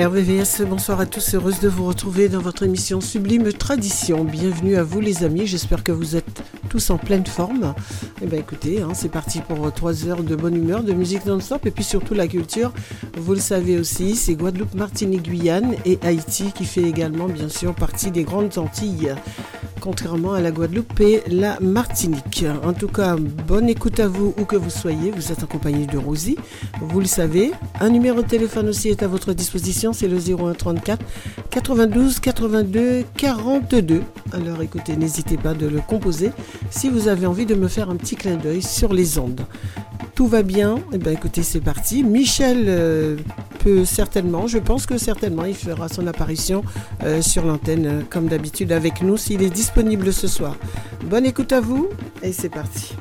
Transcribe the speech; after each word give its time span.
RVVS, 0.00 0.62
bonsoir 0.66 0.98
à 1.00 1.04
tous, 1.04 1.34
heureuse 1.34 1.60
de 1.60 1.68
vous 1.68 1.84
retrouver 1.84 2.30
dans 2.30 2.40
votre 2.40 2.62
émission 2.62 3.02
Sublime 3.02 3.52
Tradition. 3.52 4.24
Bienvenue 4.24 4.76
à 4.76 4.82
vous 4.82 4.98
les 4.98 5.24
amis, 5.24 5.46
j'espère 5.46 5.84
que 5.84 5.92
vous 5.92 6.16
êtes 6.16 6.42
tous 6.70 6.88
en 6.88 6.96
pleine 6.96 7.26
forme. 7.26 7.74
Eh 8.22 8.26
bien 8.26 8.38
écoutez, 8.38 8.80
hein, 8.80 8.92
c'est 8.94 9.10
parti 9.10 9.42
pour 9.42 9.70
trois 9.74 10.06
heures 10.06 10.22
de 10.22 10.34
bonne 10.34 10.56
humeur, 10.56 10.84
de 10.84 10.94
musique 10.94 11.26
non-stop 11.26 11.66
et 11.66 11.70
puis 11.70 11.84
surtout 11.84 12.14
la 12.14 12.28
culture. 12.28 12.72
Vous 13.18 13.34
le 13.34 13.40
savez 13.40 13.78
aussi, 13.78 14.16
c'est 14.16 14.36
Guadeloupe, 14.36 14.72
Martinique, 14.72 15.24
Guyane 15.24 15.74
et 15.84 15.98
Haïti 16.02 16.52
qui 16.54 16.64
fait 16.64 16.84
également 16.84 17.26
bien 17.26 17.50
sûr 17.50 17.74
partie 17.74 18.10
des 18.10 18.24
grandes 18.24 18.56
Antilles 18.56 19.14
contrairement 19.80 20.34
à 20.34 20.40
la 20.40 20.50
Guadeloupe 20.50 21.00
et 21.00 21.22
la 21.26 21.58
Martinique. 21.60 22.44
En 22.64 22.74
tout 22.74 22.88
cas, 22.88 23.16
bonne 23.16 23.68
écoute 23.68 23.98
à 23.98 24.06
vous 24.08 24.34
où 24.38 24.44
que 24.44 24.56
vous 24.56 24.70
soyez. 24.70 25.10
Vous 25.10 25.32
êtes 25.32 25.42
accompagné 25.42 25.86
de 25.86 25.98
Rosie, 25.98 26.36
vous 26.80 27.00
le 27.00 27.06
savez. 27.06 27.52
Un 27.82 27.88
numéro 27.88 28.20
de 28.20 28.28
téléphone 28.28 28.68
aussi 28.68 28.90
est 28.90 29.02
à 29.02 29.08
votre 29.08 29.32
disposition, 29.32 29.94
c'est 29.94 30.06
le 30.06 30.18
0134 30.18 31.02
92 31.48 32.20
82 32.20 33.04
42. 33.16 34.02
Alors 34.32 34.60
écoutez, 34.60 34.96
n'hésitez 34.96 35.38
pas 35.38 35.54
de 35.54 35.66
le 35.66 35.80
composer 35.80 36.30
si 36.70 36.90
vous 36.90 37.08
avez 37.08 37.26
envie 37.26 37.46
de 37.46 37.54
me 37.54 37.68
faire 37.68 37.88
un 37.88 37.96
petit 37.96 38.16
clin 38.16 38.36
d'œil 38.36 38.60
sur 38.60 38.92
les 38.92 39.18
ondes. 39.18 39.46
Tout 40.14 40.26
va 40.26 40.42
bien? 40.42 40.78
Eh 40.92 40.98
bien 40.98 41.12
écoutez, 41.12 41.42
c'est 41.42 41.62
parti. 41.62 42.04
Michel 42.04 42.66
euh, 42.68 43.16
peut 43.60 43.86
certainement, 43.86 44.46
je 44.46 44.58
pense 44.58 44.84
que 44.84 44.98
certainement, 44.98 45.46
il 45.46 45.54
fera 45.54 45.88
son 45.88 46.06
apparition 46.06 46.62
euh, 47.04 47.22
sur 47.22 47.46
l'antenne 47.46 47.86
euh, 47.86 48.02
comme 48.10 48.26
d'habitude 48.26 48.72
avec 48.72 49.00
nous 49.00 49.16
s'il 49.16 49.42
est 49.42 49.48
disponible 49.48 50.12
ce 50.12 50.28
soir. 50.28 50.54
Bonne 51.06 51.24
écoute 51.24 51.52
à 51.52 51.62
vous 51.62 51.88
et 52.22 52.32
c'est 52.32 52.50
parti. 52.50 52.94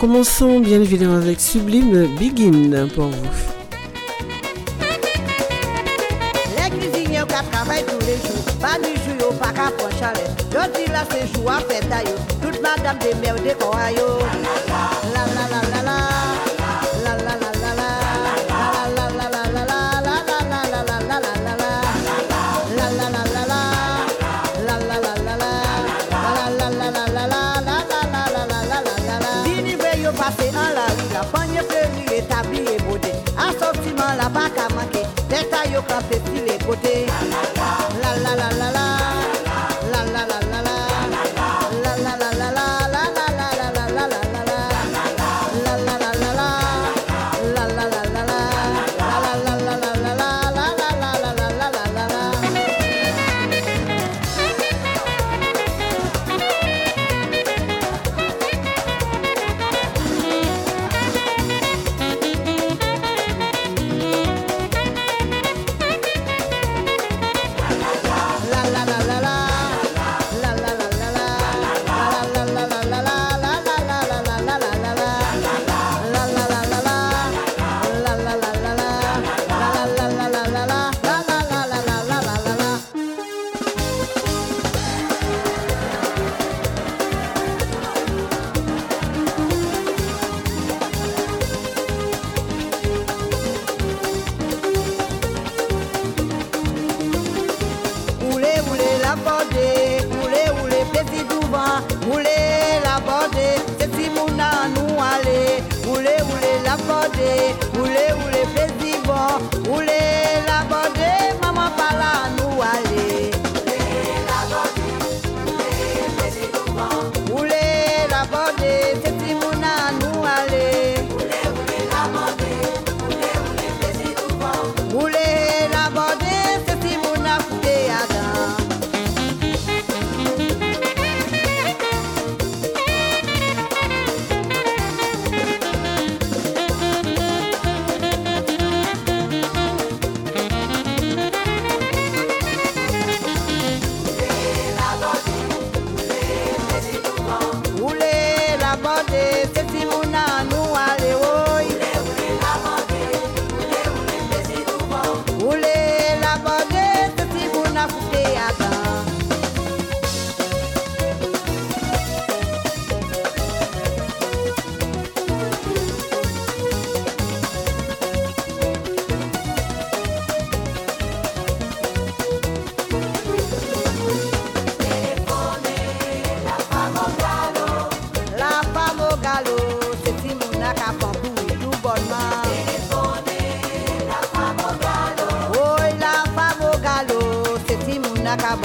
Commençons 0.00 0.60
bien 0.60 0.80
évidemment 0.80 1.16
avec 1.16 1.38
Sublime 1.40 2.08
Begin 2.18 2.88
pour 2.88 3.08
vous. 3.08 3.49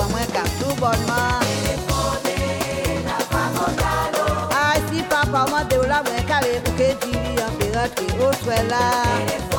la 0.05 0.11
mwen 0.13 0.27
kap 0.33 0.47
tou 0.59 0.75
bonman. 0.79 1.41
Ay 4.53 4.81
si 4.89 5.01
papa 5.09 5.45
mwen 5.49 5.67
de 5.69 5.77
ou 5.77 5.87
la 5.89 6.03
mwen 6.03 6.25
kare 6.29 6.59
pou 6.65 6.77
ke 6.77 6.93
diri 7.05 7.41
an 7.41 7.57
pe 7.59 7.71
rentre 7.73 8.07
ou 8.19 8.33
swela 8.43 8.85
Telefone 9.25 9.54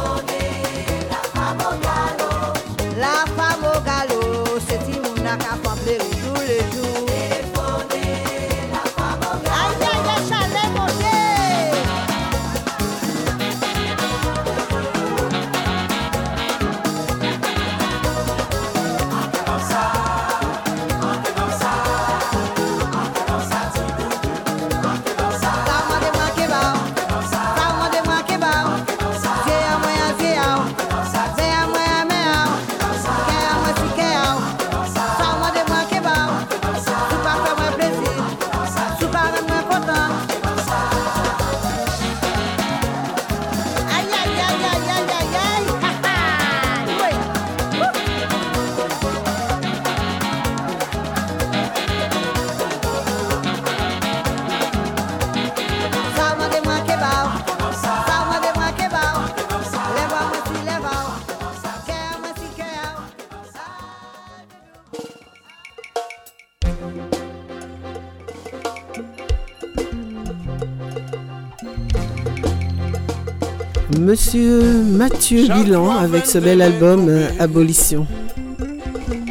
Monsieur 74.17 74.63
Mathieu 74.83 75.47
Bilan 75.47 75.91
avec 75.91 76.25
ce 76.25 76.39
bel 76.39 76.63
album 76.63 77.07
euh, 77.11 77.29
Abolition. 77.39 78.07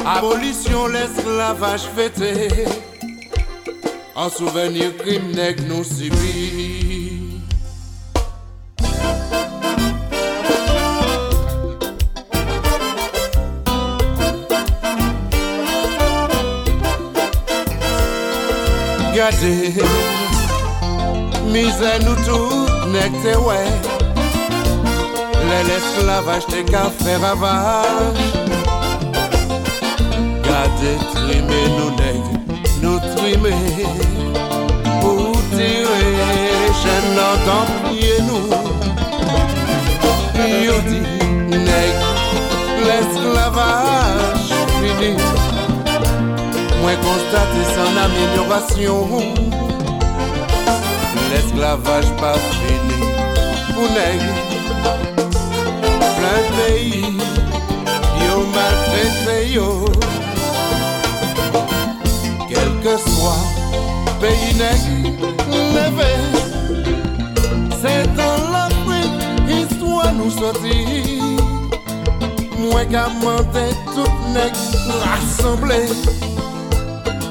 Abolition 0.06 0.86
l'esclavage 0.86 1.88
fêté. 1.96 2.48
En 4.14 4.30
souvenir 4.30 4.96
crime 4.96 5.32
nègre 5.34 5.64
nous 5.68 5.82
subit. 5.82 7.40
Gardez. 19.16 19.74
Misère 21.52 21.98
nous 22.04 22.14
tout 22.24 22.88
nègre 22.92 23.48
ouais 23.48 23.95
L'esclavage 25.64 26.46
te 26.46 26.62
qu'à 26.70 26.90
faire 27.02 27.20
ravage. 27.20 28.24
Gade 30.44 30.92
trime 31.14 31.60
nou 31.76 31.90
neg, 31.96 32.22
nou 32.82 33.00
trime 33.16 33.52
Pou 35.00 35.32
tire 35.54 36.02
chen 36.80 37.08
nan 37.16 37.40
tan 37.46 37.72
priye 37.86 38.18
nou 38.28 38.46
Yo 40.66 40.76
di 40.86 41.00
neg, 41.64 41.94
l'esclavage 42.86 44.60
fini. 44.76 45.12
Mwen 46.82 47.00
konstate 47.04 47.64
san 47.72 48.02
amelyorasyon 48.04 49.32
L'esclavage 51.32 52.12
pa 52.20 52.36
fini. 52.52 53.00
Pou 53.72 53.88
neg, 53.96 54.55
Nan 56.26 56.46
peyi 56.56 57.02
Yo 58.22 58.36
maltrete 58.54 59.36
yo. 59.54 59.68
Kelke 62.50 62.94
swa 63.04 63.34
Peyi 64.20 64.50
nek 64.58 64.82
neve 65.74 66.10
Se 67.80 67.94
dan 68.18 68.42
la 68.54 68.64
pri 68.82 69.02
Histwa 69.46 70.10
nou 70.18 70.30
soti 70.34 70.80
Mwen 72.58 72.90
ka 72.90 73.06
mante 73.22 73.68
Tout 73.92 74.26
nek 74.34 74.58
rassemble 75.04 75.78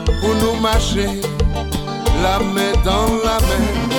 Pou 0.08 0.32
nou 0.40 0.56
mache 0.64 1.10
La 2.24 2.40
me 2.54 2.72
dan 2.88 3.20
la 3.28 3.38
men 3.50 3.95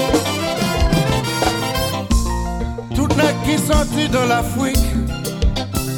qui 3.46 3.58
sortit 3.58 4.08
de 4.08 4.28
l'Afrique. 4.28 4.76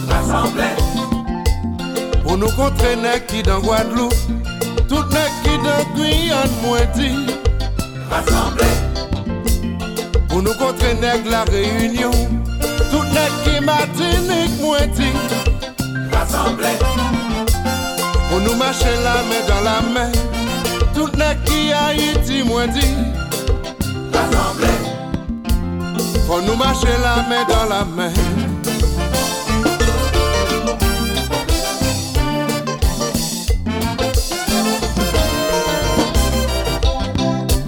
Rassemblé 0.08 0.64
pour 2.22 2.36
nous 2.36 2.50
contrer 2.50 2.94
nègre 2.96 3.24
qui 3.26 3.42
dans 3.42 3.60
Guadeloupe. 3.60 4.12
Tout 4.88 5.04
nèg 5.12 5.32
qui 5.44 5.58
de 5.58 5.94
Guyane 5.94 6.50
moiti 6.62 7.10
Rassemblé 8.10 8.64
Pour 10.28 10.42
nous 10.42 10.54
contrer 10.54 10.94
nèg 10.94 11.26
la 11.26 11.44
réunion 11.44 12.10
Tout 12.90 13.04
nèg 13.12 13.32
qui 13.44 13.60
Martinique 13.62 14.58
moiti 14.62 15.12
Rassemblé 16.10 16.68
Pour 18.30 18.40
nous 18.40 18.54
marcher 18.54 18.96
la 19.04 19.16
main 19.28 19.42
dans 19.46 19.60
la 19.60 19.80
main 19.92 20.12
Tout 20.94 21.10
nèg 21.18 21.36
qui 21.44 21.70
Haïti 21.70 22.42
moiti 22.44 22.80
Rassemblé 22.80 23.27
Pour 26.28 26.42
nous 26.42 26.56
marcher 26.56 26.88
la 27.02 27.26
main 27.26 27.42
dans 27.48 27.64
la 27.70 27.84
main. 27.86 28.12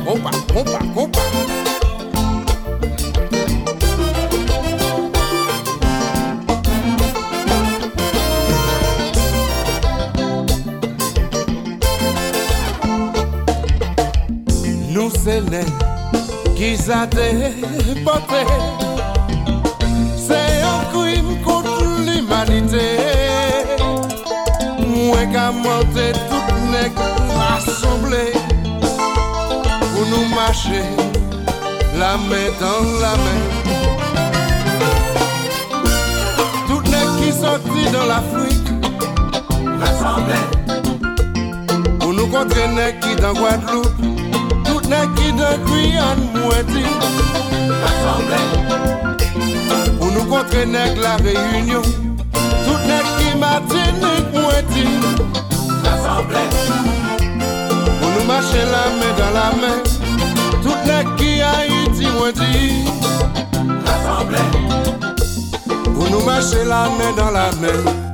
Opa, 0.07 0.31
opa, 0.55 0.79
sa 16.91 17.07
te 17.07 17.27
pote 18.05 18.41
Se 20.27 20.39
yon 20.63 20.81
krim 20.91 21.29
kont 21.45 21.69
l'umanite 22.07 22.89
Mwen 24.81 25.31
ka 25.35 25.45
mante 25.55 26.09
tout 26.19 26.51
nek 26.73 26.99
asemble 27.47 28.25
Pou 28.83 30.03
nou 30.11 30.27
mache 30.35 30.83
la 32.01 32.17
men 32.27 32.51
dan 32.59 32.95
la 33.05 33.15
men 33.23 33.41
sorti 37.41 37.85
dans 37.91 38.07
l'Afrique. 38.07 38.71
Rassemblés. 39.81 40.47
Pour 42.01 42.13
nous 42.13 42.27
contrer 42.27 42.69
qui 43.01 43.17
dans 43.17 43.33
Guadeloupe. 43.33 44.20
Snaki 44.91 45.33
de 45.39 45.51
Gwian 45.65 46.19
mweti 46.35 46.83
Assemble 47.89 48.39
Pou 50.01 50.09
nou 50.11 50.25
kontre 50.27 50.65
nek 50.67 50.99
la 50.99 51.13
reyunyon 51.23 51.87
Tout 52.33 52.83
nek 52.89 53.07
ki 53.21 53.37
matinik 53.39 54.35
mweti 54.35 54.83
Assemble 55.93 56.43
Pou 58.01 58.11
nou 58.17 58.27
mache 58.33 58.67
la 58.73 58.83
men 58.99 59.15
dan 59.23 59.33
la 59.39 59.47
men 59.63 59.81
Tout 60.59 60.83
nek 60.91 61.15
ki 61.23 61.33
Haiti 61.39 62.11
mweti 62.19 62.53
Assemble 63.95 64.43
Pou 65.87 66.11
nou 66.11 66.27
mache 66.27 66.67
la 66.67 66.89
men 66.99 67.15
dan 67.15 67.37
la 67.39 67.51
men 67.63 68.10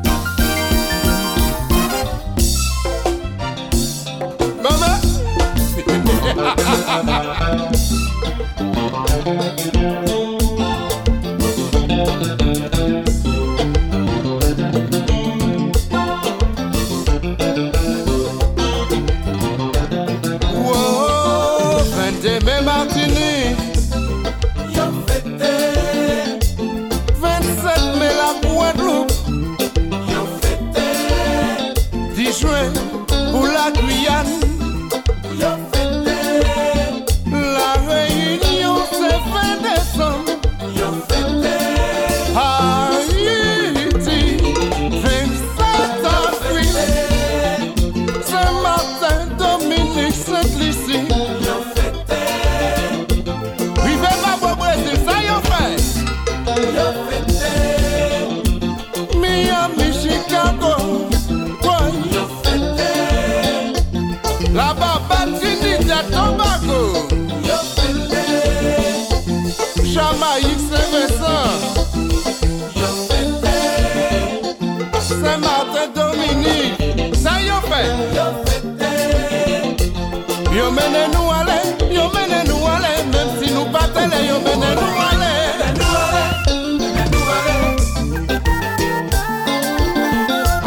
mene 80.88 81.08
nou 81.12 81.30
ale, 81.30 81.58
yo 81.90 82.10
mene 82.14 82.44
nou 82.46 82.66
ale, 82.66 82.90
mèm 83.10 83.28
si 83.38 83.50
nou 83.52 83.66
patele, 83.72 84.18
yo 84.26 84.38
mene 84.40 84.70
nou 84.78 84.94
ale. 85.08 85.32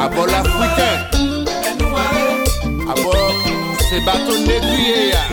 Abo 0.04 0.26
l'Afriken, 0.32 1.00
abo 2.92 3.12
se 3.88 4.00
baton 4.06 4.40
negriye 4.48 5.10
ya, 5.14 5.24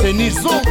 se 0.00 0.12
nizon. 0.12 0.69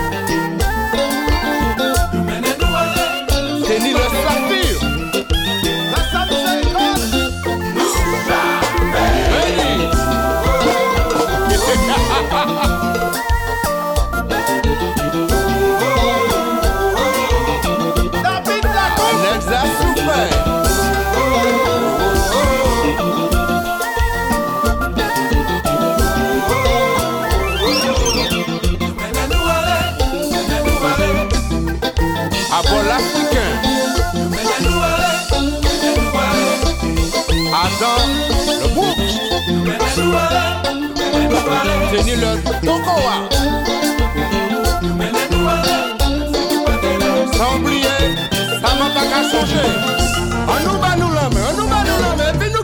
Sans 47.38 47.56
oublier, 47.56 48.00
ça 48.62 48.70
m'a 48.80 48.88
pas 48.90 49.06
qu'à 49.06 49.22
On 50.48 50.58
nous 50.66 50.78
bat 50.80 50.96
nous 50.98 51.10
l'homme, 51.10 51.38
on 51.38 51.54
nous 51.56 51.68
bat 51.68 51.84
nous 51.86 52.00
l'homme. 52.02 52.24
Et 52.28 52.34
puis 52.40 52.50
nous 52.52 52.64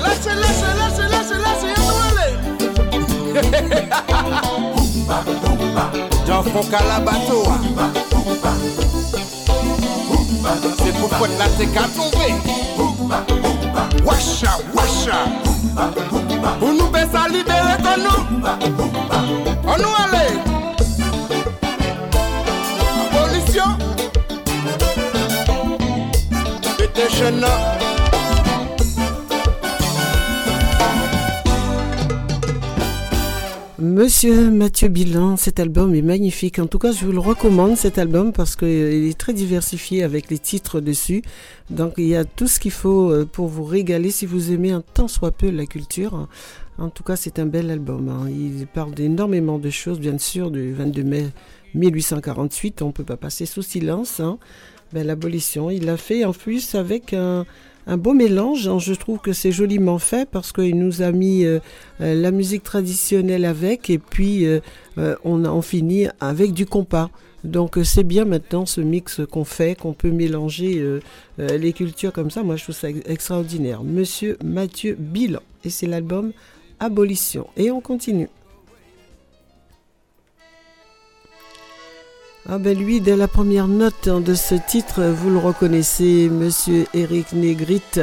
Lâchez, 0.00 0.34
lâchez, 0.40 0.72
lâchez, 0.78 1.08
lâchez, 1.10 1.38
lâchez, 1.42 1.74
J'en 6.26 6.42
font 6.44 6.64
qu'à 6.70 6.82
la 6.84 6.98
bateau. 7.00 7.42
C'est 10.78 10.94
pour 10.94 11.10
foutre 11.10 11.38
la 11.38 11.48
tête 11.48 11.72
qu'à 11.72 11.88
tomber. 11.88 12.34
Nous 16.60 16.85
Monsieur 33.78 34.50
Mathieu 34.50 34.88
Bilan, 34.88 35.36
cet 35.36 35.60
album 35.60 35.94
est 35.94 36.02
magnifique. 36.02 36.58
En 36.58 36.66
tout 36.66 36.78
cas, 36.78 36.92
je 36.92 37.04
vous 37.04 37.12
le 37.12 37.18
recommande, 37.18 37.76
cet 37.76 37.98
album, 37.98 38.32
parce 38.32 38.56
qu'il 38.56 38.68
est 38.68 39.18
très 39.18 39.32
diversifié 39.32 40.02
avec 40.02 40.30
les 40.30 40.38
titres 40.38 40.80
dessus. 40.80 41.22
Donc, 41.70 41.94
il 41.96 42.06
y 42.06 42.16
a 42.16 42.24
tout 42.24 42.46
ce 42.46 42.58
qu'il 42.58 42.70
faut 42.70 43.10
euh, 43.10 43.24
pour 43.30 43.48
vous 43.48 43.64
régaler 43.64 44.10
si 44.10 44.26
vous 44.26 44.52
aimez 44.52 44.70
un 44.70 44.82
tant 44.94 45.08
soit 45.08 45.30
peu 45.30 45.50
la 45.50 45.66
culture. 45.66 46.26
En 46.78 46.90
tout 46.90 47.02
cas, 47.02 47.16
c'est 47.16 47.38
un 47.38 47.46
bel 47.46 47.70
album. 47.70 48.08
hein. 48.08 48.28
Il 48.30 48.66
parle 48.66 48.92
d'énormément 48.94 49.58
de 49.58 49.70
choses, 49.70 49.98
bien 49.98 50.18
sûr, 50.18 50.50
du 50.50 50.72
22 50.72 51.04
mai 51.04 51.26
1848. 51.74 52.82
On 52.82 52.88
ne 52.88 52.92
peut 52.92 53.04
pas 53.04 53.16
passer 53.16 53.46
sous 53.46 53.62
silence. 53.62 54.20
hein. 54.20 54.38
Ben, 54.92 55.06
L'abolition, 55.06 55.70
il 55.70 55.86
l'a 55.86 55.96
fait 55.96 56.24
en 56.24 56.32
plus 56.32 56.74
avec 56.74 57.14
un, 57.14 57.46
beau 57.96 58.12
mélange. 58.12 58.68
hein. 58.68 58.78
Je 58.78 58.92
trouve 58.92 59.18
que 59.20 59.32
c'est 59.32 59.52
joliment 59.52 59.98
fait 59.98 60.28
parce 60.30 60.52
qu'il 60.52 60.76
nous 60.78 61.00
a 61.02 61.12
mis 61.12 61.44
euh, 61.44 61.60
euh, 62.02 62.14
la 62.14 62.30
musique 62.30 62.62
traditionnelle 62.62 63.46
avec 63.46 63.88
et 63.88 63.98
puis 63.98 64.44
euh, 64.46 64.60
on, 65.24 65.44
on 65.46 65.62
finit 65.62 66.06
avec 66.20 66.52
du 66.52 66.66
compas. 66.66 67.10
Donc 67.44 67.78
c'est 67.84 68.02
bien 68.04 68.24
maintenant 68.24 68.66
ce 68.66 68.80
mix 68.80 69.20
qu'on 69.30 69.44
fait, 69.44 69.78
qu'on 69.78 69.92
peut 69.92 70.10
mélanger 70.10 70.82
les 71.38 71.72
cultures 71.72 72.12
comme 72.12 72.30
ça. 72.30 72.42
Moi 72.42 72.56
je 72.56 72.64
trouve 72.64 72.74
ça 72.74 72.90
ex- 72.90 73.08
extraordinaire. 73.08 73.84
Monsieur 73.84 74.36
Mathieu 74.44 74.96
Bilan 74.98 75.38
et 75.64 75.70
c'est 75.70 75.86
l'album 75.86 76.32
Abolition. 76.80 77.46
Et 77.56 77.70
on 77.70 77.80
continue. 77.80 78.28
Ah 82.48 82.58
ben 82.58 82.78
lui, 82.78 83.00
dès 83.00 83.16
la 83.16 83.26
première 83.26 83.66
note 83.66 84.08
de 84.08 84.34
ce 84.34 84.54
titre, 84.54 85.02
vous 85.02 85.30
le 85.30 85.38
reconnaissez, 85.38 86.28
Monsieur 86.28 86.86
Eric 86.94 87.32
Négrite. 87.32 88.00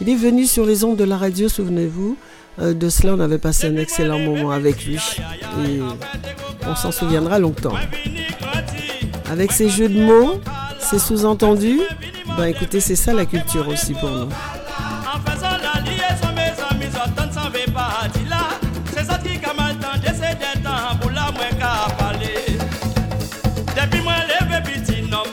Il 0.00 0.08
est 0.08 0.16
venu 0.16 0.46
sur 0.46 0.66
les 0.66 0.82
ondes 0.82 0.96
de 0.96 1.04
la 1.04 1.16
radio, 1.16 1.48
souvenez-vous. 1.48 2.16
Euh, 2.60 2.74
de 2.74 2.88
cela, 2.88 3.14
on 3.14 3.20
avait 3.20 3.38
passé 3.38 3.68
un 3.68 3.76
excellent 3.76 4.18
moment 4.18 4.50
avec 4.50 4.84
lui. 4.84 4.98
Et 5.64 5.80
on 6.66 6.74
s'en 6.74 6.90
souviendra 6.90 7.38
longtemps. 7.38 7.74
Avec 9.30 9.52
ses 9.52 9.68
jeux 9.68 9.88
de 9.88 10.00
mots, 10.00 10.40
ses 10.80 10.98
sous-entendus, 10.98 11.80
ben 12.36 12.46
écoutez, 12.46 12.80
c'est 12.80 12.96
ça 12.96 13.12
la 13.12 13.26
culture 13.26 13.68
aussi 13.68 13.92
pour 13.94 14.10
nous. 14.10 14.28
Qui 17.74 19.44
a 19.44 19.54
mal 19.54 19.76
temps, 19.76 19.88
c'est 20.04 20.38
des 20.38 20.62
temps 20.62 20.96
pour 21.00 21.10
la 21.10 21.32
moins 21.32 21.50
qu'à 21.58 21.92
parler. 21.96 22.58
Depuis 23.76 24.00
moi, 24.02 24.14
levé 24.28 24.60
petit 24.62 25.02
nom, 25.02 25.24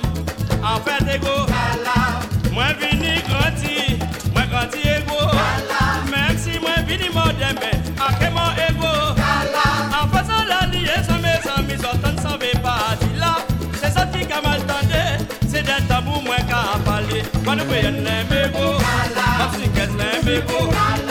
en 0.64 0.80
fait, 0.82 1.16
égo. 1.16 1.46
Moi, 2.52 2.66
vini 2.80 3.22
grandi, 3.30 4.00
moi, 4.34 4.44
grandi 4.52 4.80
égo. 4.80 5.20
Même 6.10 6.38
si 6.38 6.60
moi, 6.60 6.72
vini 6.88 7.10
moderne, 7.10 7.58
mais 7.62 7.78
à 8.00 8.14
quel 8.20 8.32
moment 8.32 8.56
égo? 8.70 8.94
En 9.94 10.08
faisant 10.08 10.44
la 10.48 10.68
liaison, 10.68 11.18
mes 11.22 11.50
amis, 11.56 11.82
j'entends 11.82 12.22
s'en 12.22 12.38
va 12.38 12.60
pas 12.64 12.96
dit 13.00 13.20
là. 13.20 13.38
C'est 13.80 13.92
ça 13.92 14.06
qui 14.08 14.24
a 14.32 14.42
mal 14.42 14.62
temps, 14.66 14.88
c'est 15.48 15.64
des 15.64 15.94
pour 16.06 16.24
moi 16.24 16.38
qu'à 16.38 16.80
parler. 16.84 17.24
Quand 17.46 17.56
nous 17.56 17.66
voyons 17.66 17.92
les 17.92 18.36
mégots. 18.36 18.80
Africains 19.40 19.94
l'embego, 19.98 20.70
Guyanais 20.70 21.11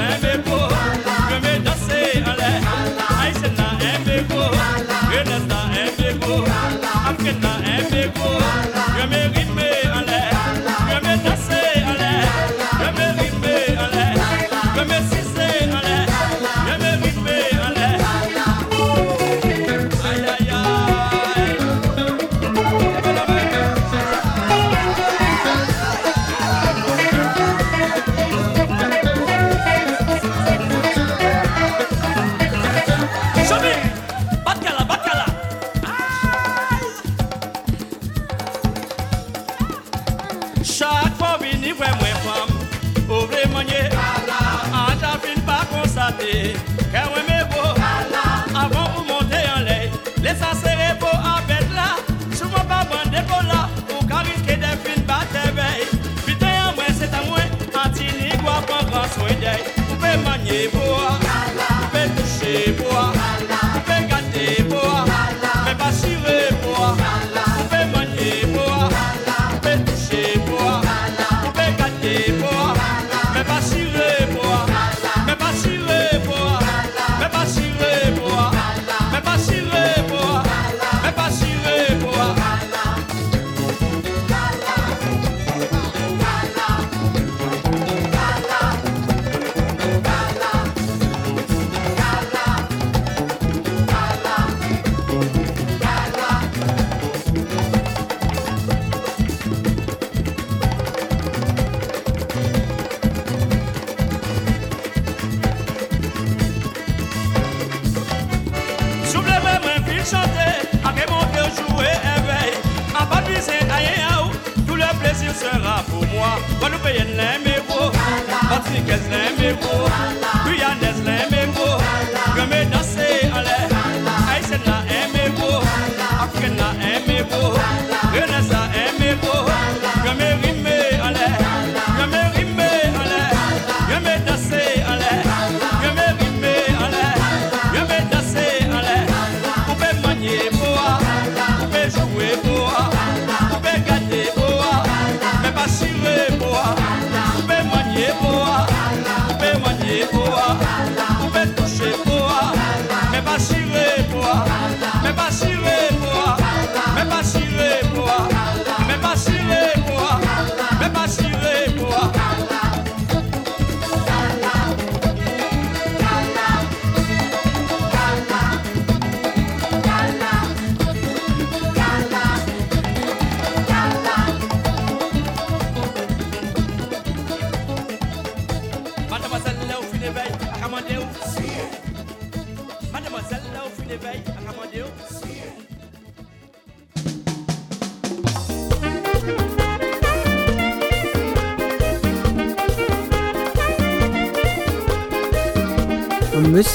bois, 62.69 63.20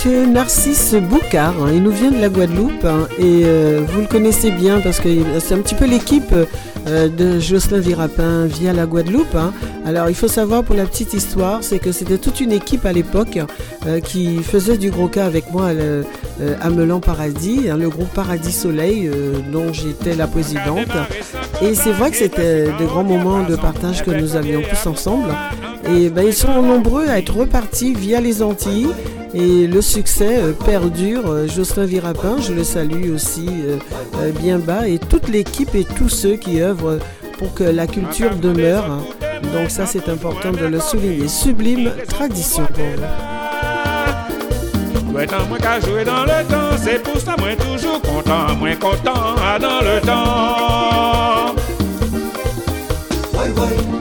Monsieur 0.06 0.26
Narcisse 0.26 0.94
Boucard, 0.94 1.54
hein, 1.60 1.70
il 1.74 1.82
nous 1.82 1.90
vient 1.90 2.12
de 2.12 2.20
la 2.20 2.28
Guadeloupe 2.28 2.84
hein, 2.84 3.08
et 3.18 3.42
euh, 3.44 3.80
vous 3.88 4.02
le 4.02 4.06
connaissez 4.06 4.52
bien 4.52 4.80
parce 4.80 5.00
que 5.00 5.08
c'est 5.40 5.54
un 5.54 5.58
petit 5.58 5.74
peu 5.74 5.84
l'équipe 5.84 6.32
euh, 6.86 7.08
de 7.08 7.40
Jocelyn 7.40 7.80
Virapin 7.80 8.46
via 8.46 8.72
la 8.72 8.86
Guadeloupe. 8.86 9.34
hein. 9.34 9.52
Alors 9.84 10.08
il 10.08 10.14
faut 10.14 10.28
savoir 10.28 10.62
pour 10.62 10.76
la 10.76 10.84
petite 10.84 11.12
histoire, 11.12 11.64
c'est 11.64 11.80
que 11.80 11.90
c'était 11.90 12.18
toute 12.18 12.40
une 12.40 12.52
équipe 12.52 12.86
à 12.86 12.92
l'époque 12.92 13.40
euh, 13.88 13.98
qui 13.98 14.44
faisait 14.44 14.76
du 14.76 14.92
gros 14.92 15.08
cas 15.08 15.26
avec 15.26 15.50
moi 15.50 15.70
à 16.60 16.70
Melan 16.70 17.00
Paradis, 17.00 17.62
le 17.76 17.88
groupe 17.88 18.12
Paradis 18.14 18.52
Soleil 18.52 19.10
dont 19.50 19.72
j'étais 19.72 20.14
la 20.14 20.28
présidente. 20.28 20.86
Et 21.62 21.74
c'est 21.74 21.92
vrai 21.92 22.12
que 22.12 22.16
c'était 22.16 22.66
de 22.66 22.84
grands 22.86 23.02
moments 23.02 23.42
de 23.42 23.56
partage 23.56 24.04
que 24.04 24.12
nous 24.12 24.36
avions 24.36 24.62
tous 24.62 24.88
ensemble. 24.88 25.34
Et 25.88 26.10
ben, 26.10 26.26
ils 26.26 26.34
sont 26.34 26.62
nombreux 26.62 27.08
à 27.08 27.18
être 27.18 27.34
repartis 27.34 27.94
via 27.94 28.20
les 28.20 28.42
Antilles. 28.42 28.88
Et 29.38 29.66
le 29.66 29.82
succès 29.82 30.38
euh, 30.38 30.52
perdure. 30.52 31.30
Euh, 31.30 31.46
Jocelyn 31.46 31.84
Virapin, 31.84 32.38
je 32.40 32.54
le 32.54 32.64
salue 32.64 33.12
aussi 33.12 33.46
euh, 33.50 33.76
bien 34.40 34.58
bas. 34.58 34.88
Et 34.88 34.98
toute 34.98 35.28
l'équipe 35.28 35.74
et 35.74 35.84
tous 35.84 36.08
ceux 36.08 36.36
qui 36.36 36.62
œuvrent 36.62 36.98
pour 37.38 37.52
que 37.52 37.64
la 37.64 37.86
culture 37.86 38.34
demeure. 38.36 38.86
Donc 39.52 39.68
ça, 39.68 39.84
c'est 39.84 40.08
important 40.08 40.52
de 40.52 40.64
le 40.64 40.80
souligner. 40.80 41.28
Sublime 41.28 41.90
tradition 42.08 42.64
pour 42.64 42.84
vous. 42.84 43.02
Le 45.12 45.20
le 53.60 53.95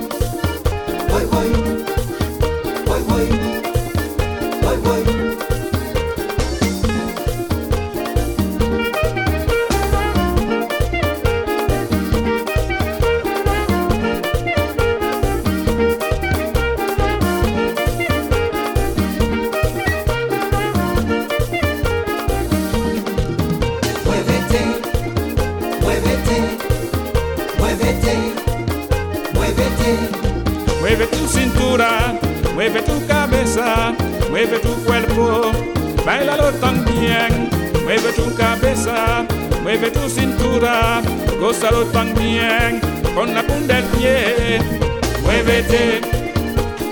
Muévete, 45.67 46.01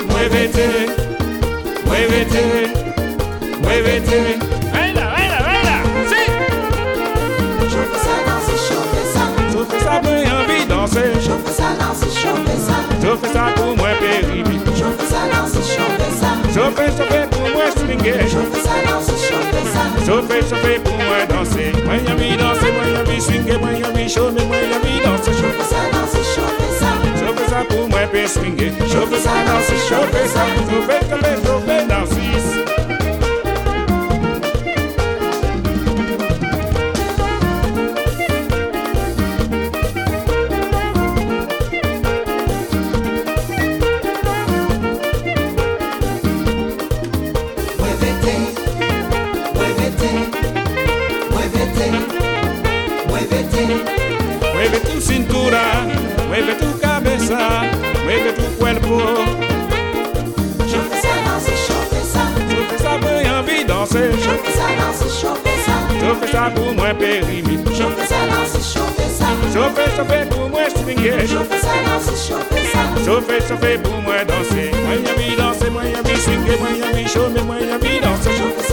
muévete, 0.09 0.67
muévete, 1.85 2.43
muévete. 3.61 4.19
Baila, 4.73 5.05
baila, 5.13 5.39
baila, 5.45 5.77
sí. 6.09 6.21
Je 7.61 7.77
fais 7.77 8.01
ça, 8.03 8.15
j'ai 10.03 10.31
envie 10.31 10.63
de 10.65 10.69
danser. 10.69 11.11
Je 11.21 11.33
fais 13.15 13.31
ça 13.31 13.45
pour 13.55 13.71
moi, 13.77 13.89
péribi. 13.99 14.57
Je 14.75 14.83
fais, 16.75 16.91
je 16.97 17.03
fais 17.03 17.27
pour 17.29 17.47
moi, 17.53 17.65
swinguer. 17.77 18.19
Je 20.05 20.13
fais, 20.27 20.41
je 20.41 20.55
fais 20.55 20.79
pour 20.79 20.97
moi, 20.97 21.19
danser. 21.29 21.71
Moi, 21.85 21.95
y'a 21.97 22.15
mis 22.15 22.35
danser, 22.37 22.71
moi, 22.73 22.85
y'a 22.91 23.03
mis 23.11 23.21
swinguer, 23.21 23.57
moi, 23.59 23.69
y'a 23.71 23.89
mis 23.89 24.09
chômer, 24.09 24.45
moi, 24.45 24.57
y'a 24.57 24.79
mis 24.79 24.99
danser. 25.05 25.31
Je 25.31 25.47
fais 25.47 25.63
ça 25.63 25.75
pour. 25.91 25.99
Je 26.03 26.11
fais 26.11 26.15
ça 26.15 26.21
danser, 26.23 26.23
je 28.79 29.95
fais 30.11 30.27
ça. 30.27 30.41
Je 30.55 30.85
fais, 30.87 30.99
je 30.99 31.15
fais, 31.15 31.35
je 31.35 31.65
fais 31.65 31.87
danser. 31.87 32.13
Mueve 32.33 32.52
Je 66.43 66.49
fais 66.49 66.51
ça 66.51 66.51
pour 66.51 66.73
moi, 66.73 66.93
périmé. 66.93 67.57
Je 67.73 67.83
fais, 69.53 69.89
je 69.95 70.03
fais 70.03 70.25
pour 70.25 70.49
moi, 70.49 70.69
swinguer. 70.69 71.13
Je 71.25 71.37
fais, 73.21 73.39
je 73.47 73.55
fais 73.55 73.77
pour 73.77 74.01
moi, 74.01 74.25
danser. 74.25 74.71
Moi, 74.83 74.95
y'a 74.95 75.13
mis 75.17 75.35
danser, 75.37 75.69
moi, 75.69 75.83
y'a 75.85 76.01
mis 76.03 76.19
swinguer, 76.19 76.57
moi, 76.59 76.69
y'a 76.77 76.91
mis 76.97 77.07
chômer, 77.07 77.41
moi, 77.43 77.55
y'a 77.61 77.77
mis 77.77 77.99
danser. 78.01 78.31
Je 78.35 78.43
fais 78.51 78.67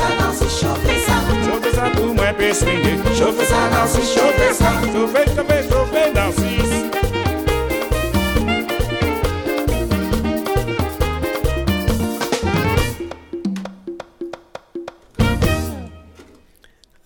ça 1.76 1.82
pour 1.94 2.14
moi, 2.14 2.26
puis 2.36 2.54
swinguer. 2.54 2.98
Je 3.14 3.24
fais 3.24 3.44
ça 3.44 3.68
danser, 3.70 4.02
je 4.02 4.20
fais 4.42 4.50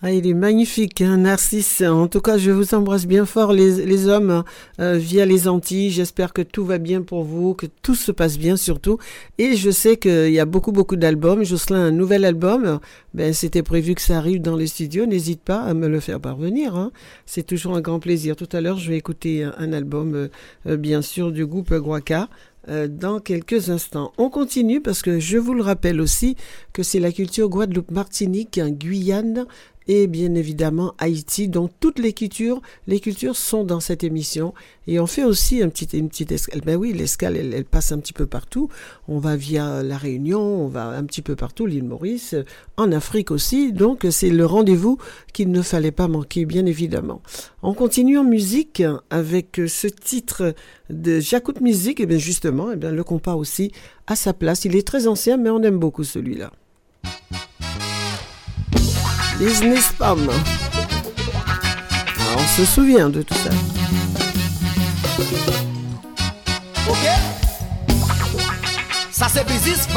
Ah, 0.07 0.11
il 0.11 0.27
est 0.27 0.35
magnifique, 0.35 1.01
hein, 1.01 1.17
Narcisse. 1.17 1.81
En 1.81 2.07
tout 2.07 2.21
cas, 2.21 2.37
je 2.37 2.51
vous 2.51 2.75
embrasse 2.75 3.07
bien 3.07 3.25
fort, 3.25 3.53
les, 3.53 4.07
hommes, 4.07 4.29
hein, 4.29 4.45
euh, 4.79 4.97
via 4.97 5.25
les 5.25 5.47
Antilles. 5.47 5.89
J'espère 5.89 6.31
que 6.31 6.43
tout 6.43 6.63
va 6.63 6.77
bien 6.77 7.01
pour 7.01 7.23
vous, 7.23 7.55
que 7.55 7.65
tout 7.81 7.95
se 7.95 8.11
passe 8.11 8.37
bien 8.37 8.55
surtout. 8.55 8.99
Et 9.39 9.55
je 9.55 9.71
sais 9.71 9.97
qu'il 9.97 10.29
y 10.29 10.39
a 10.39 10.45
beaucoup, 10.45 10.71
beaucoup 10.71 10.95
d'albums. 10.95 11.43
Jocelyn, 11.43 11.85
un 11.85 11.89
nouvel 11.89 12.23
album. 12.23 12.79
Ben, 13.15 13.33
c'était 13.33 13.63
prévu 13.63 13.95
que 13.95 14.01
ça 14.01 14.19
arrive 14.19 14.43
dans 14.43 14.55
les 14.55 14.67
studios. 14.67 15.07
N'hésite 15.07 15.41
pas 15.41 15.61
à 15.61 15.73
me 15.73 15.87
le 15.87 15.99
faire 15.99 16.19
parvenir. 16.19 16.75
Hein. 16.75 16.91
C'est 17.25 17.47
toujours 17.47 17.75
un 17.75 17.81
grand 17.81 17.99
plaisir. 17.99 18.35
Tout 18.35 18.49
à 18.51 18.61
l'heure, 18.61 18.77
je 18.77 18.91
vais 18.91 18.97
écouter 18.97 19.43
un, 19.43 19.73
album, 19.73 20.13
euh, 20.13 20.27
euh, 20.67 20.77
bien 20.77 21.01
sûr, 21.01 21.31
du 21.31 21.47
groupe 21.47 21.73
Guaca. 21.73 22.29
dans 22.89 23.19
quelques 23.19 23.69
instants. 23.69 24.11
On 24.17 24.31
continue 24.31 24.81
parce 24.81 25.03
que 25.03 25.19
je 25.19 25.37
vous 25.37 25.53
le 25.53 25.61
rappelle 25.61 26.01
aussi 26.01 26.35
que 26.73 26.81
c'est 26.81 26.99
la 26.99 27.11
culture 27.11 27.47
Guadeloupe-Martinique, 27.47 28.59
Guyane, 28.59 29.45
et 29.87 30.07
bien 30.07 30.35
évidemment 30.35 30.93
Haïti. 30.97 31.47
Donc 31.47 31.71
toutes 31.79 31.99
les 31.99 32.13
cultures, 32.13 32.61
les 32.87 32.99
cultures 32.99 33.35
sont 33.35 33.63
dans 33.63 33.79
cette 33.79 34.03
émission 34.03 34.53
et 34.87 34.99
on 34.99 35.07
fait 35.07 35.23
aussi 35.23 35.61
un 35.61 35.69
petit, 35.69 35.85
une 35.97 36.09
petite 36.09 36.31
escale. 36.31 36.61
Ben 36.65 36.75
oui, 36.75 36.93
l'escale, 36.93 37.37
elle, 37.37 37.65
passe 37.65 37.91
un 37.91 37.99
petit 37.99 38.13
peu 38.13 38.25
partout. 38.25 38.69
On 39.07 39.19
va 39.19 39.35
via 39.35 39.83
la 39.83 39.97
Réunion, 39.97 40.41
on 40.41 40.67
va 40.67 40.87
un 40.89 41.03
petit 41.03 41.21
peu 41.21 41.35
partout, 41.35 41.65
l'île 41.65 41.83
Maurice, 41.83 42.35
en 42.77 42.91
Afrique 42.91 43.31
aussi. 43.31 43.73
Donc 43.73 44.05
c'est 44.09 44.29
le 44.29 44.45
rendez-vous 44.45 44.97
qu'il 45.33 45.51
ne 45.51 45.61
fallait 45.61 45.91
pas 45.91 46.07
manquer, 46.07 46.45
bien 46.45 46.65
évidemment. 46.65 47.21
On 47.63 47.73
continue 47.73 48.17
en 48.17 48.23
musique 48.23 48.83
avec 49.09 49.61
ce 49.67 49.87
titre 49.87 50.53
de 50.89 51.19
J'écoute 51.19 51.61
musique. 51.61 51.99
Et 51.99 52.05
bien 52.05 52.17
justement, 52.17 52.71
et 52.71 52.75
bien 52.75 52.91
le 52.91 53.03
compas 53.03 53.35
aussi 53.35 53.71
à 54.07 54.15
sa 54.15 54.33
place. 54.33 54.65
Il 54.65 54.75
est 54.75 54.87
très 54.87 55.07
ancien, 55.07 55.37
mais 55.37 55.49
on 55.49 55.61
aime 55.63 55.79
beaucoup 55.79 56.03
celui-là. 56.03 56.51
Business 59.39 59.91
Pam. 59.97 60.29
on 62.37 62.47
se 62.57 62.65
souvient 62.65 63.09
de 63.09 63.21
tout 63.21 63.33
ça. 63.35 63.49
Ok 66.89 67.07
Ça 69.11 69.27
c'est 69.29 69.45
Business 69.45 69.87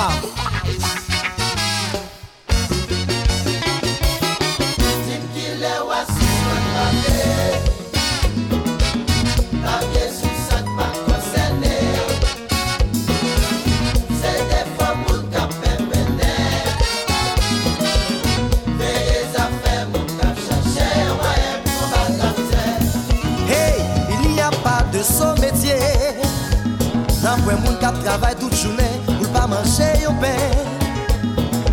moun 27.64 27.78
kap 27.82 27.96
travay 28.04 28.34
tout 28.40 28.52
jounen 28.54 29.00
Ou 29.18 29.26
l 29.26 29.32
pa 29.34 29.46
manche 29.50 29.88
yon 30.02 30.18
pen 30.22 30.76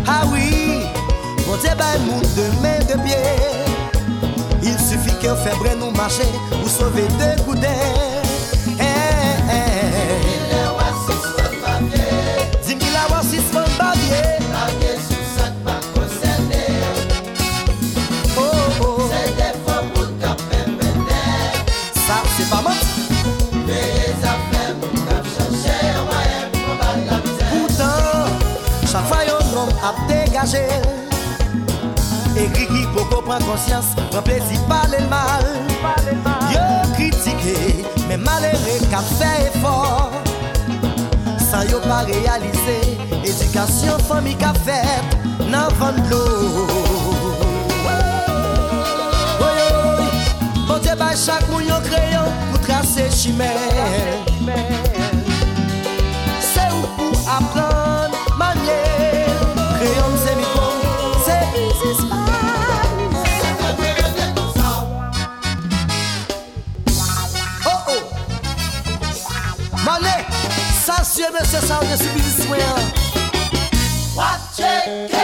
Ha 0.06 0.20
ah 0.20 0.26
oui, 0.30 0.84
bon 1.46 1.58
te 1.58 1.72
bay 1.78 1.98
moun 2.06 2.22
de 2.36 2.44
men 2.62 2.78
de 2.86 2.94
pie. 3.02 3.66
Il 4.62 4.78
sufi 4.78 5.14
ke 5.22 5.34
febre 5.42 5.74
nou 5.80 5.90
manche 5.98 6.28
Ou 6.62 6.70
sove 6.70 7.08
de 7.18 7.32
kouden 7.42 8.05
chaje 30.46 30.66
E 32.36 32.48
kri 32.52 32.66
ki 32.66 32.86
poko 32.94 33.22
pran 33.22 33.42
konsyans 33.42 33.94
Pran 34.10 34.22
plezi 34.22 34.58
pale 34.68 34.98
l 35.00 35.08
mal. 35.08 35.44
Yo 36.52 36.64
kritike 36.94 37.84
Men 38.08 38.22
malere 38.22 38.78
ka 38.90 39.00
fe 39.02 39.32
efor 39.48 40.12
San 41.50 41.68
yo 41.70 41.80
pa 41.80 42.04
realize 42.06 42.78
Edukasyon 43.24 44.00
fomi 44.08 44.34
ka 44.38 44.52
fet 44.64 45.16
Nan 45.50 45.70
van 45.80 46.00
blou 46.06 46.66
Oye, 47.86 48.08
oye 49.48 49.68
Bote 50.68 50.92
bay 50.94 51.14
bon 51.14 51.22
chak 51.26 51.48
moun 51.50 51.66
yo 51.66 51.80
kreyon 51.88 52.30
Pou 52.50 52.66
trase 52.66 53.10
chimè 53.10 53.54
Monsieur, 71.18 71.32
monsieur, 71.32 71.60
ça, 71.66 71.80
je 71.90 71.96
suis 71.96 72.12
musicien. 72.12 72.56
Watch 74.14 74.58
it, 74.58 75.14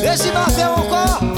Régime 0.00 0.34
à 0.34 0.50
faire 0.50 0.78
encore. 0.78 1.31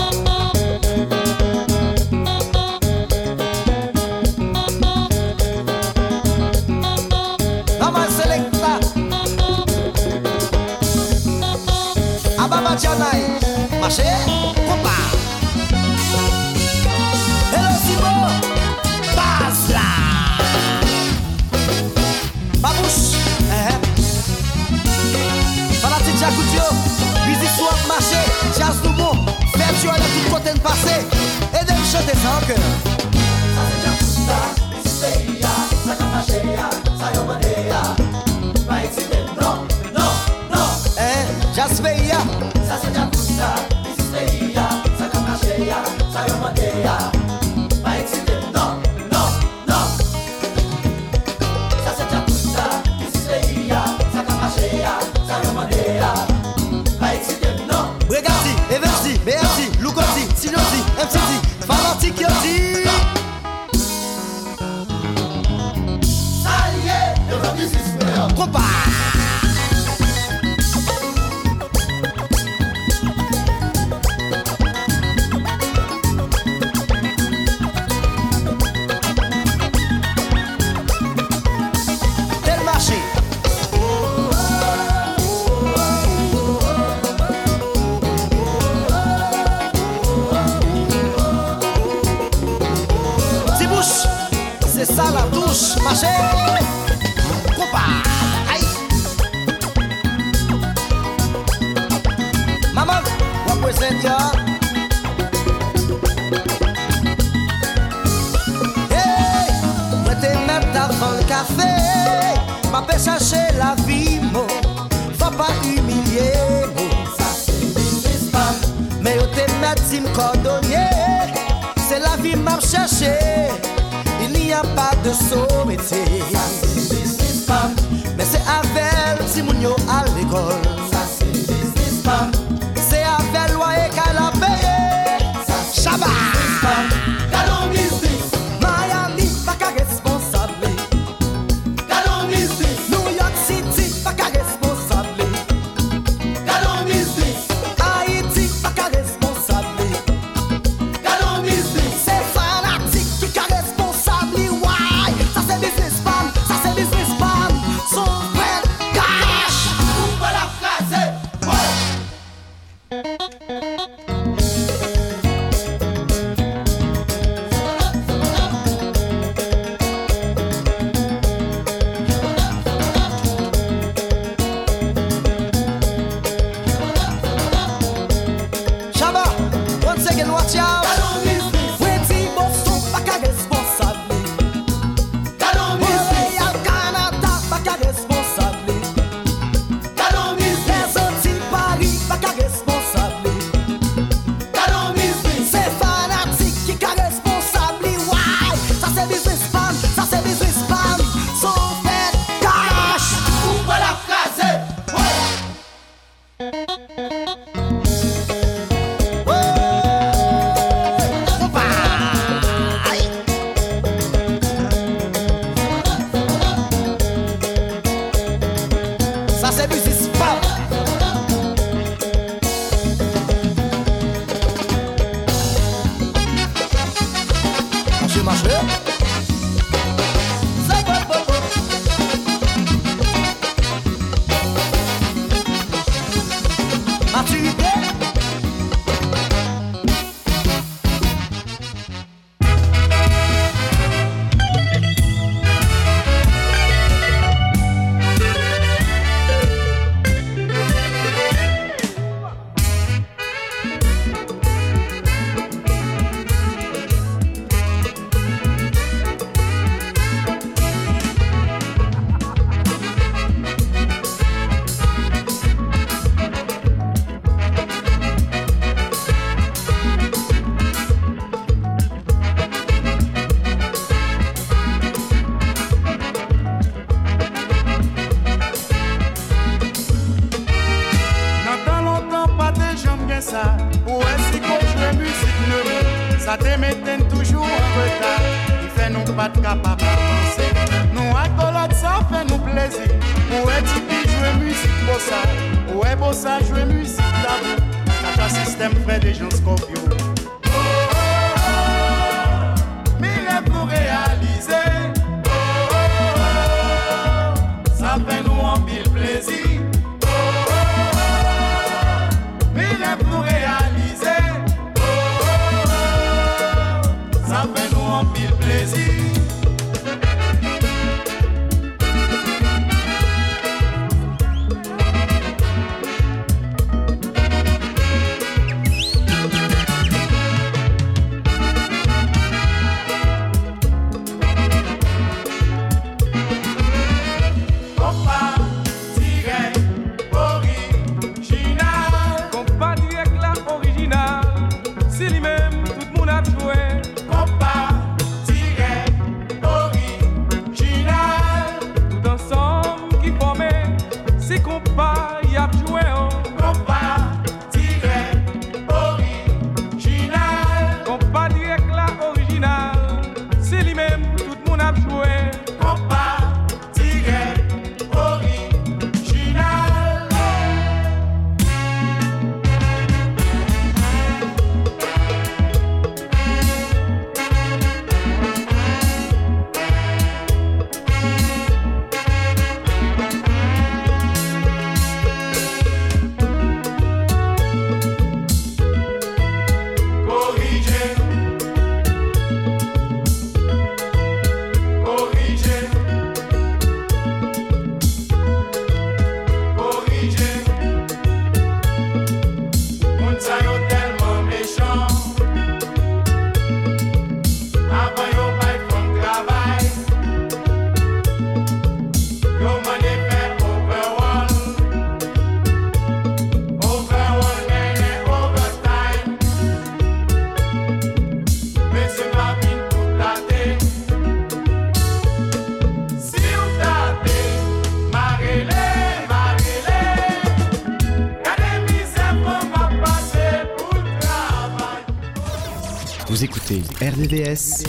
RDVS 436.95 437.65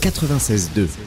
96.2. 0.00 1.01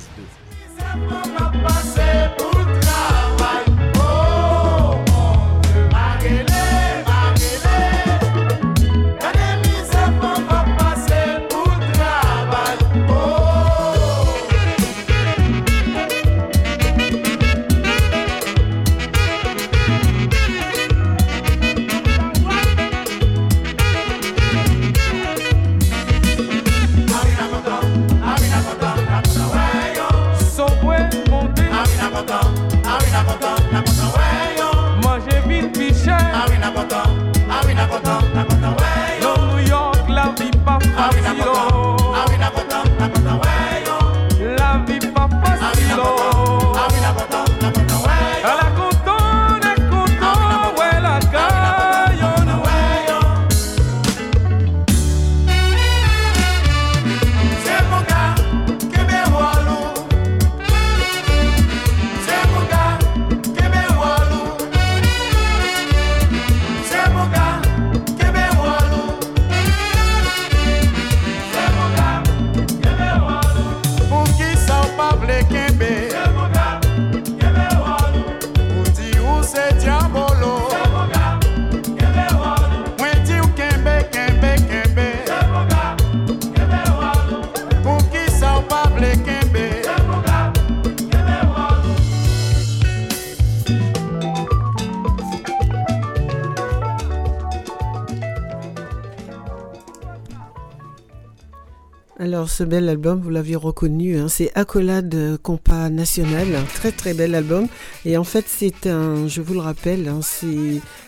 ce 102.55 102.63
bel 102.63 102.87
album, 102.87 103.19
vous 103.19 103.31
l'aviez 103.31 103.57
reconnu, 103.57 104.17
hein, 104.17 104.29
c'est 104.29 104.49
Accolade 104.55 105.37
Compas 105.43 105.89
National, 105.89 106.55
un 106.55 106.63
très 106.63 106.93
très 106.93 107.13
bel 107.13 107.35
album. 107.35 107.67
Et 108.05 108.15
en 108.15 108.23
fait, 108.23 108.45
c'est 108.47 108.87
un, 108.87 109.27
je 109.27 109.41
vous 109.41 109.55
le 109.55 109.59
rappelle, 109.59 110.07
hein, 110.07 110.21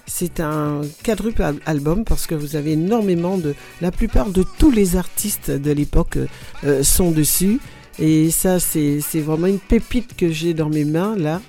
c'est 0.05 0.39
un 0.41 0.81
quadruple 1.05 1.45
album 1.65 2.03
parce 2.03 2.27
que 2.27 2.35
vous 2.35 2.57
avez 2.57 2.73
énormément 2.73 3.37
de, 3.37 3.55
la 3.79 3.91
plupart 3.91 4.29
de 4.29 4.43
tous 4.59 4.71
les 4.71 4.97
artistes 4.97 5.49
de 5.49 5.71
l'époque 5.71 6.17
euh, 6.65 6.83
sont 6.83 7.11
dessus. 7.11 7.61
Et 7.97 8.29
ça, 8.29 8.59
c'est 8.59 8.99
vraiment 9.15 9.47
une 9.47 9.59
pépite 9.59 10.17
que 10.17 10.29
j'ai 10.29 10.53
dans 10.53 10.69
mes 10.69 10.83
mains 10.83 11.15
là. 11.15 11.41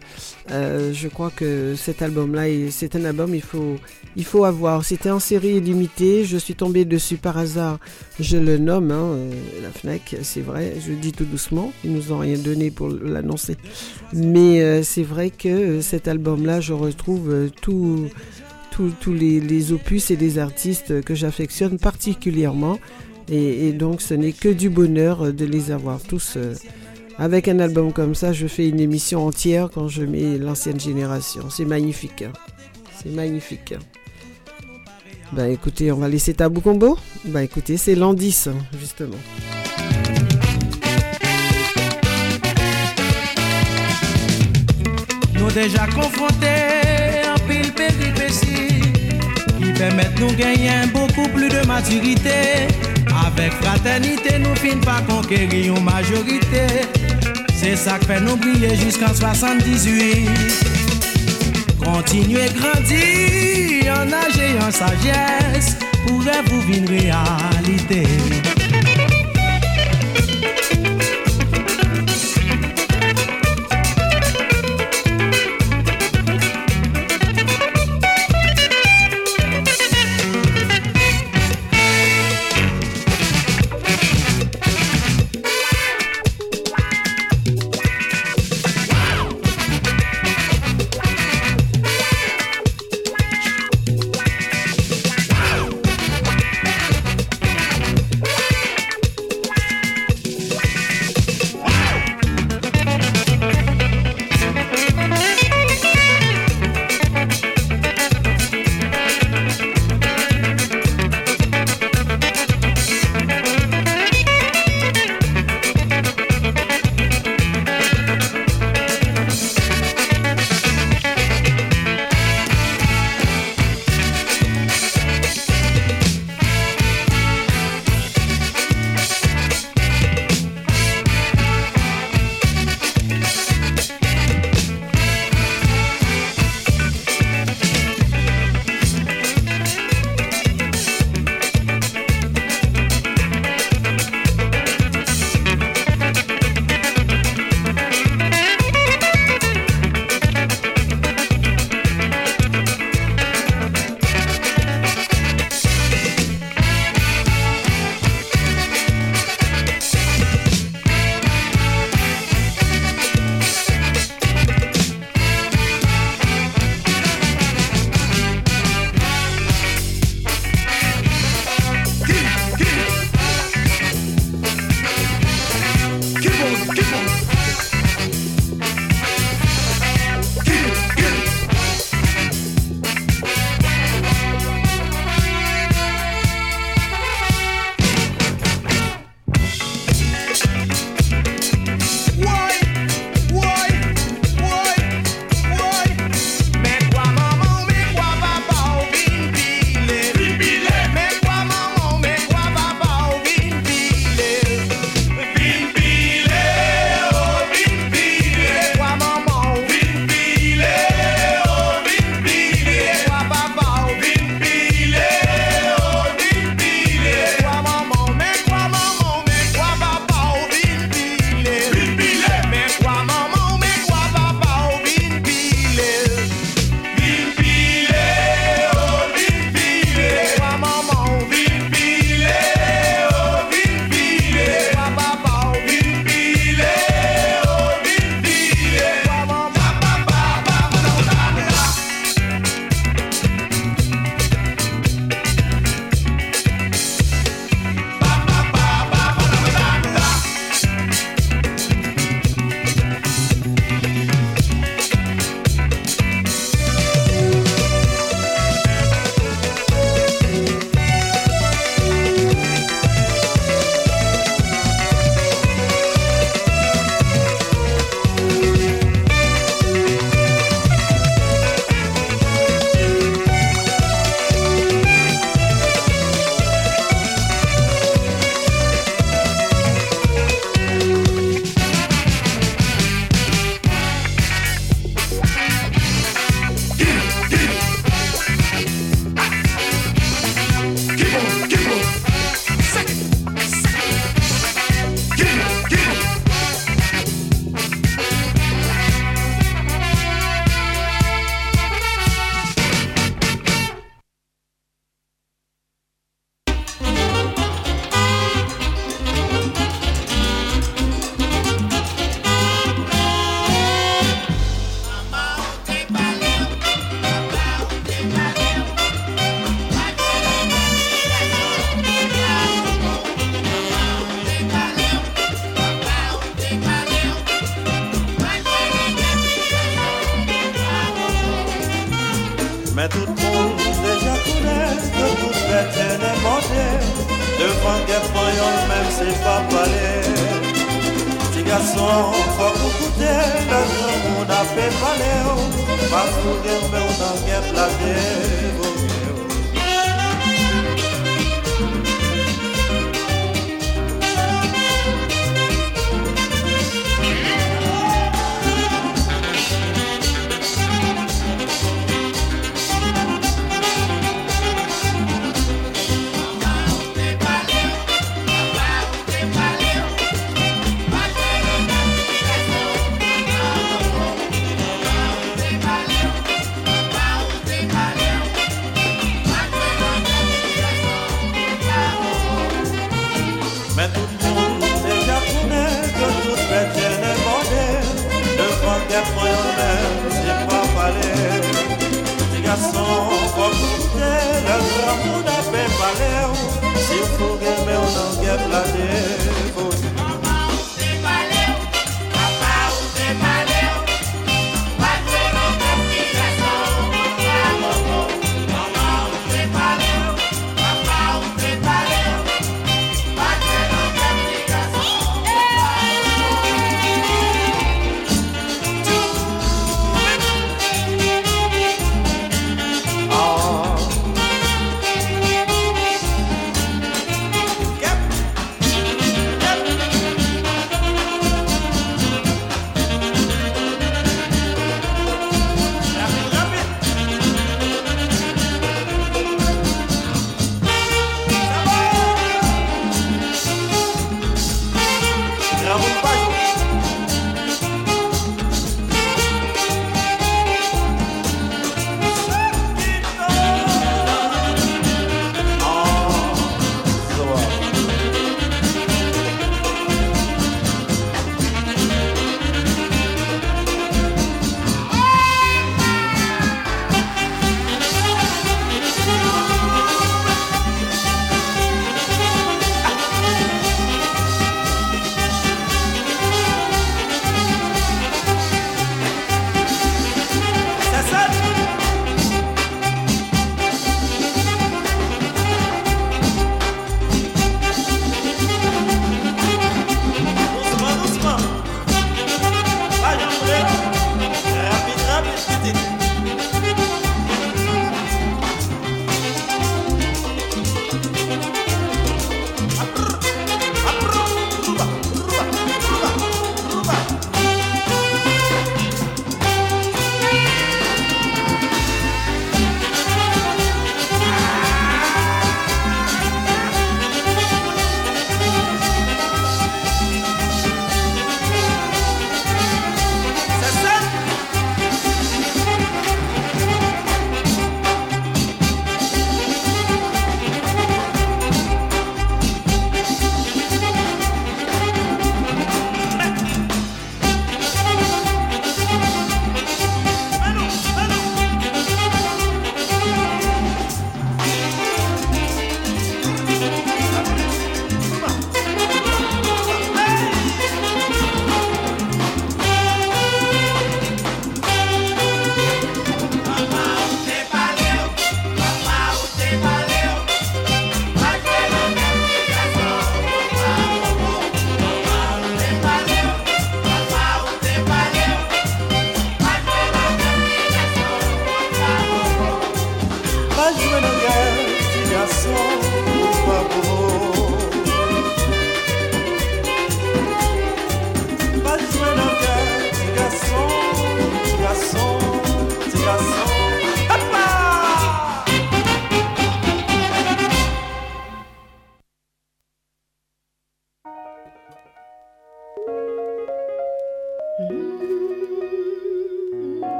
Euh, 0.52 0.92
je 0.94 1.08
crois 1.08 1.30
que 1.30 1.74
cet 1.76 2.02
album-là, 2.02 2.44
c'est 2.70 2.94
un 2.94 3.04
album 3.04 3.34
il 3.34 3.42
faut, 3.42 3.76
il 4.18 4.24
faut 4.24 4.44
avoir. 4.44 4.84
C'était 4.84 5.10
en 5.10 5.20
série 5.20 5.60
limitée. 5.60 6.24
Je 6.24 6.36
suis 6.36 6.54
tombée 6.54 6.84
dessus 6.84 7.16
par 7.16 7.38
hasard. 7.38 7.78
Je 8.18 8.36
le 8.36 8.58
nomme, 8.58 8.90
hein, 8.90 9.12
euh, 9.14 9.32
la 9.62 9.70
Fnac, 9.70 10.16
c'est 10.22 10.40
vrai. 10.40 10.74
Je 10.84 10.90
le 10.90 10.96
dis 10.96 11.12
tout 11.12 11.24
doucement. 11.24 11.72
Ils 11.84 11.92
nous 11.92 12.12
ont 12.12 12.18
rien 12.18 12.36
donné 12.36 12.72
pour 12.72 12.88
l'annoncer. 12.88 13.56
Mais 14.12 14.60
euh, 14.60 14.82
c'est 14.82 15.04
vrai 15.04 15.30
que 15.30 15.80
cet 15.80 16.08
album-là, 16.08 16.60
je 16.60 16.72
retrouve 16.72 17.48
tous 17.62 18.10
les, 19.06 19.40
les, 19.40 19.72
opus 19.72 20.10
et 20.10 20.16
les 20.16 20.38
artistes 20.38 21.00
que 21.02 21.14
j'affectionne 21.14 21.78
particulièrement. 21.78 22.78
Et, 23.30 23.72
donc, 23.72 24.00
ce 24.00 24.14
n'est 24.14 24.32
que 24.32 24.48
du 24.48 24.68
bonheur 24.68 25.32
de 25.32 25.44
les 25.44 25.70
avoir 25.70 26.02
tous. 26.02 26.34
Euh, 26.36 26.54
avec 27.18 27.46
un 27.46 27.60
album 27.60 27.92
comme 27.92 28.16
ça, 28.16 28.32
je 28.32 28.48
fais 28.48 28.68
une 28.68 28.80
émission 28.80 29.24
entière 29.26 29.70
quand 29.72 29.86
je 29.86 30.02
mets 30.02 30.38
l'ancienne 30.38 30.80
génération. 30.80 31.50
C'est 31.50 31.66
magnifique. 31.66 32.22
Hein. 32.22 32.32
C'est 33.00 33.10
magnifique. 33.10 33.74
Bah 35.32 35.46
écoutez, 35.48 35.92
on 35.92 35.98
va 35.98 36.08
laisser 36.08 36.32
Tabou 36.32 36.60
Combo. 36.62 36.98
Bah 37.26 37.42
écoutez, 37.42 37.76
c'est 37.76 37.94
Landis, 37.94 38.46
hein, 38.48 38.54
justement. 38.80 39.16
Nous 45.34 45.50
déjà 45.50 45.86
confrontés 45.86 47.28
en 47.28 47.38
pile 47.46 47.72
péripéties 47.72 48.80
qui 49.58 49.72
permettent 49.74 50.18
nous 50.18 50.32
gagner 50.32 50.70
beaucoup 50.94 51.28
plus 51.28 51.48
de 51.50 51.66
maturité. 51.66 52.66
Avec 53.26 53.52
fraternité, 53.52 54.38
nous 54.38 54.56
finissons 54.56 54.80
pas 54.80 55.02
conquérir 55.06 55.76
une 55.76 55.84
majorité. 55.84 56.66
C'est 57.54 57.76
ça 57.76 57.98
qui 57.98 58.06
fait 58.06 58.20
nous 58.20 58.36
briller 58.36 58.74
jusqu'en 58.76 59.12
78. 59.12 60.28
Continuez 61.84 62.48
grandir 62.56 63.47
en 63.90 64.12
âge 64.12 64.38
et 64.38 64.58
en 64.62 64.70
sagesse 64.70 65.76
pour 66.06 66.20
vous 66.20 66.72
une 66.72 66.88
réalité. 66.88 68.04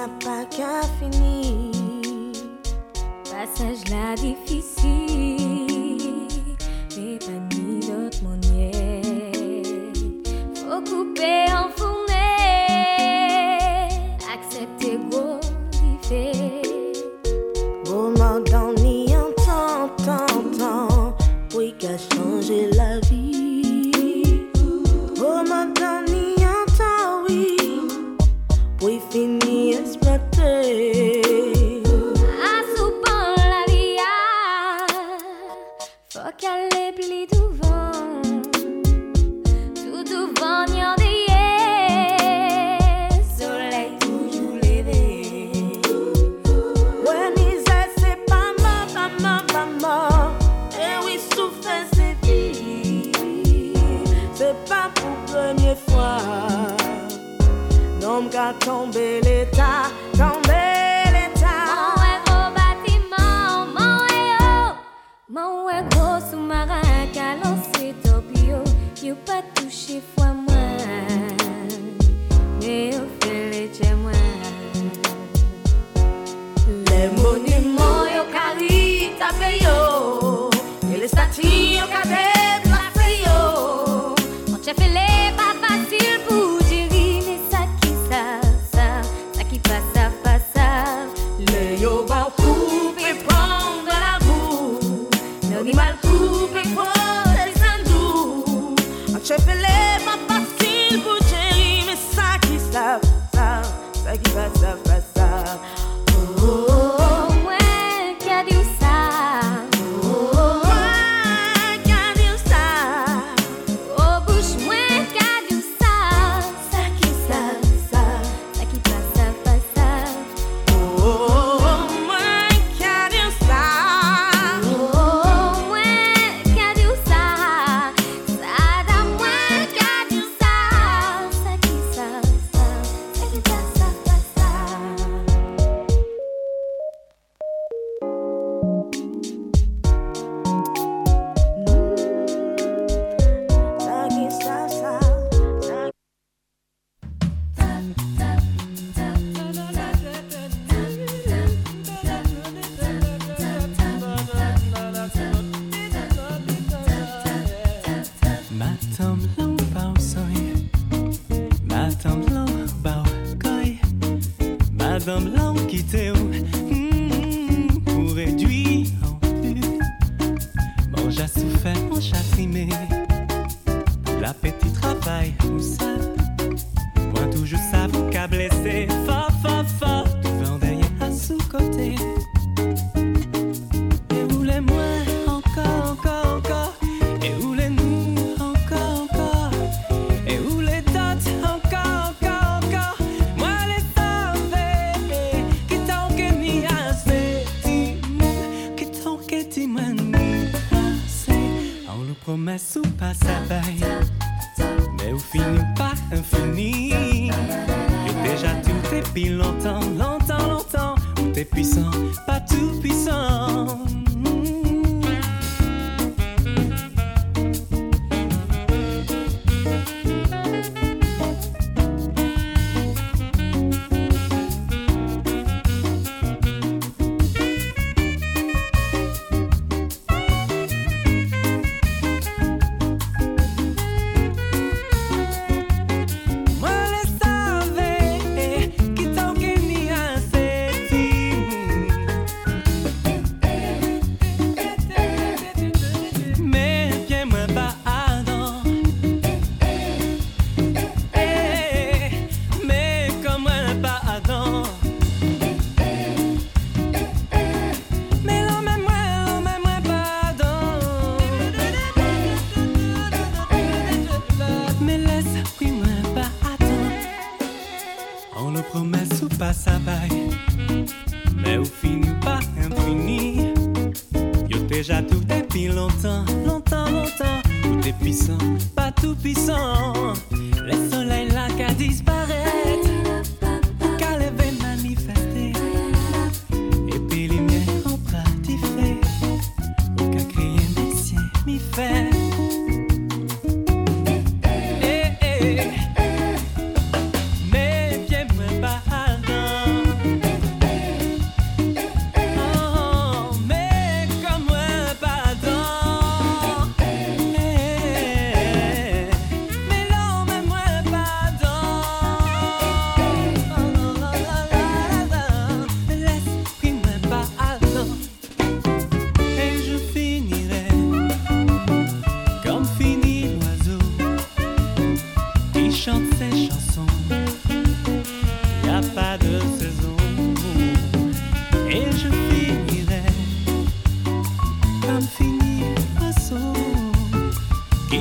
n'a 0.00 0.08
pas 0.24 0.44
qu'à 0.46 0.80
finir. 0.98 1.72
Passage 3.24 3.84
là 3.90 4.14
difficile, 4.14 5.36
mais 6.96 7.18
pas 7.18 7.40
ni 7.54 7.80
d'autre 7.80 8.22
manière. 8.22 9.02
Faut 10.54 10.80
couper 10.90 11.44
enfin. 11.52 11.79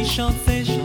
Qui 0.09 0.15
chante 0.15 0.78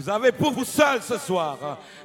Vous 0.00 0.08
avez 0.08 0.32
pour 0.32 0.52
vous 0.52 0.64
seul 0.64 1.02
ce 1.02 1.18
soir 1.18 1.58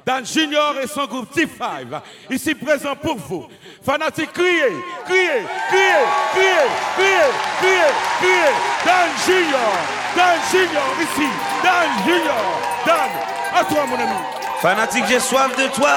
Dan 0.04 0.26
Junior 0.26 0.74
et 0.82 0.86
son 0.86 1.06
groupe 1.06 1.34
T5, 1.34 1.86
ici 2.28 2.54
présent 2.54 2.94
pour 2.94 3.16
vous. 3.16 3.46
Fanatique, 3.82 4.34
criez, 4.34 4.82
criez, 5.06 5.46
criez, 5.68 6.04
criez, 6.34 6.68
criez, 6.94 7.32
criez, 7.58 7.92
criez. 8.18 8.52
Dan 8.84 9.08
Junior, 9.24 9.72
Dan 10.14 10.38
Junior 10.50 10.82
ici, 11.00 11.28
Dan 11.64 11.88
Junior, 12.04 12.60
Dan, 12.84 13.10
à 13.54 13.64
toi 13.64 13.86
mon 13.86 13.94
ami. 13.94 14.20
Fanatique, 14.60 15.04
j'ai 15.08 15.18
soif 15.18 15.56
de 15.56 15.66
toi. 15.74 15.94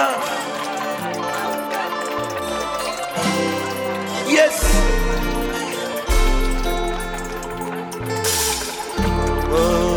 Yes. 4.30 4.64
Oh, 9.52 9.89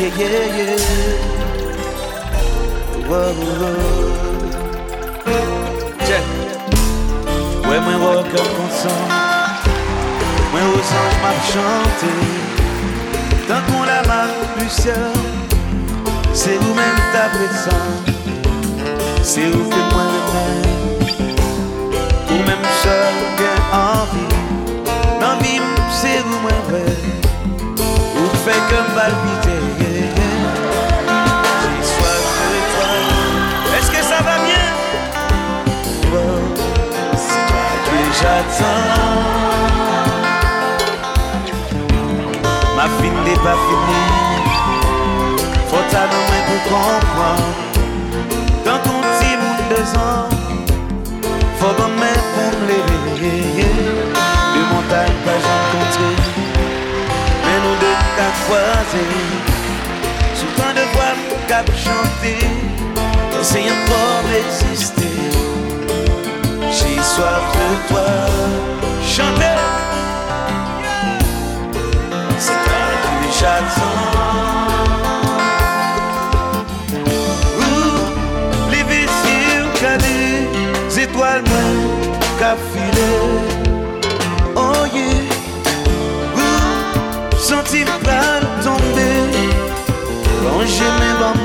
yeah, 0.00 0.16
yeah, 0.18 0.56
yeah. 0.56 0.80
Whoa, 3.08 3.34
whoa. 3.60 4.00
Ouais, 7.68 7.80
moi, 7.80 7.94
au 7.94 8.24
m'a 11.22 11.34
chanté. 11.52 12.12
Tant 13.46 13.62
qu'on 13.72 13.82
la 13.84 14.00
plus. 14.56 14.88
C'est 16.32 16.56
vous-même 16.56 17.00
ta 17.12 17.28
présence 17.28 18.06
C'est 19.22 19.50
vous 19.50 19.68
que 19.68 19.76
moi 19.92 20.04
Ou 22.30 22.34
même 22.46 22.66
seul 22.82 23.14
que 23.36 23.52
envie 23.74 24.34
L'envie 25.20 25.60
c'est 25.90 26.20
vous 26.20 26.38
moi 26.40 26.52
vrai 26.68 26.94
Ou 28.16 28.36
fait 28.44 28.62
comme 28.70 28.94
palpiter 28.94 29.89
Ma 42.76 42.84
fille 43.00 43.20
n'est 43.24 43.42
pas 43.44 43.58
finie. 43.66 44.08
Faut 45.68 45.96
à 45.96 46.04
nommer 46.12 46.42
pour 46.46 46.62
comprendre. 46.70 47.70
Dans 48.64 48.78
ton 48.78 49.00
petit 49.00 49.36
monde 49.36 49.62
deux 49.70 49.88
ans 49.98 50.28
Faut 51.58 51.88
mette 52.00 52.26
pour 52.34 52.52
me 52.60 52.66
lever 52.68 53.64
De 54.54 54.60
montagne 54.72 55.18
pas 55.24 55.40
rencontré 55.48 56.10
Mais 57.44 57.58
nous 57.64 57.76
deux 57.80 57.98
qu'à 58.16 58.30
croiser 58.44 59.10
Sous 60.34 60.52
temps 60.60 60.74
de 60.74 60.84
voix 60.92 61.14
qu'à 61.48 61.60
chanter 61.74 62.40
Essayons 63.40 63.78
encore 63.86 64.22
d'exister 64.30 64.99
J'ai 64.99 64.99
soif 67.20 67.60
C'est 72.38 72.58
toi 72.66 72.84
que 73.04 73.28
j'attends. 73.38 74.08
Ouh, 77.60 78.70
les 78.70 78.84
vaisseaux 78.90 79.68
cadés, 79.80 81.02
étoiles 81.02 81.44
moins 81.50 81.74
qu'à 82.38 82.54
filer. 82.70 83.18
Oh 84.56 84.84
yeah, 84.94 85.20
ouh, 86.36 87.38
senti 87.38 87.80
le 87.80 87.96
tomber, 88.64 89.20
ranger 90.44 90.92
mes 91.00 91.14
bas 91.20 91.39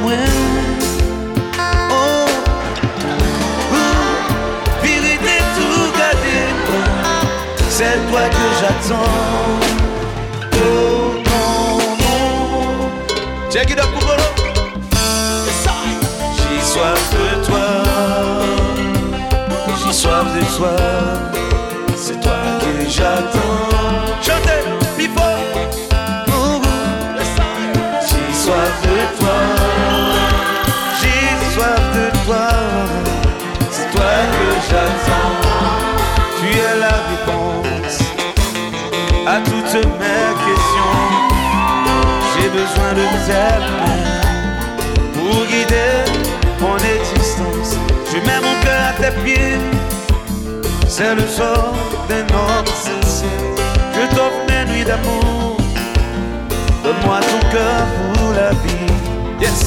J'ai 8.86 8.94
soif 16.62 17.04
de 17.12 17.46
toi, 17.46 17.68
j'ai 19.84 19.94
soif 19.94 20.26
de 20.36 20.42
toi, 20.56 20.76
c'est 21.96 22.20
toi 22.22 22.38
que 22.60 22.88
j'attends. 22.88 23.65
Mes 39.80 40.32
questions. 40.46 41.04
J'ai 42.34 42.50
besoin 42.50 42.92
de 42.94 43.06
tes 43.26 43.58
mains 43.78 44.16
pour 45.14 45.46
guider 45.46 45.94
mon 46.62 46.78
existence. 46.78 47.78
Je 48.12 48.18
mets 48.18 48.40
mon 48.40 48.56
cœur 48.64 48.82
à 48.90 48.94
tes 49.02 49.14
pieds, 49.24 49.58
c'est 50.88 51.16
le 51.16 51.28
sort 51.28 51.76
d'un 52.10 52.26
homme 52.36 52.66
sincère. 52.66 53.30
Je 53.94 54.16
t'offre 54.16 54.42
mes 54.48 54.72
nuits 54.72 54.86
d'amour, 54.86 55.58
donne-moi 56.84 57.20
ton 57.22 57.50
cœur 57.50 57.86
pour 58.14 58.32
la 58.34 58.52
vie. 58.52 58.94
Yes! 59.42 59.65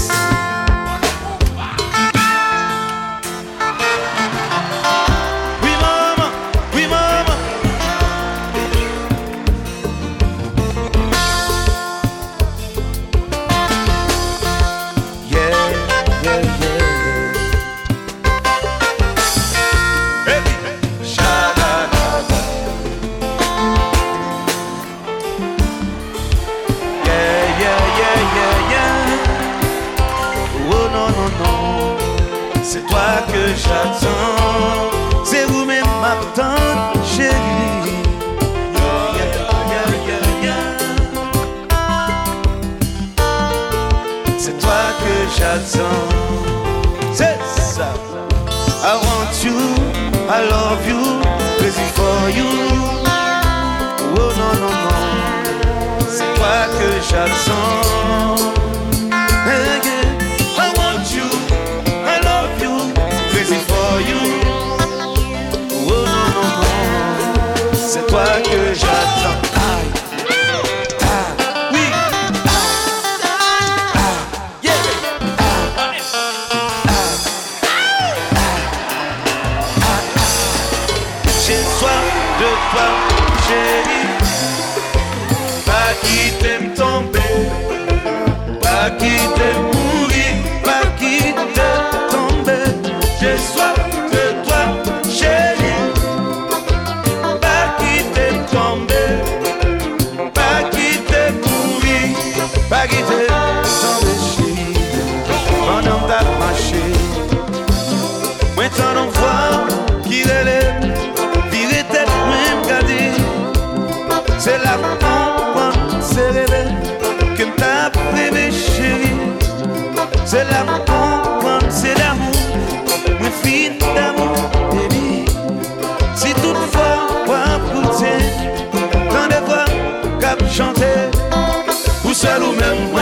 Ou 132.58 132.97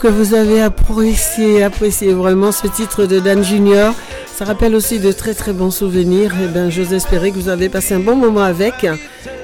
que 0.00 0.08
vous 0.08 0.32
avez 0.32 0.62
apprécié, 0.62 1.62
apprécié 1.62 2.14
vraiment 2.14 2.52
ce 2.52 2.66
titre 2.66 3.04
de 3.04 3.20
Dan 3.20 3.44
Junior. 3.44 3.94
Ça 4.34 4.46
rappelle 4.46 4.74
aussi 4.74 4.98
de 4.98 5.12
très 5.12 5.34
très 5.34 5.52
bons 5.52 5.70
souvenirs. 5.70 6.32
Et 6.42 6.48
ben, 6.48 6.70
j'ose 6.70 6.94
espérer 6.94 7.30
que 7.30 7.36
vous 7.36 7.50
avez 7.50 7.68
passé 7.68 7.92
un 7.94 8.00
bon 8.00 8.16
moment 8.16 8.42
avec. 8.42 8.86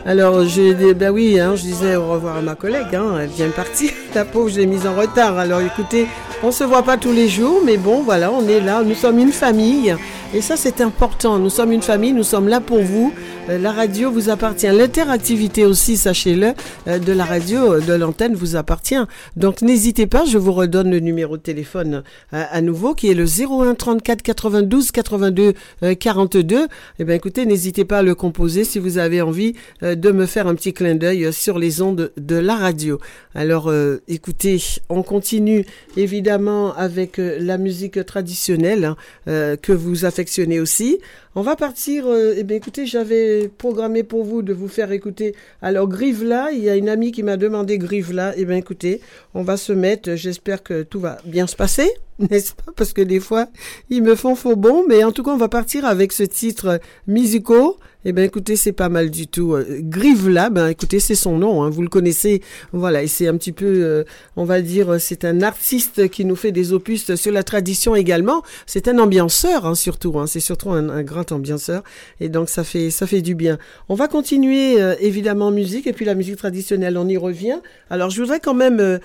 Alors, 0.07 0.45
je, 0.49 0.93
ben 0.95 1.11
oui, 1.11 1.39
hein, 1.39 1.57
je 1.57 1.63
disais 1.63 1.97
au 1.97 2.11
revoir 2.11 2.39
à 2.39 2.41
ma 2.41 2.55
collègue. 2.55 2.95
hein, 2.95 3.19
elle 3.21 3.29
vient 3.29 3.49
de 3.49 3.53
partir. 3.53 3.91
La 4.15 4.25
pauvre, 4.25 4.49
je 4.49 4.57
l'ai 4.57 4.67
mise 4.67 4.87
en 4.87 4.95
retard. 4.95 5.37
Alors, 5.37 5.61
écoutez, 5.61 6.07
on 6.43 6.51
se 6.51 6.65
voit 6.65 6.83
pas 6.83 6.97
tous 6.97 7.13
les 7.13 7.29
jours, 7.29 7.61
mais 7.63 7.77
bon, 7.77 8.03
voilà, 8.03 8.33
on 8.33 8.49
est 8.49 8.61
là. 8.61 8.83
Nous 8.83 8.95
sommes 8.95 9.19
une 9.19 9.33
famille. 9.33 9.95
Et 10.33 10.41
ça, 10.41 10.57
c'est 10.57 10.81
important. 10.81 11.39
Nous 11.39 11.51
sommes 11.51 11.73
une 11.73 11.83
famille. 11.83 12.15
Nous 12.15 12.23
sommes 12.25 12.49
là 12.49 12.61
pour 12.61 12.81
vous. 12.83 13.13
Euh, 13.49 13.59
La 13.59 13.73
radio 13.73 14.11
vous 14.11 14.29
appartient. 14.31 14.67
L'interactivité 14.67 15.65
aussi, 15.65 15.97
sachez-le, 15.97 16.53
euh, 16.89 16.99
de 16.99 17.13
la 17.13 17.25
radio, 17.25 17.75
euh, 17.75 17.81
de 17.81 17.93
l'antenne 17.93 18.35
vous 18.35 18.57
appartient. 18.57 18.97
Donc 19.37 19.63
n'hésitez 19.63 20.07
pas, 20.07 20.25
je 20.25 20.39
vous 20.39 20.53
redonne 20.53 20.91
le 20.91 21.01
numéro 21.01 21.37
de 21.37 21.43
téléphone 21.43 22.03
à 22.33 22.61
nouveau 22.61 22.95
qui 22.95 23.11
est 23.11 23.15
le 23.15 23.25
01 23.25 23.75
34 23.75 24.23
92 24.23 24.91
82 24.91 25.55
euh, 25.83 25.95
42. 25.95 26.67
Eh 26.99 27.05
bien 27.05 27.15
écoutez, 27.15 27.47
n'hésitez 27.47 27.85
pas 27.85 27.99
à 27.99 28.03
le 28.03 28.15
composer 28.15 28.65
si 28.65 28.79
vous 28.79 28.99
avez 28.99 29.23
envie 29.23 29.55
de 29.83 30.11
me 30.11 30.27
faire 30.27 30.47
un 30.47 30.55
petit 30.55 30.73
clin 30.73 30.95
d'œil 30.95 31.33
sur 31.33 31.59
les 31.59 31.83
ondes 31.83 32.13
de 32.17 32.37
la 32.37 32.57
radio. 32.57 32.99
Alors 33.35 33.73
écoutez, 34.09 34.63
on 34.89 35.03
continue 35.03 35.65
évidemment 35.97 36.75
avec 36.75 37.19
la 37.19 37.59
musique 37.59 38.05
traditionnelle 38.07 38.95
hein, 39.27 39.57
que 39.57 39.73
vous 39.73 40.05
affectionnez 40.05 40.61
aussi. 40.61 40.99
On 41.39 41.43
va 41.43 41.55
partir, 41.55 42.07
euh, 42.07 42.33
eh 42.35 42.45
bien 42.45 42.57
écoutez, 42.57 42.87
j'avais 42.87 43.49
programmé 43.49 44.03
pour 44.03 44.25
vous 44.25 44.41
de 44.41 44.55
vous 44.55 44.69
faire 44.69 44.91
écouter. 44.91 45.35
Alors 45.61 45.87
Grive-là, 45.87 46.51
il 46.51 46.61
y 46.61 46.71
a 46.71 46.77
une 46.77 46.89
amie 46.89 47.13
qui 47.13 47.23
m'a 47.23 47.37
demandé 47.37 47.77
Grive-là. 47.77 48.33
Eh 48.39 48.47
bien 48.47 48.57
écoutez, 48.57 49.03
on 49.35 49.43
va 49.43 49.59
se 49.59 49.75
mettre, 49.75 50.15
j'espère 50.15 50.63
que 50.63 50.83
tout 50.83 50.99
va 50.99 51.19
bien 51.27 51.47
se 51.47 51.55
passer, 51.55 51.93
n'est-ce 52.19 52.55
pas? 52.55 52.73
Parce 52.75 52.95
que 52.95 53.03
des 53.03 53.21
fois, 53.21 53.49
ils 53.91 54.03
me 54.03 54.15
font 54.15 54.35
faux 54.35 54.57
bon, 54.57 54.87
mais 54.89 55.05
en 55.05 55.13
tout 55.13 55.23
cas, 55.23 55.31
on 55.31 55.37
va 55.37 55.51
partir 55.51 55.85
avec 55.85 56.15
ce 56.15 56.23
titre 56.23 56.81
musico. 57.07 57.77
Eh 58.09 58.13
bien 58.13 58.23
écoutez, 58.23 58.55
c'est 58.55 58.71
pas 58.71 58.89
mal 58.89 59.11
du 59.11 59.27
tout. 59.27 59.55
Euh, 59.55 59.81
Grive-là, 59.81 60.49
ben 60.49 60.69
écoutez, 60.69 61.01
c'est 61.01 61.17
son 61.17 61.39
nom, 61.39 61.65
hein, 61.65 61.71
vous 61.71 61.83
le 61.83 61.89
connaissez. 61.89 62.41
Voilà, 62.73 63.03
et 63.03 63.09
c'est 63.09 63.27
un 63.27 63.37
petit 63.37 63.51
peu, 63.51 63.67
euh, 63.67 64.05
on 64.37 64.45
va 64.45 64.63
dire, 64.63 64.93
euh, 64.93 64.99
c'est 65.01 65.25
un 65.25 65.43
artiste 65.43 66.09
qui 66.09 66.25
nous 66.25 66.37
fait 66.37 66.53
des 66.53 66.73
opus 66.73 67.17
sur 67.17 67.33
la 67.33 67.43
tradition 67.43 67.97
également. 67.97 68.45
C'est 68.65 68.87
un 68.87 69.01
ambianceur, 69.01 69.67
hein, 69.67 69.75
surtout. 69.75 70.21
Hein, 70.21 70.29
c'est 70.29 70.39
surtout 70.39 70.71
un, 70.71 71.03
grand 71.03 71.33
ambianceur, 71.33 71.83
et 72.21 72.29
donc 72.29 72.49
ça 72.49 72.63
fait 72.63 72.91
ça 72.91 73.09
fait 73.09 73.23
du 73.23 73.35
bien. 73.35 73.59
On 73.89 73.97
va 73.97 74.07
continuer 74.07 74.77
évidemment 75.01 75.49
en 75.49 75.51
musique 75.51 75.89
et 75.89 75.93
puis 75.93 76.05
la 76.05 76.15
musique 76.15 76.37
traditionnelle, 76.37 76.97
on 76.99 77.09
y 77.09 77.17
revient. 77.17 77.59
Alors 77.91 78.11
je 78.11 78.21
voudrais 78.21 78.39
quand 78.41 78.55
même 78.55 79.01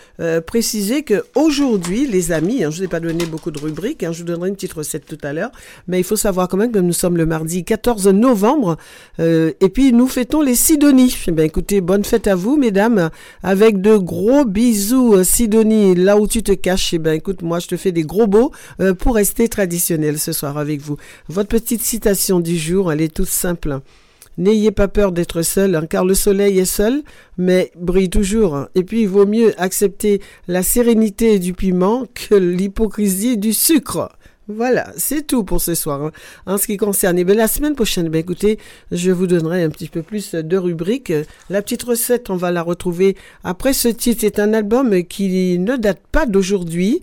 préciser 0.46 1.02
que 1.02 1.24
aujourd'hui, 1.36 2.08
les 2.08 2.32
amis, 2.32 2.64
hein, 2.64 2.70
je 2.70 2.78
vous 2.78 2.84
ai 2.84 2.88
pas 2.88 3.00
donné 3.00 3.26
beaucoup 3.26 3.52
de 3.52 3.60
rubriques, 3.60 4.04
hein, 4.04 4.12
je 4.12 4.20
vous 4.20 4.26
donnerai 4.26 4.50
une 4.50 4.56
petite 4.56 4.74
recette 4.74 5.06
tout 5.06 5.18
à 5.24 5.34
l'heure, 5.34 5.52
mais 5.88 6.00
il 6.00 6.04
faut 6.04 6.16
savoir 6.16 6.48
quand 6.48 6.58
même 6.58 6.72
que 6.72 6.80
nous 6.80 6.94
sommes 6.94 7.18
le 7.18 7.26
mardi 7.26 7.64
14 7.64 8.08
novembre 8.08 8.78
euh, 9.20 9.52
et 9.60 9.70
puis 9.70 9.94
nous 9.94 10.08
fêtons 10.08 10.42
les 10.42 10.56
Sidonies. 10.56 11.16
Eh 11.28 11.32
bien 11.32 11.46
écoutez, 11.46 11.82
bonne 11.82 12.04
fête 12.04 12.28
à 12.28 12.36
vous 12.36 12.58
mesdames, 12.58 13.10
avec 13.44 13.82
de 13.82 13.98
gros 13.98 14.46
bisous 14.46 15.16
euh, 15.16 15.24
Sidonie, 15.24 15.96
là 15.96 16.18
où 16.18 16.28
tu 16.28 16.44
te 16.44 16.52
caches. 16.52 16.94
Eh 16.94 17.00
bien 17.00 17.14
écoute, 17.14 17.42
moi 17.42 17.60
je 17.60 17.68
te 17.68 17.78
fais 17.78 17.92
des 17.92 18.04
gros 18.04 18.28
beaux 18.28 18.52
euh, 18.80 18.94
pour 18.94 19.16
rester 19.16 19.48
traditionnel 19.48 20.20
ce 20.20 20.32
soir 20.32 20.58
avec 20.58 20.82
vous. 20.82 20.98
Votre 21.28 21.50
petite 21.50 21.82
citation 21.82 22.40
du 22.40 22.58
jour, 22.58 22.92
elle 22.92 23.02
est 23.02 23.14
toute 23.14 23.28
simple. 23.28 23.80
N'ayez 24.38 24.72
pas 24.72 24.88
peur 24.88 25.12
d'être 25.12 25.42
seul, 25.42 25.76
hein, 25.76 25.86
car 25.88 26.06
le 26.06 26.14
soleil 26.14 26.58
est 26.58 26.66
seul, 26.66 27.04
mais 27.38 27.72
brille 27.76 28.10
toujours. 28.10 28.68
Et 28.76 28.84
puis, 28.84 29.02
il 29.02 29.10
vaut 29.10 29.26
mieux 29.26 29.54
accepter 29.62 30.22
la 30.48 30.64
sérénité 30.64 31.38
du 31.38 31.54
piment 31.54 32.06
que 32.14 32.36
l'hypocrisie 32.36 33.38
du 33.38 33.54
sucre. 33.54 34.10
Voilà, 34.56 34.92
c'est 34.98 35.26
tout 35.28 35.44
pour 35.44 35.62
ce 35.62 35.76
soir. 35.76 36.04
hein. 36.04 36.12
En 36.46 36.58
ce 36.58 36.68
qui 36.68 36.78
concerne, 36.78 37.18
eh 37.18 37.24
bien, 37.24 37.36
la 37.36 37.48
semaine 37.48 37.76
prochaine, 37.76 38.10
ben, 38.10 38.20
écoutez, 38.20 38.58
je 38.92 39.12
vous 39.12 39.28
donnerai 39.28 39.64
un 39.64 39.70
petit 39.70 39.88
peu 39.88 40.02
plus 40.02 40.34
de 40.36 40.58
rubriques. 40.58 41.14
La 41.50 41.62
petite 41.62 41.84
recette, 41.84 42.30
on 42.30 42.36
va 42.36 42.52
la 42.52 42.62
retrouver 42.62 43.16
après 43.44 43.74
ce 43.74 43.88
titre. 43.88 44.22
C'est 44.22 44.40
un 44.40 44.54
album 44.54 45.04
qui 45.04 45.58
ne 45.60 45.76
date 45.76 46.02
pas 46.12 46.26
d'aujourd'hui. 46.26 47.02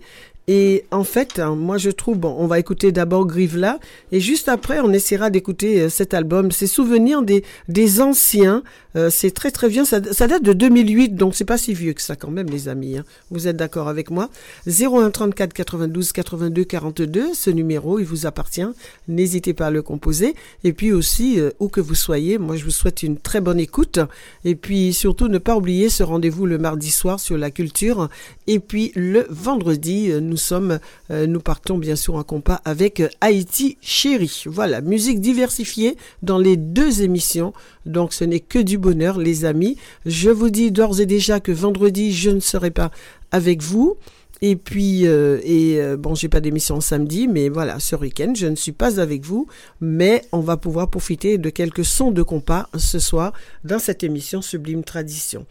Et 0.51 0.85
en 0.89 1.03
fait, 1.03 1.37
hein, 1.37 1.53
moi 1.53 1.77
je 1.77 1.91
trouve, 1.91 2.17
bon, 2.17 2.35
on 2.39 2.47
va 2.47 2.57
écouter 2.57 2.91
d'abord 2.91 3.27
Grive-là, 3.27 3.77
et 4.11 4.19
juste 4.19 4.49
après, 4.49 4.79
on 4.79 4.91
essaiera 4.91 5.29
d'écouter 5.29 5.81
euh, 5.81 5.89
cet 5.89 6.15
album. 6.15 6.49
C'est 6.51 6.65
Souvenirs 6.65 7.21
des, 7.21 7.43
des 7.67 8.01
anciens. 8.01 8.63
Euh, 8.95 9.11
c'est 9.11 9.29
très 9.29 9.51
très 9.51 9.69
bien. 9.69 9.85
Ça, 9.85 9.99
date 9.99 10.41
de 10.41 10.53
2008, 10.53 11.09
donc 11.09 11.35
c'est 11.35 11.45
pas 11.45 11.59
si 11.59 11.75
vieux 11.75 11.93
que 11.93 12.01
ça 12.01 12.15
quand 12.15 12.31
même, 12.31 12.47
les 12.49 12.67
amis. 12.67 12.97
hein. 12.97 13.03
Vous 13.29 13.47
êtes 13.47 13.57
d'accord 13.57 13.89
avec 13.89 14.09
moi? 14.09 14.31
01 14.65 15.11
34 15.11 15.53
92 15.53 16.11
82 16.13 16.63
42, 16.63 17.33
ce 17.35 17.51
numéro, 17.51 17.99
il 17.99 18.05
vous 18.05 18.25
appartient. 18.25 18.65
N'hésitez 19.07 19.53
pas 19.53 19.67
à 19.67 19.71
le 19.71 19.83
composer. 19.83 20.33
Et 20.63 20.73
puis 20.73 20.91
aussi, 20.91 21.39
euh, 21.39 21.51
où 21.59 21.67
que 21.67 21.79
vous 21.79 21.93
soyez, 21.93 22.39
moi 22.39 22.55
je 22.55 22.63
vous 22.65 22.71
souhaite 22.71 23.03
une 23.03 23.17
très 23.17 23.39
bonne 23.39 23.59
écoute. 23.59 23.99
Et 24.45 24.55
puis 24.55 24.93
surtout, 24.93 25.27
ne 25.27 25.37
pas 25.37 25.55
oublier 25.55 25.89
ce 25.89 26.01
rendez-vous 26.01 26.47
le 26.47 26.57
mardi 26.57 26.89
soir 26.89 27.19
sur 27.19 27.37
la 27.37 27.51
culture. 27.51 28.09
Et 28.47 28.57
puis 28.57 28.91
le 28.95 29.27
vendredi, 29.29 30.11
nous 30.19 30.38
sommes, 30.39 30.79
euh, 31.11 31.27
nous 31.27 31.39
partons 31.39 31.77
bien 31.77 31.95
sûr 31.95 32.15
en 32.15 32.23
compas 32.23 32.61
avec 32.65 32.99
euh, 32.99 33.09
Haïti 33.21 33.77
Chérie. 33.81 34.43
Voilà, 34.47 34.81
musique 34.81 35.21
diversifiée 35.21 35.95
dans 36.23 36.39
les 36.39 36.57
deux 36.57 37.03
émissions. 37.03 37.53
Donc 37.85 38.13
ce 38.13 38.23
n'est 38.23 38.39
que 38.39 38.57
du 38.57 38.79
bonheur, 38.79 39.19
les 39.19 39.45
amis. 39.45 39.77
Je 40.07 40.31
vous 40.31 40.49
dis 40.49 40.71
d'ores 40.71 40.99
et 40.99 41.05
déjà 41.05 41.39
que 41.39 41.51
vendredi, 41.51 42.11
je 42.11 42.31
ne 42.31 42.39
serai 42.39 42.71
pas 42.71 42.89
avec 43.31 43.61
vous. 43.61 43.97
Et 44.41 44.55
puis, 44.55 45.05
euh, 45.05 45.39
et 45.43 45.79
bon, 45.97 46.15
j'ai 46.15 46.29
pas 46.29 46.39
d'émission 46.39 46.79
samedi, 46.79 47.27
mais 47.27 47.49
voilà, 47.49 47.79
ce 47.79 47.95
week-end, 47.95 48.33
je 48.35 48.47
ne 48.47 48.55
suis 48.55 48.71
pas 48.71 48.99
avec 48.99 49.25
vous, 49.25 49.47
mais 49.81 50.23
on 50.31 50.39
va 50.39 50.55
pouvoir 50.55 50.89
profiter 50.89 51.37
de 51.37 51.49
quelques 51.49 51.83
sons 51.83 52.11
de 52.11 52.23
compas 52.23 52.69
ce 52.77 52.99
soir 52.99 53.33
dans 53.65 53.79
cette 53.79 54.01
émission 54.01 54.41
Sublime 54.41 54.85
Tradition. 54.85 55.45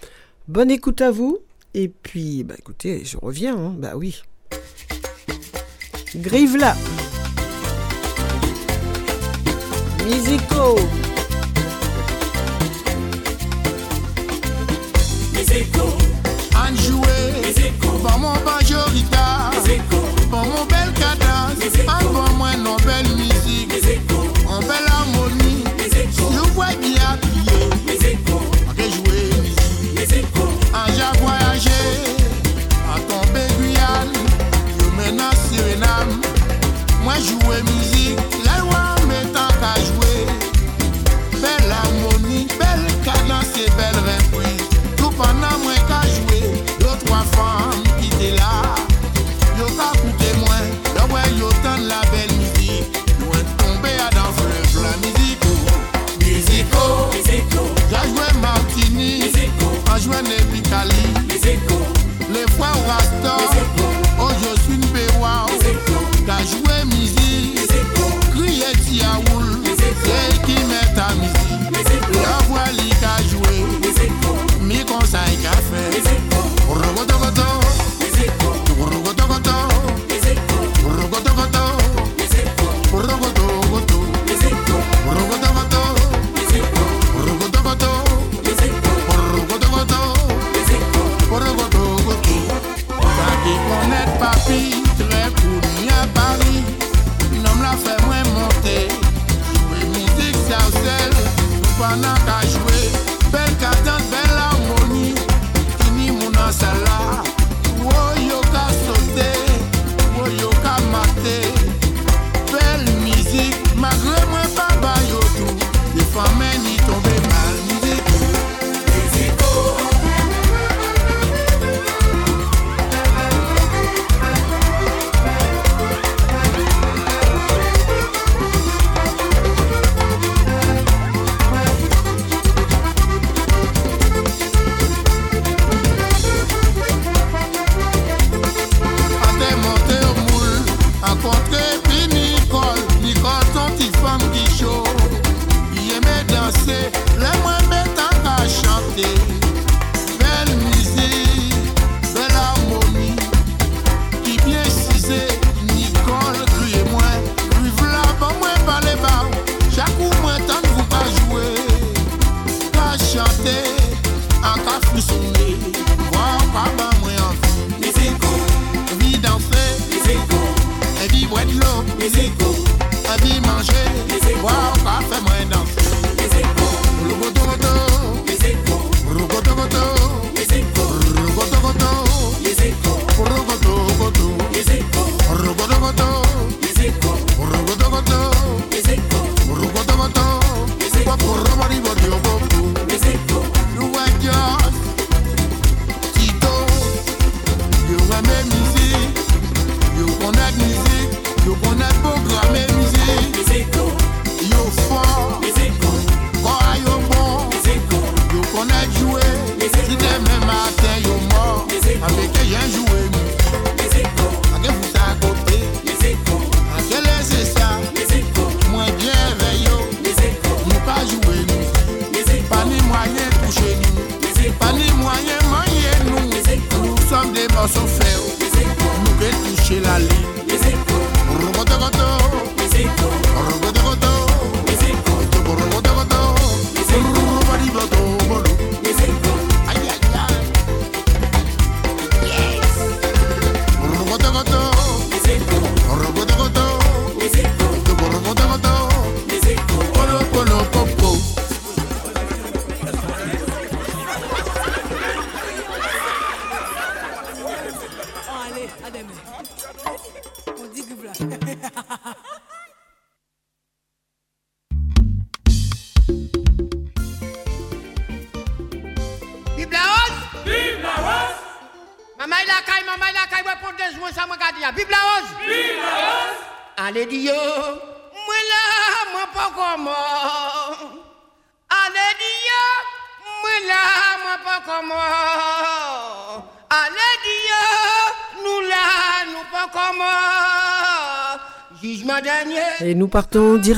Bonne 0.48 0.70
écoute 0.70 1.02
à 1.02 1.10
vous, 1.10 1.38
et 1.74 1.88
puis, 1.88 2.44
bah 2.44 2.54
écoutez, 2.58 3.04
je 3.04 3.16
reviens, 3.18 3.56
hein, 3.56 3.74
bah 3.78 3.92
oui. 3.96 4.22
Grive 6.14 6.56
là. 6.56 6.74
Musico. 10.06 10.76
En 16.54 16.74
jouer, 16.76 17.72
pour 17.80 18.18
mon 18.18 18.34
pour 18.44 19.37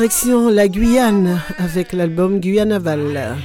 La 0.02 0.66
Guyane 0.66 1.42
avec 1.58 1.92
l'album 1.92 2.40
Guyanaval. 2.40 3.36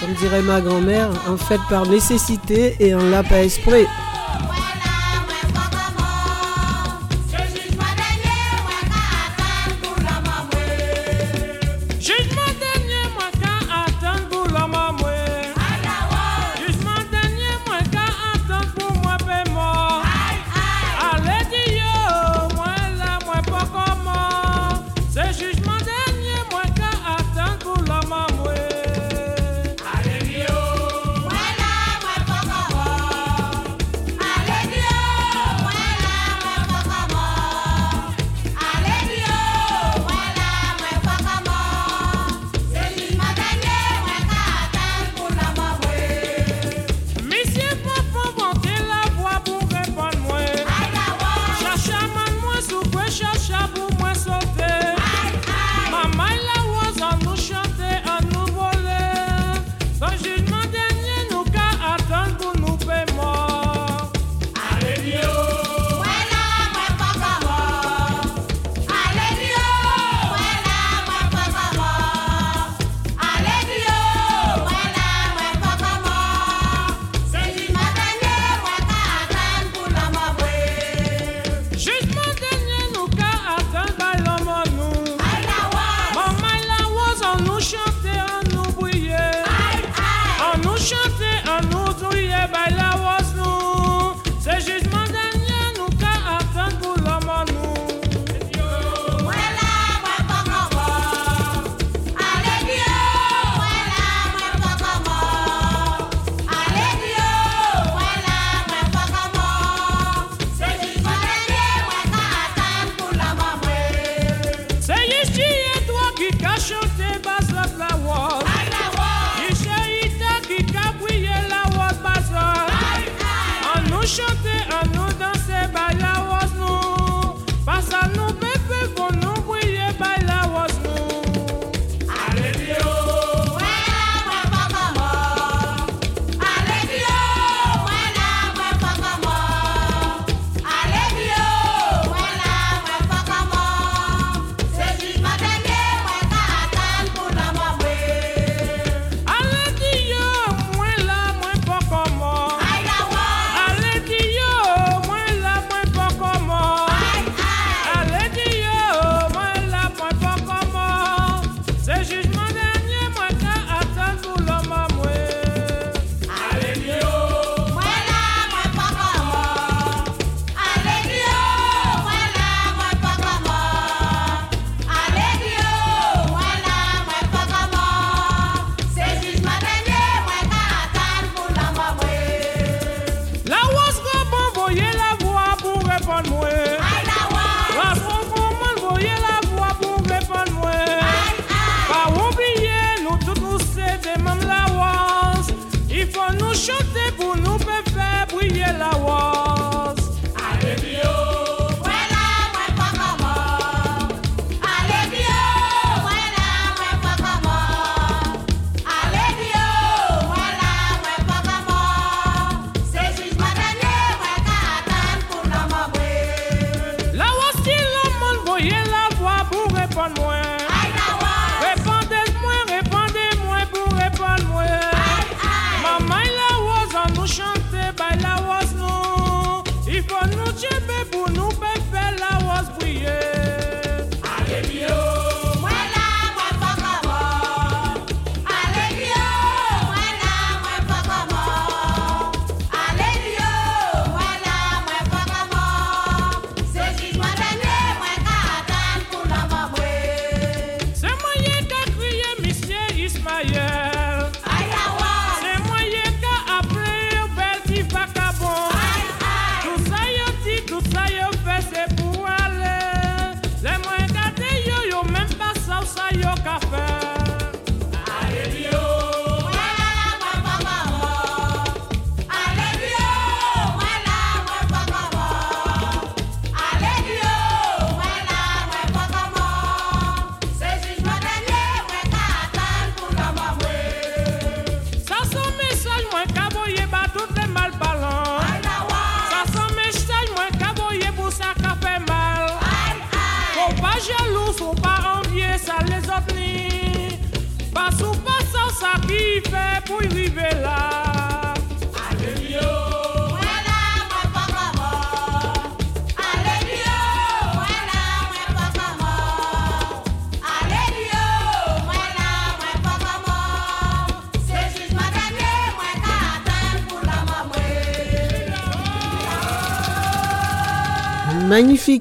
Comme 0.00 0.14
dirait 0.18 0.42
ma 0.42 0.60
grand-mère, 0.60 1.10
en 1.28 1.36
fait 1.36 1.60
par 1.70 1.88
nécessité 1.88 2.74
et 2.80 2.92
en 2.92 3.04
l'a 3.04 3.22
pas 3.22 3.44
esprit. 3.44 3.86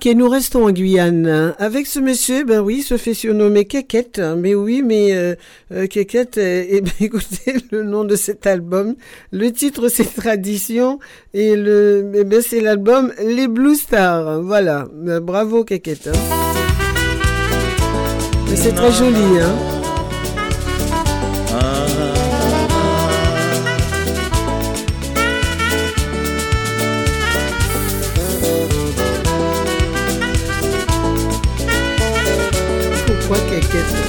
Et 0.01 0.15
nous 0.15 0.27
restons 0.27 0.65
en 0.65 0.71
Guyane. 0.71 1.53
Avec 1.59 1.85
ce 1.85 1.99
monsieur, 1.99 2.43
ben 2.43 2.61
oui, 2.61 2.81
se 2.81 2.97
fait 2.97 3.13
surnommer 3.13 3.65
Keket. 3.65 4.17
Hein. 4.17 4.35
Mais 4.35 4.55
oui, 4.55 4.81
mais 4.83 5.13
euh, 5.13 5.35
euh 5.71 5.85
Keket, 5.85 6.39
euh, 6.39 6.65
eh 6.67 6.81
ben, 6.81 6.91
écoutez 6.99 7.57
le 7.71 7.83
nom 7.83 8.03
de 8.03 8.15
cet 8.15 8.47
album. 8.47 8.95
Le 9.31 9.51
titre, 9.51 9.89
c'est 9.89 10.15
Tradition 10.15 10.99
et 11.35 11.55
le, 11.55 12.11
eh 12.15 12.23
ben, 12.23 12.41
c'est 12.41 12.59
l'album 12.59 13.13
Les 13.23 13.47
Blue 13.47 13.75
Stars. 13.75 14.41
Voilà, 14.41 14.87
euh, 15.07 15.19
bravo 15.19 15.63
Keket. 15.63 16.07
Hein. 16.07 16.11
C'est 18.55 18.73
très 18.73 18.91
joli, 18.91 19.39
hein. 19.39 19.82
biscuits. 33.73 34.02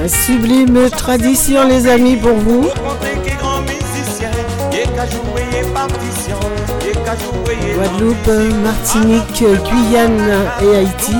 La 0.00 0.08
sublime 0.08 0.88
tradition, 0.88 1.68
les 1.68 1.86
amis, 1.86 2.16
pour 2.16 2.32
vous. 2.32 2.70
Guadeloupe, 7.74 8.30
Martinique, 8.64 9.44
Guyane 9.44 10.48
et 10.62 10.76
Haïti. 10.76 11.16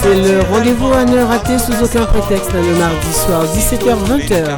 C'est 0.00 0.14
le 0.14 0.40
rendez-vous 0.50 0.94
à 0.94 1.04
ne 1.04 1.22
rater 1.22 1.58
sous 1.58 1.74
aucun 1.84 2.06
prétexte 2.06 2.54
le 2.54 2.78
mardi 2.78 3.12
soir, 3.12 3.44
17h-20h. 3.54 4.56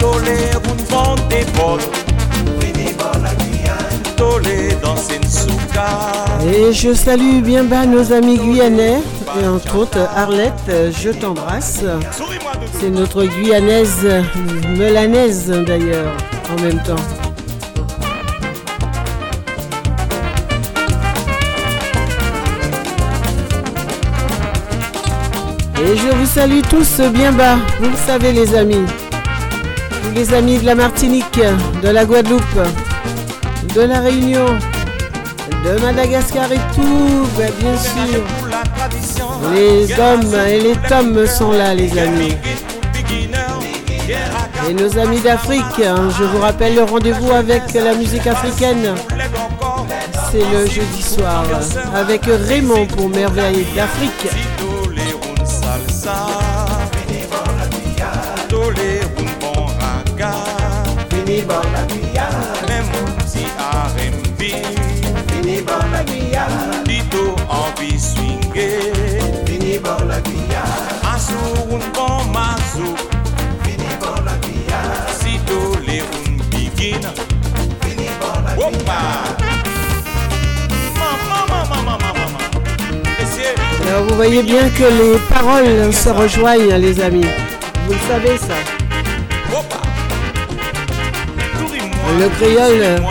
Tolé 0.00 0.50
Et 6.48 6.72
je 6.72 6.94
salue 6.94 7.40
bien 7.42 7.64
bas 7.64 7.86
nos 7.86 8.12
amis 8.12 8.38
guyanais, 8.38 8.98
et 9.40 9.46
entre 9.46 9.76
autres 9.78 10.08
Arlette, 10.14 10.70
je 10.92 11.10
t'embrasse. 11.10 11.82
C'est 12.80 12.90
notre 12.90 13.24
guyanaise, 13.24 14.06
melanaise 14.76 15.52
d'ailleurs, 15.66 16.12
en 16.50 16.62
même 16.62 16.82
temps. 16.82 16.94
Et 25.82 25.96
je 25.96 26.16
vous 26.16 26.26
salue 26.26 26.62
tous 26.70 27.00
bien 27.12 27.32
bas, 27.32 27.56
vous 27.80 27.90
le 27.90 27.96
savez 28.06 28.32
les 28.32 28.54
amis. 28.54 28.84
Tous 30.02 30.14
les 30.14 30.32
amis 30.32 30.58
de 30.58 30.66
la 30.66 30.74
Martinique, 30.74 31.40
de 31.82 31.88
la 31.88 32.04
Guadeloupe, 32.04 32.60
de 33.74 33.80
la 33.82 34.00
Réunion, 34.00 34.46
de 35.66 35.80
Madagascar 35.80 36.50
et 36.52 36.60
tout, 36.74 37.26
bah, 37.36 37.44
bien 37.58 37.76
sûr. 37.76 38.22
Les 39.52 39.92
hommes 39.98 40.34
et 40.48 40.60
les 40.60 40.76
tomes 40.88 41.26
sont 41.26 41.52
là, 41.52 41.74
les 41.74 41.98
amis. 41.98 42.36
Et 44.68 44.74
nos 44.74 44.98
amis 44.98 45.20
d'Afrique, 45.20 45.62
hein, 45.84 46.08
je 46.16 46.24
vous 46.24 46.38
rappelle 46.38 46.76
le 46.76 46.84
rendez-vous 46.84 47.32
avec 47.32 47.62
la 47.74 47.94
musique 47.94 48.26
africaine. 48.26 48.94
C'est 50.30 50.38
le 50.38 50.66
jeudi 50.66 51.02
soir 51.02 51.44
avec 51.94 52.22
Raymond 52.26 52.86
pour 52.86 53.08
Merveille 53.08 53.66
d'Afrique. 53.74 54.28
Voyez 84.16 84.42
bien 84.42 84.70
que 84.70 84.84
les 84.84 85.18
paroles 85.28 85.92
se 85.92 86.08
rejoignent, 86.08 86.74
les 86.76 87.00
amis. 87.02 87.26
Vous 87.86 87.92
le 87.92 87.98
savez 88.08 88.38
ça. 88.38 88.54
Le 92.18 92.28
créole 92.30 93.02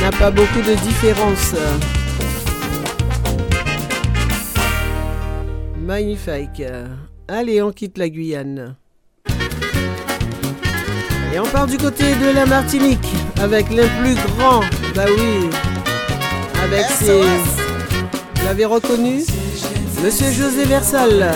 n'a 0.00 0.10
pas 0.12 0.30
beaucoup 0.30 0.62
de 0.62 0.74
différence. 0.76 1.54
Magnifique. 5.78 6.62
Allez, 7.28 7.60
on 7.60 7.72
quitte 7.72 7.98
la 7.98 8.08
Guyane. 8.08 8.76
Et 11.34 11.38
on 11.38 11.44
part 11.44 11.66
du 11.66 11.76
côté 11.76 12.14
de 12.14 12.34
la 12.34 12.46
Martinique 12.46 13.12
avec 13.42 13.68
le 13.68 13.84
plus 14.00 14.14
grand. 14.14 14.60
Bah 14.94 15.04
oui. 15.06 15.50
Avec 16.64 16.86
ses. 16.86 17.55
Vous 18.46 18.50
l'avez 18.50 18.64
reconnu 18.64 19.24
Monsieur 20.04 20.30
José 20.30 20.66
Versal. 20.66 21.32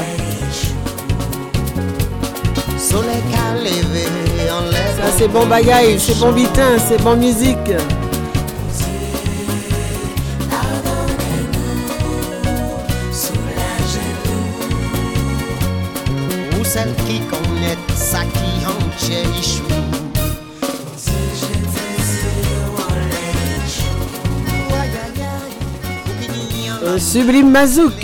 Ça 2.78 2.98
c'est 5.18 5.26
bon 5.26 5.44
bagaille, 5.44 5.98
c'est 5.98 6.16
bon 6.20 6.30
bitin, 6.30 6.78
c'est 6.78 7.02
bon 7.02 7.16
musique. 7.16 7.58
Ou 16.60 16.64
celle 16.64 16.94
qui 17.08 17.20
connaît 17.22 17.76
ça 17.96 18.20
qui 18.20 18.64
en 18.64 18.78
sublime 27.10 27.50
mazouk. 27.50 28.02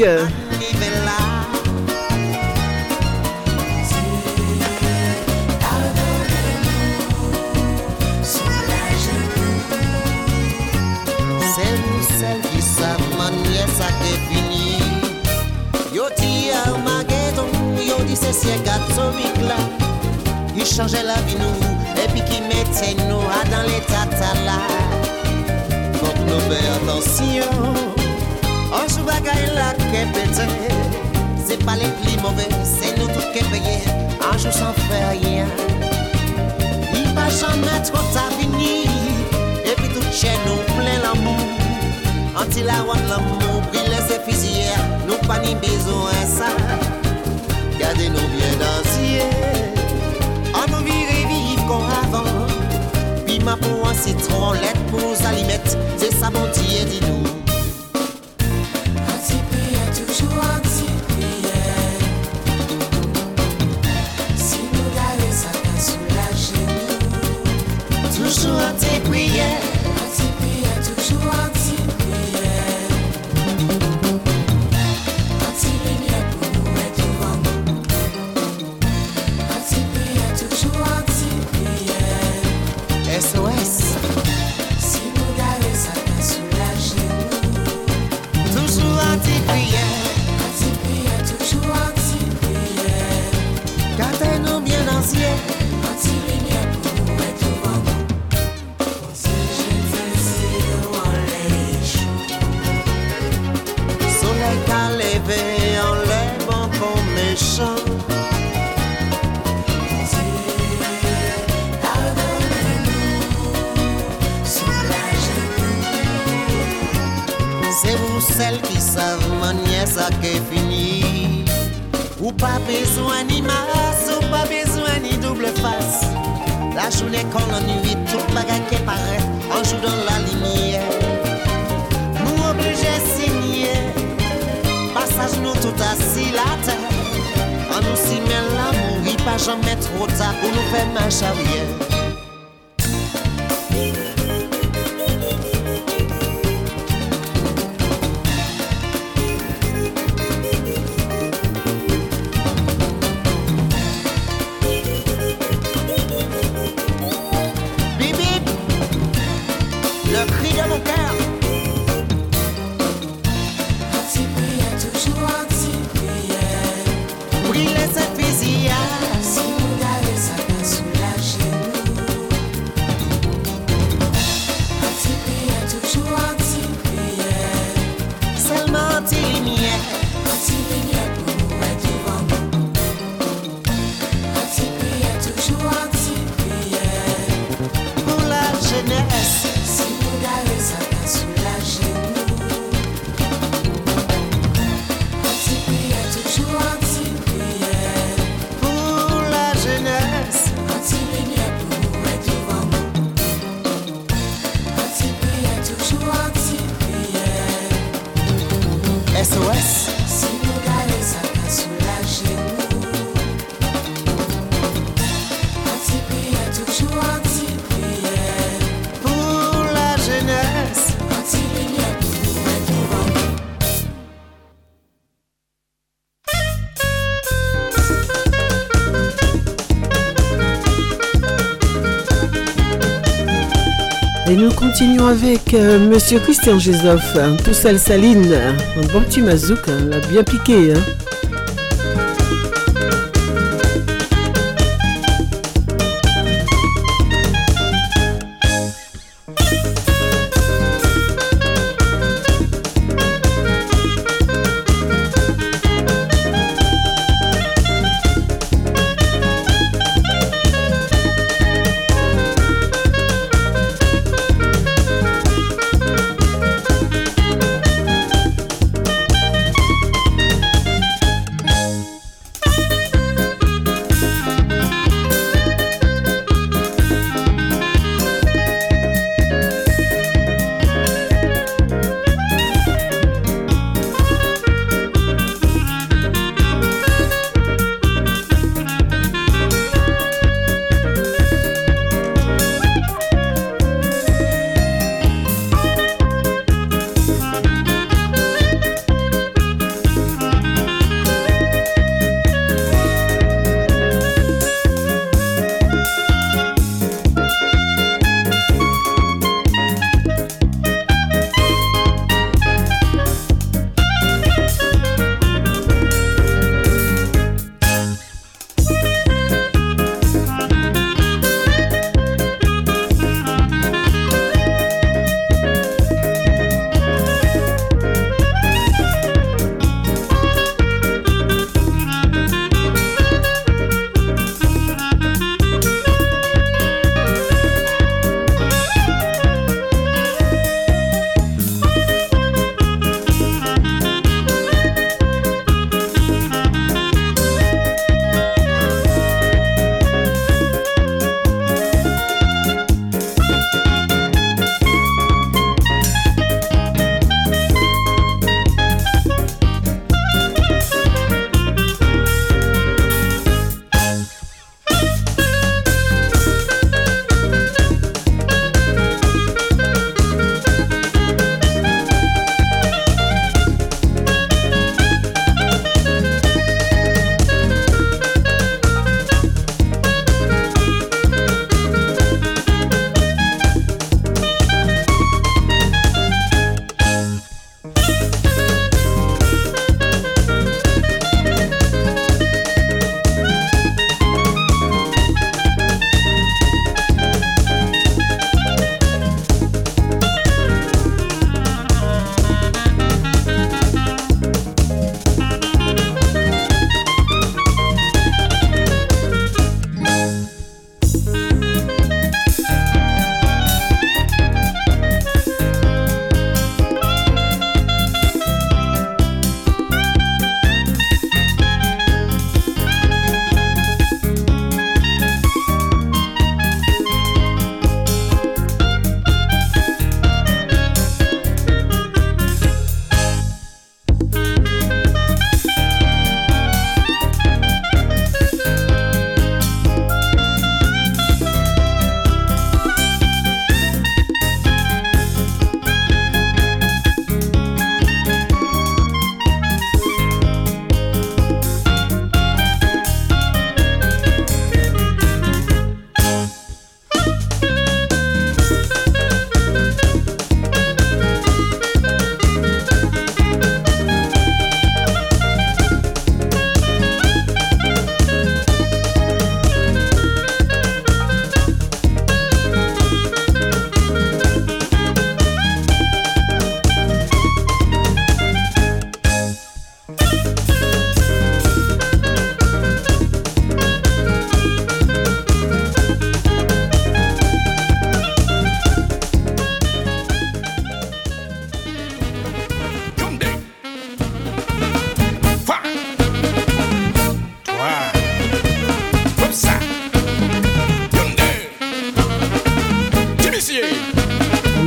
nous 234.37 234.51
continuons 234.53 235.07
avec 235.07 235.55
euh, 235.55 235.79
Monsieur 235.79 236.19
Christian 236.21 236.59
Gézoff, 236.59 237.17
hein, 237.17 237.37
tout 237.43 237.55
seul 237.55 237.79
Saline, 237.79 238.33
un 238.35 238.87
bon 238.93 239.01
petit 239.03 239.23
mazouk, 239.23 239.69
hein, 239.69 239.79
l'a 239.89 240.01
bien 240.01 240.23
piqué. 240.23 240.75
Hein. 240.75 241.06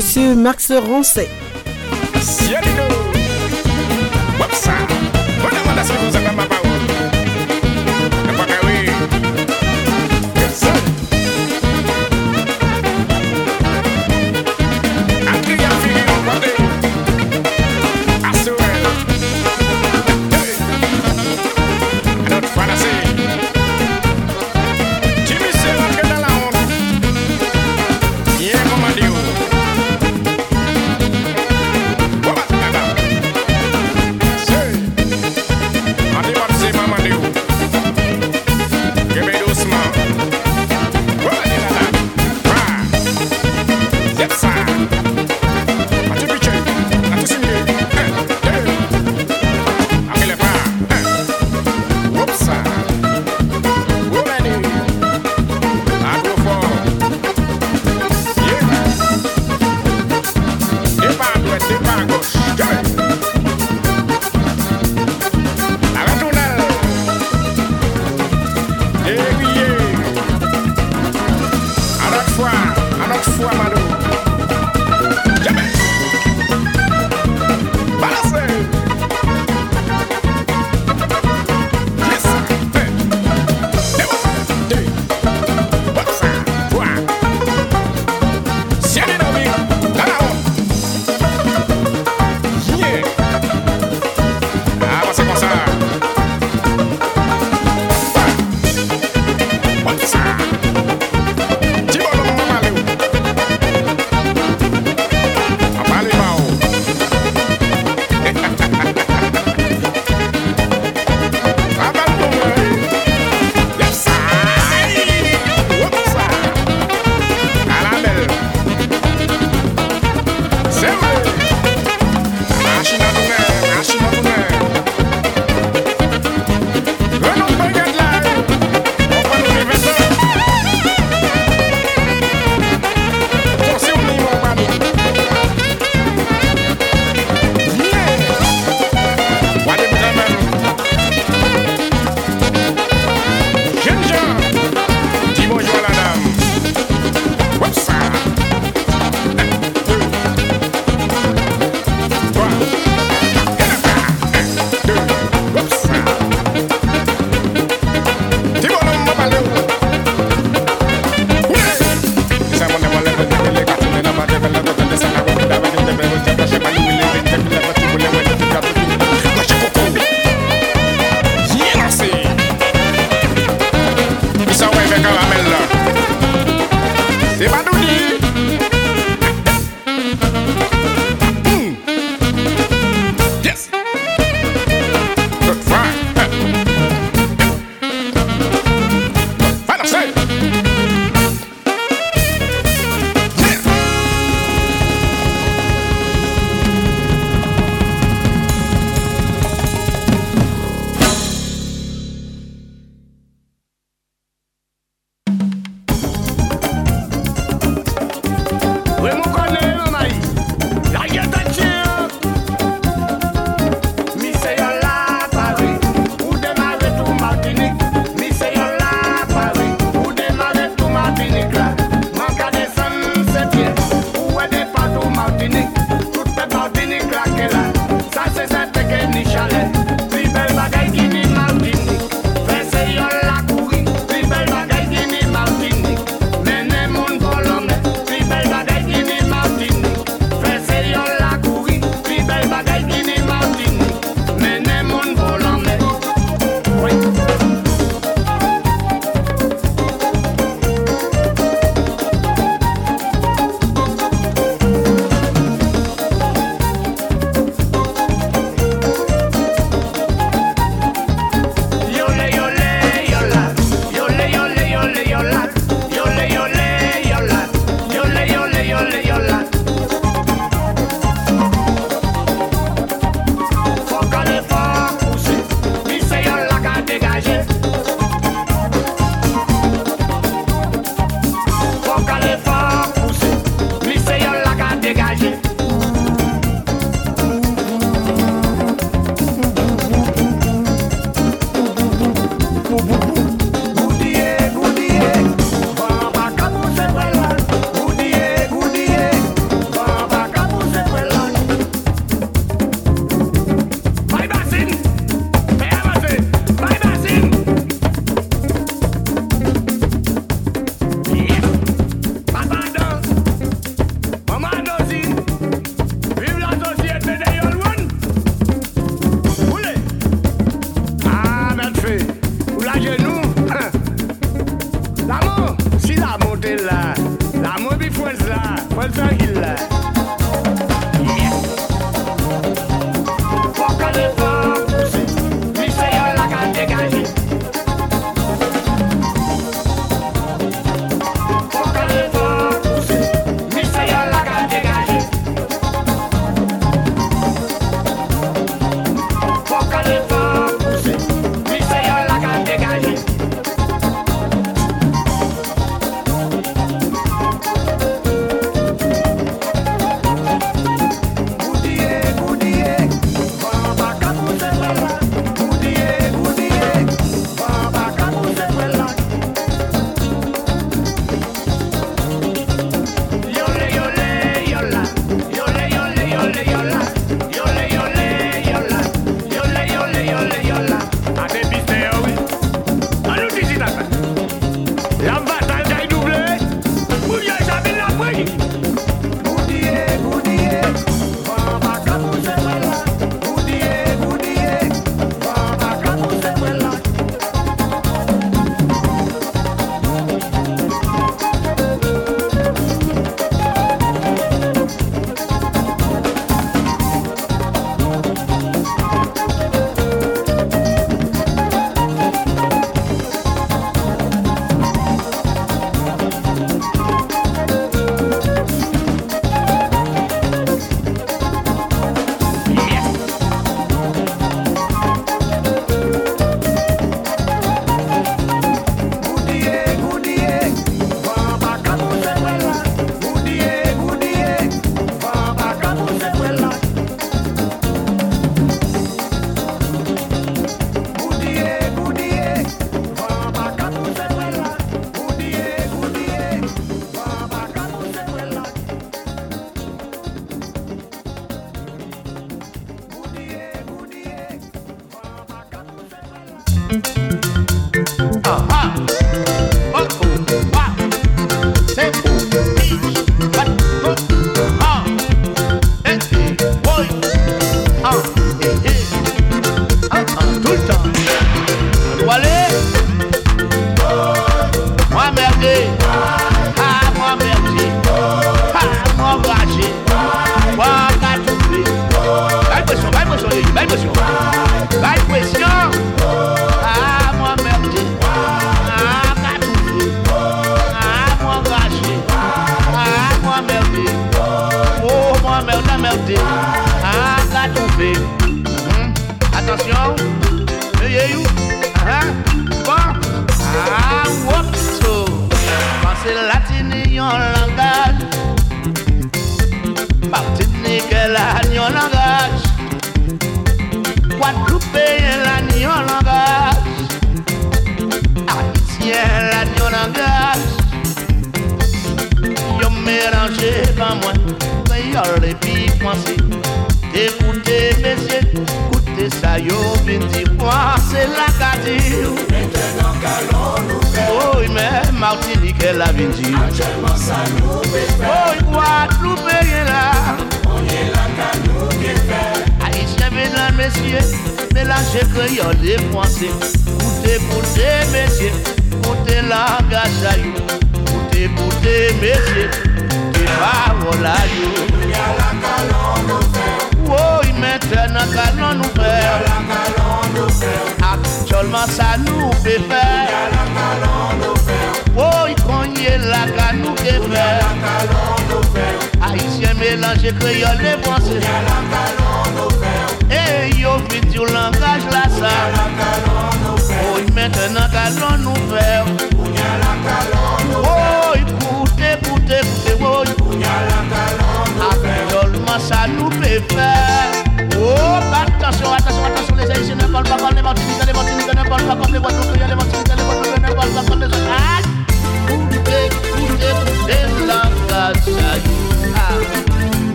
Monsieur 0.00 0.34
Max 0.34 0.72
Rancet. 0.72 1.28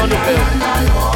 on 0.00 0.08
the 0.08 0.16
bill. 0.16 1.09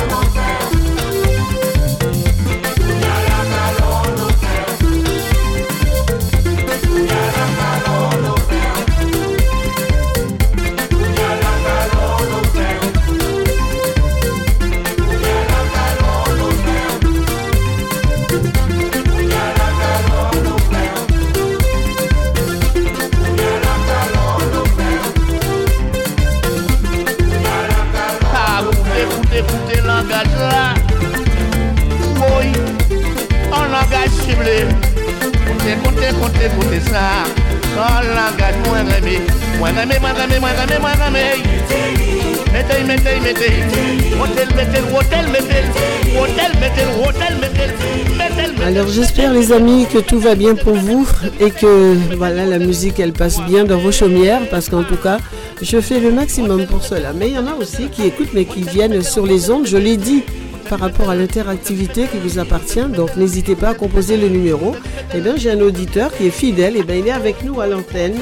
alors 48.65 48.89
j'espère 48.89 49.33
les 49.33 49.53
amis 49.53 49.87
que 49.93 49.99
tout 49.99 50.19
va 50.19 50.35
bien 50.35 50.55
pour 50.55 50.75
vous 50.75 51.07
et 51.41 51.51
que 51.51 51.95
voilà 52.17 52.47
la 52.47 52.59
musique 52.59 52.99
elle 53.01 53.13
passe 53.13 53.41
bien 53.43 53.65
dans 53.65 53.79
vos 53.79 53.93
chaumières 53.93 54.49
parce 54.51 54.69
qu'en 54.69 54.85
tout 54.85 54.97
cas 54.97 55.19
je 55.63 55.81
fais 55.81 56.01
le 56.01 56.11
maximum 56.11 56.67
pour 56.67 56.85
cela. 56.85 57.13
Mais 57.13 57.29
il 57.29 57.35
y 57.35 57.39
en 57.39 57.47
a 57.47 57.55
aussi 57.55 57.89
qui 57.89 58.05
écoutent 58.05 58.33
mais 58.35 58.45
qui 58.45 58.63
viennent 58.63 59.03
sur 59.03 59.27
les 59.27 59.51
ondes, 59.51 59.67
je 59.67 59.77
l'ai 59.77 59.97
dit, 59.97 60.23
par 60.65 60.81
rapport 60.81 61.11
à 61.11 61.15
l'interactivité 61.15 62.07
qui 62.07 62.19
vous 62.19 62.39
appartient. 62.39 62.85
Donc 62.85 63.17
n'hésitez 63.17 63.57
pas 63.57 63.71
à 63.71 63.75
composer 63.75 64.17
le 64.17 64.29
numéro. 64.29 64.75
Eh 65.15 65.21
bien, 65.21 65.37
j'ai 65.37 65.51
un 65.51 65.61
auditeur 65.61 66.13
qui 66.17 66.27
est 66.27 66.31
fidèle. 66.31 66.75
Eh 66.77 66.83
bien, 66.83 66.97
il 66.97 67.07
est 67.07 67.13
avec 67.13 67.43
nous 67.45 67.61
à 67.61 67.67
l'antenne. 67.67 68.19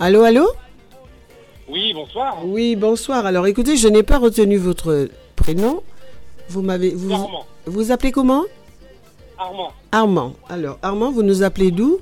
Allô, 0.00 0.22
allô? 0.22 0.46
Oui, 1.68 1.92
bonsoir. 1.94 2.38
Oui, 2.44 2.76
bonsoir. 2.76 3.26
Alors 3.26 3.46
écoutez, 3.46 3.76
je 3.76 3.88
n'ai 3.88 4.02
pas 4.02 4.18
retenu 4.18 4.56
votre 4.56 5.08
prénom. 5.36 5.82
Vous 6.48 6.62
m'avez. 6.62 6.90
Vous, 6.90 7.12
Armand. 7.12 7.46
vous 7.66 7.90
appelez 7.90 8.12
comment? 8.12 8.44
Armand. 9.38 9.72
Armand. 9.92 10.32
Alors, 10.48 10.78
Armand, 10.82 11.10
vous 11.10 11.22
nous 11.22 11.42
appelez 11.42 11.70
d'où? 11.70 11.98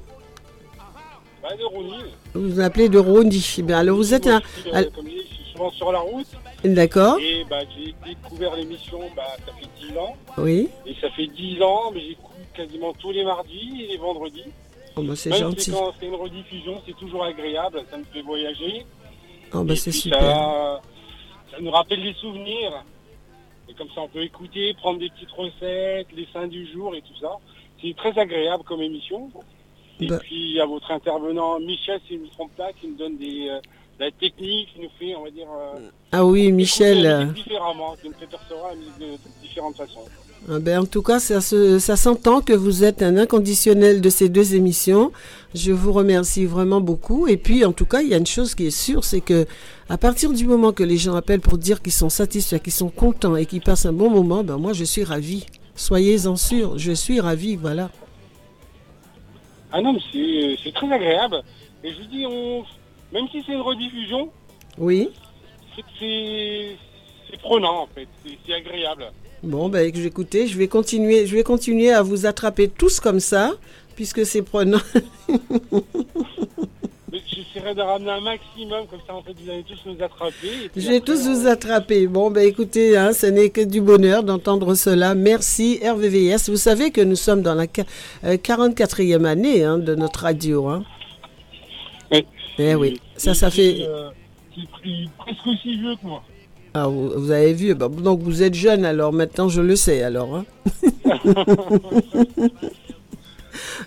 Bah, 1.43 1.49
De 1.57 2.39
Vous 2.39 2.47
nous 2.49 2.61
appelez 2.61 2.89
de 2.89 2.99
Rondi. 2.99 3.57
Eh 3.59 3.63
bien, 3.63 3.79
alors 3.79 3.97
vous 3.97 4.15
êtes 4.15 4.27
un. 4.27 4.41
D'accord. 6.65 7.19
Et 7.21 7.45
bah, 7.49 7.61
j'ai 7.77 7.95
découvert 8.07 8.55
l'émission, 8.57 9.01
bah, 9.17 9.23
ça 9.47 9.53
fait 9.55 9.87
10 9.89 9.97
ans. 9.99 10.17
Oui. 10.39 10.69
Et 10.87 10.95
ça 11.01 11.11
fait 11.11 11.27
10 11.27 11.61
ans, 11.63 11.91
mais 11.93 12.01
j'écoute 12.01 12.31
quasiment 12.55 12.93
tous 12.95 13.11
les 13.11 13.25
mardis 13.25 13.85
et 13.85 13.87
les 13.89 13.97
vendredis. 13.97 14.45
Oh, 14.97 15.03
bah, 15.03 15.17
c'est 15.17 15.33
gentil. 15.33 15.61
si 15.65 15.71
quand 15.73 15.93
c'est 15.99 16.07
une 16.07 16.15
rediffusion, 16.15 16.81
c'est 16.87 16.97
toujours 16.97 17.25
agréable, 17.25 17.83
ça 17.91 17.97
me 17.97 18.05
fait 18.05 18.23
voyager. 18.23 18.85
Oh, 19.55 19.65
bah, 19.65 19.75
c'est 19.77 19.93
super. 19.93 20.21
Ça, 20.21 20.81
ça 21.53 21.57
nous 21.61 21.71
rappelle 21.71 22.03
des 22.03 22.15
souvenirs. 22.15 22.85
Et 23.69 23.75
comme 23.75 23.89
ça, 23.95 24.03
on 24.03 24.09
peut 24.09 24.23
écouter, 24.23 24.75
prendre 24.75 24.99
des 24.99 25.09
petites 25.11 25.31
recettes, 25.31 26.09
les 26.15 26.27
fins 26.27 26.47
du 26.47 26.71
jour 26.73 26.95
et 26.95 27.01
tout 27.03 27.17
ça. 27.21 27.31
C'est 27.81 27.95
très 27.97 28.17
agréable 28.19 28.65
comme 28.65 28.83
émission. 28.83 29.31
Et 30.01 30.07
Bah. 30.07 30.19
puis, 30.21 30.61
à 30.61 30.67
votre 30.67 30.91
intervenant, 30.91 31.59
Michel, 31.61 32.01
si 32.07 32.15
je 32.15 32.19
ne 32.21 32.25
me 32.25 32.29
trompe 32.29 32.55
pas, 32.57 32.73
qui 32.73 32.89
nous 32.89 32.97
donne 32.97 33.17
des, 33.19 33.49
euh, 33.49 33.61
la 34.03 34.11
technique, 34.11 34.69
nous 34.81 34.89
fait, 34.99 35.15
on 35.15 35.23
va 35.25 35.31
dire, 35.31 35.47
euh, 35.77 35.79
Ah 36.11 36.25
oui, 36.27 36.51
Michel. 36.51 37.07
euh, 37.07 37.25
différemment, 37.27 37.95
qui 38.03 38.09
fait 38.19 38.27
percevoir 38.27 38.73
de, 38.75 39.05
de 39.05 39.11
différentes 39.41 39.77
façons. 39.77 40.01
Ah 40.51 40.59
ben, 40.59 40.81
en 40.81 40.87
tout 40.87 41.03
cas, 41.03 41.21
ça, 41.21 41.41
se- 41.41 41.79
ça 41.79 41.95
s'entend 41.95 42.41
que 42.41 42.53
vous 42.53 42.83
êtes 42.83 43.01
un 43.03 43.17
inconditionnel 43.17 44.01
de 44.01 44.11
ces 44.11 44.29
deux 44.29 44.57
émissions. 44.57 45.13
Je 45.55 45.71
vous 45.71 45.93
remercie 45.93 46.47
vraiment 46.47 46.81
beaucoup. 46.81 47.29
Et 47.29 47.37
puis, 47.37 47.65
en 47.65 47.73
tout 47.73 47.85
cas, 47.87 48.01
il 48.03 48.09
y 48.09 48.15
a 48.15 48.17
une 48.17 48.27
chose 48.27 48.57
qui 48.57 48.67
est 48.67 48.71
sûre, 48.87 49.05
c'est 49.05 49.21
que 49.21 49.47
à 49.89 49.99
partir 49.99 50.33
du 50.33 50.45
moment 50.49 50.73
que 50.73 50.83
les 50.83 50.97
gens 50.97 51.15
appellent 51.15 51.41
pour 51.41 51.59
dire 51.59 51.81
qu'ils 51.81 51.93
sont 51.93 52.09
satisfaits, 52.11 52.59
qu'ils 52.59 52.73
sont 52.73 52.89
contents 52.91 53.37
et 53.37 53.47
qu'ils 53.47 53.61
passent 53.63 53.87
un 53.87 53.93
bon 53.93 54.11
moment, 54.11 54.43
ben 54.43 54.57
moi, 54.59 54.73
je 54.73 54.83
suis 54.83 55.05
ravi. 55.05 55.47
Soyez-en 55.77 56.35
sûrs, 56.35 56.77
je 56.77 56.91
suis 56.93 57.21
ravi, 57.21 57.55
voilà. 57.55 57.91
Ah 59.71 59.81
non, 59.81 59.93
mais 59.93 60.01
c'est 60.13 60.57
c'est 60.65 60.75
très 60.75 60.91
agréable. 60.93 61.41
Et 61.85 61.93
je 61.93 61.99
vous 61.99 62.09
dis, 62.09 62.27
on, 62.27 62.65
même 63.13 63.27
si 63.31 63.43
c'est 63.47 63.53
une 63.53 63.61
rediffusion, 63.61 64.31
Oui. 64.79 65.11
c'est- 65.99 66.77
prenant 67.43 67.83
en 67.83 67.89
fait, 67.95 68.07
c'est 68.47 68.55
agréable. 68.55 69.11
Bon, 69.43 69.69
ben, 69.69 69.85
écoutez, 69.87 70.47
je 70.47 70.57
vais 70.57 70.69
continuer, 70.69 71.27
je 71.27 71.35
vais 71.35 71.43
continuer 71.43 71.91
à 71.93 72.03
vous 72.03 72.27
attraper 72.27 72.69
tous 72.69 73.01
comme 73.01 73.19
ça, 73.21 73.53
puisque 73.97 74.25
c'est 74.25 74.43
prenant. 74.43 74.79
J'essaierai 77.27 77.75
de 77.75 77.81
ramener 77.83 78.11
un 78.11 78.21
maximum, 78.21 78.87
comme 78.91 79.01
ça 79.07 79.15
en 79.15 79.23
fait 79.23 79.35
vous 79.43 79.51
allez 79.51 79.65
tous 79.65 79.79
nous 79.87 80.03
attraper. 80.03 80.71
Je 80.77 80.89
vais 80.89 81.01
tous 81.01 81.27
vous 81.29 81.47
attraper. 81.47 82.07
Bon, 82.07 82.31
ben 82.31 82.47
écoutez, 82.47 82.97
hein, 82.97 83.13
ce 83.13 83.27
n'est 83.27 83.51
que 83.51 83.61
du 83.61 83.81
bonheur 83.83 84.23
d'entendre 84.23 84.75
cela. 84.75 85.15
Merci 85.15 85.79
RVVS. 85.83 86.49
Vous 86.49 86.57
savez 86.57 86.91
que 86.91 87.01
nous 87.03 87.17
sommes 87.17 87.43
dans 87.43 87.55
la 87.55 87.67
qua- 87.67 87.85
euh, 88.25 88.37
44e 88.39 89.25
année 89.27 89.63
hein, 89.65 89.79
de 89.79 89.95
notre 89.95 90.21
radio. 90.21 90.69
Hein. 90.69 90.85
Eh 92.59 92.75
oui, 92.75 93.01
ça, 93.17 93.35
ça 93.35 93.51
fait... 93.51 93.79
euh, 93.81 94.11
J'ai 94.57 94.67
pris 94.67 95.09
presque 95.19 95.47
aussi 95.47 95.77
vieux 95.79 95.97
que 95.97 96.07
moi. 96.07 96.23
Ah, 96.75 96.87
vous, 96.87 97.11
vous 97.19 97.31
avez 97.31 97.53
vu, 97.53 97.75
bah, 97.75 97.89
donc 97.89 98.21
vous 98.21 98.43
êtes 98.43 98.55
jeune 98.55 98.85
alors, 98.85 99.13
maintenant 99.13 99.49
je 99.49 99.61
le 99.61 99.77
sais 99.77 100.03
alors. 100.03 100.37
hein. 100.37 100.45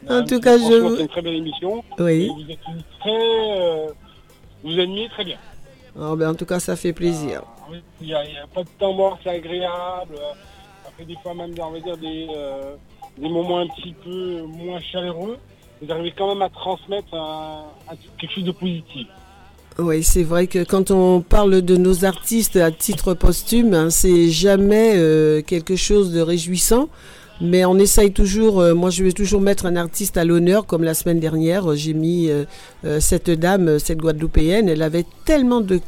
en 0.09 0.23
tout 0.25 0.39
cas, 0.39 0.57
Franchement, 0.57 0.89
c'est 0.89 0.95
je... 0.97 1.01
une 1.01 1.07
très 1.07 1.21
belle 1.21 1.35
émission. 1.35 1.83
Oui. 1.99 2.23
Et 2.25 2.29
vous 2.29 2.51
êtes 2.51 2.59
une 2.67 2.83
très. 2.99 3.59
euh, 3.59 3.87
vous 4.63 4.79
animez 4.79 5.09
très 5.09 5.23
bien. 5.25 5.37
Oh, 5.99 6.15
ben, 6.15 6.29
en 6.31 6.35
tout 6.35 6.45
cas, 6.45 6.59
ça 6.59 6.75
fait 6.75 6.93
plaisir. 6.93 7.41
Oui, 7.71 7.77
Il 8.01 8.07
n'y 8.07 8.13
a 8.13 8.23
pas 8.53 8.63
de 8.63 8.69
temps 8.77 8.93
mort, 8.93 9.17
c'est 9.23 9.29
agréable. 9.29 10.15
Après, 10.87 11.05
des 11.05 11.15
fois, 11.23 11.33
même, 11.33 11.53
on 11.59 11.71
va 11.71 11.79
dire, 11.79 11.97
des, 11.97 12.27
euh, 12.35 12.75
des 13.17 13.29
moments 13.29 13.59
un 13.59 13.67
petit 13.67 13.93
peu 14.03 14.41
moins 14.43 14.79
chaleureux. 14.81 15.37
Vous 15.81 15.91
arrivez 15.91 16.13
quand 16.17 16.29
même 16.33 16.41
à 16.41 16.49
transmettre 16.49 17.13
un- 17.13 17.63
quelque 18.19 18.33
chose 18.33 18.43
de 18.45 18.51
positif. 18.51 19.07
Oui, 19.77 20.03
c'est 20.03 20.23
vrai 20.23 20.47
que 20.47 20.63
quand 20.63 20.89
on 20.89 21.19
parle 21.19 21.61
de 21.61 21.75
nos 21.75 22.05
artistes 22.05 22.55
à 22.55 22.71
titre 22.71 23.13
posthume, 23.13 23.73
hein, 23.73 23.89
c'est 23.89 24.29
jamais 24.29 24.93
euh, 24.95 25.41
quelque 25.41 25.75
chose 25.75 26.13
de 26.13 26.21
réjouissant. 26.21 26.87
Mais 27.41 27.65
on 27.65 27.77
essaye 27.77 28.13
toujours, 28.13 28.61
euh, 28.61 28.73
moi 28.73 28.89
je 28.89 29.03
vais 29.03 29.11
toujours 29.11 29.41
mettre 29.41 29.65
un 29.65 29.75
artiste 29.75 30.15
à 30.15 30.23
l'honneur, 30.23 30.65
comme 30.65 30.83
la 30.83 30.93
semaine 30.93 31.19
dernière, 31.19 31.69
euh, 31.69 31.75
j'ai 31.75 31.93
mis 31.93 32.29
euh, 32.29 32.45
euh, 32.85 33.01
cette 33.01 33.29
dame, 33.29 33.67
euh, 33.67 33.77
cette 33.79 33.97
Guadeloupéenne, 33.97 34.69
elle 34.69 34.81
avait 34.81 35.05
tellement 35.25 35.59
de, 35.59 35.79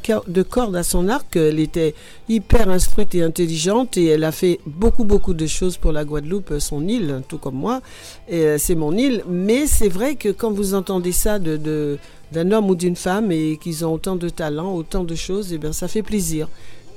cordes 0.42 0.76
à 0.76 0.82
son 0.82 1.08
arc, 1.08 1.36
elle 1.36 1.58
était 1.58 1.94
hyper 2.28 2.68
instruite 2.68 3.14
et 3.14 3.22
intelligente, 3.22 3.96
et 3.96 4.04
elle 4.08 4.24
a 4.24 4.32
fait 4.32 4.60
beaucoup 4.66 5.04
beaucoup 5.04 5.32
de 5.32 5.46
choses 5.46 5.78
pour 5.78 5.90
la 5.92 6.04
Guadeloupe, 6.04 6.52
son 6.58 6.86
île, 6.86 7.22
tout 7.28 7.38
comme 7.38 7.54
moi, 7.56 7.80
et 8.28 8.58
c'est 8.58 8.74
mon 8.74 8.92
île. 8.94 9.24
Mais 9.26 9.66
c'est 9.66 9.88
vrai 9.88 10.16
que 10.16 10.28
quand 10.28 10.50
vous 10.52 10.74
entendez 10.74 11.12
ça 11.12 11.38
de, 11.38 11.56
de- 11.56 11.96
d'un 12.30 12.52
homme 12.52 12.68
ou 12.68 12.74
d'une 12.74 12.94
femme 12.96 13.32
et 13.32 13.56
qu'ils 13.56 13.86
ont 13.86 13.94
autant 13.94 14.16
de 14.16 14.28
talent, 14.28 14.74
autant 14.74 15.02
de 15.02 15.14
choses, 15.14 15.54
et 15.54 15.58
bien 15.58 15.72
ça 15.72 15.88
fait 15.88 16.02
plaisir. 16.02 16.46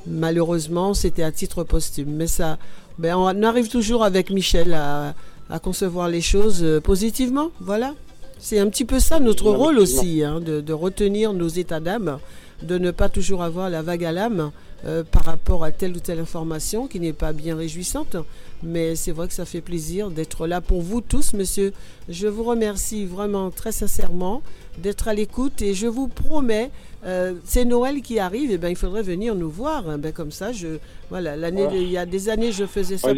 Malheureusement, 0.08 0.94
c'était 0.96 1.22
à 1.24 1.32
titre 1.32 1.64
posthume, 1.64 2.10
mais 2.12 2.26
ça, 2.28 2.58
ben, 3.00 3.16
on 3.16 3.44
arrive 3.44 3.70
toujours 3.70 4.04
avec 4.04 4.30
Michel 4.30 4.74
à, 4.74 5.14
à 5.50 5.60
concevoir 5.60 6.08
les 6.10 6.22
choses 6.22 6.64
euh, 6.64 6.80
positivement. 6.80 7.50
Voilà. 7.60 7.94
C'est 8.40 8.60
un 8.60 8.70
petit 8.70 8.86
peu 8.86 9.00
ça 9.00 9.20
notre 9.20 9.52
Non, 9.52 9.58
rôle 9.58 9.78
aussi, 9.80 10.24
hein, 10.24 10.40
de, 10.40 10.62
de 10.62 10.74
retenir 10.74 11.34
nos 11.34 11.48
états 11.48 11.80
d'âme, 11.80 12.18
de 12.64 12.78
ne 12.78 12.90
pas 12.92 13.08
toujours 13.10 13.44
avoir 13.44 13.70
la 13.70 13.82
vague 13.84 14.04
à 14.04 14.12
l'âme 14.12 14.52
euh, 14.86 15.04
par 15.04 15.26
rapport 15.26 15.64
à 15.64 15.72
telle 15.72 15.96
ou 15.96 16.00
telle 16.00 16.20
information 16.20 16.88
qui 16.88 17.00
n'est 17.00 17.14
pas 17.14 17.34
bien 17.34 17.56
réjouissante. 17.56 18.16
Mais 18.64 18.96
c'est 18.96 19.12
vrai 19.12 19.28
que 19.28 19.34
ça 19.36 19.46
fait 19.46 19.62
plaisir 19.62 20.10
d'être 20.10 20.48
là 20.48 20.60
pour 20.60 20.82
vous 20.82 21.02
tous, 21.02 21.34
monsieur. 21.34 21.72
Je 22.10 22.28
vous 22.28 22.44
remercie 22.44 23.06
vraiment 23.06 23.52
très 23.52 23.72
sincèrement 23.72 24.42
d'être 24.80 25.08
à 25.08 25.14
l'écoute 25.14 25.62
et 25.62 25.76
je 25.76 25.86
vous 25.86 26.08
promets, 26.08 26.72
euh, 27.06 27.34
c'est 27.44 27.66
Noël 27.66 28.02
qui 28.02 28.20
arrive, 28.20 28.52
et 28.52 28.58
ben 28.58 28.70
il 28.70 28.76
faudrait 28.76 29.02
venir 29.04 29.36
nous 29.36 29.50
voir. 29.50 29.90
hein. 29.90 29.98
Ben, 29.98 30.12
comme 30.12 30.32
ça, 30.32 30.52
je 30.52 30.78
voilà, 31.10 31.36
l'année, 31.36 31.68
il 31.74 31.90
y 31.92 31.98
a 31.98 32.06
des 32.06 32.30
années, 32.30 32.52
je 32.52 32.66
faisais 32.66 32.98
ça. 32.98 33.10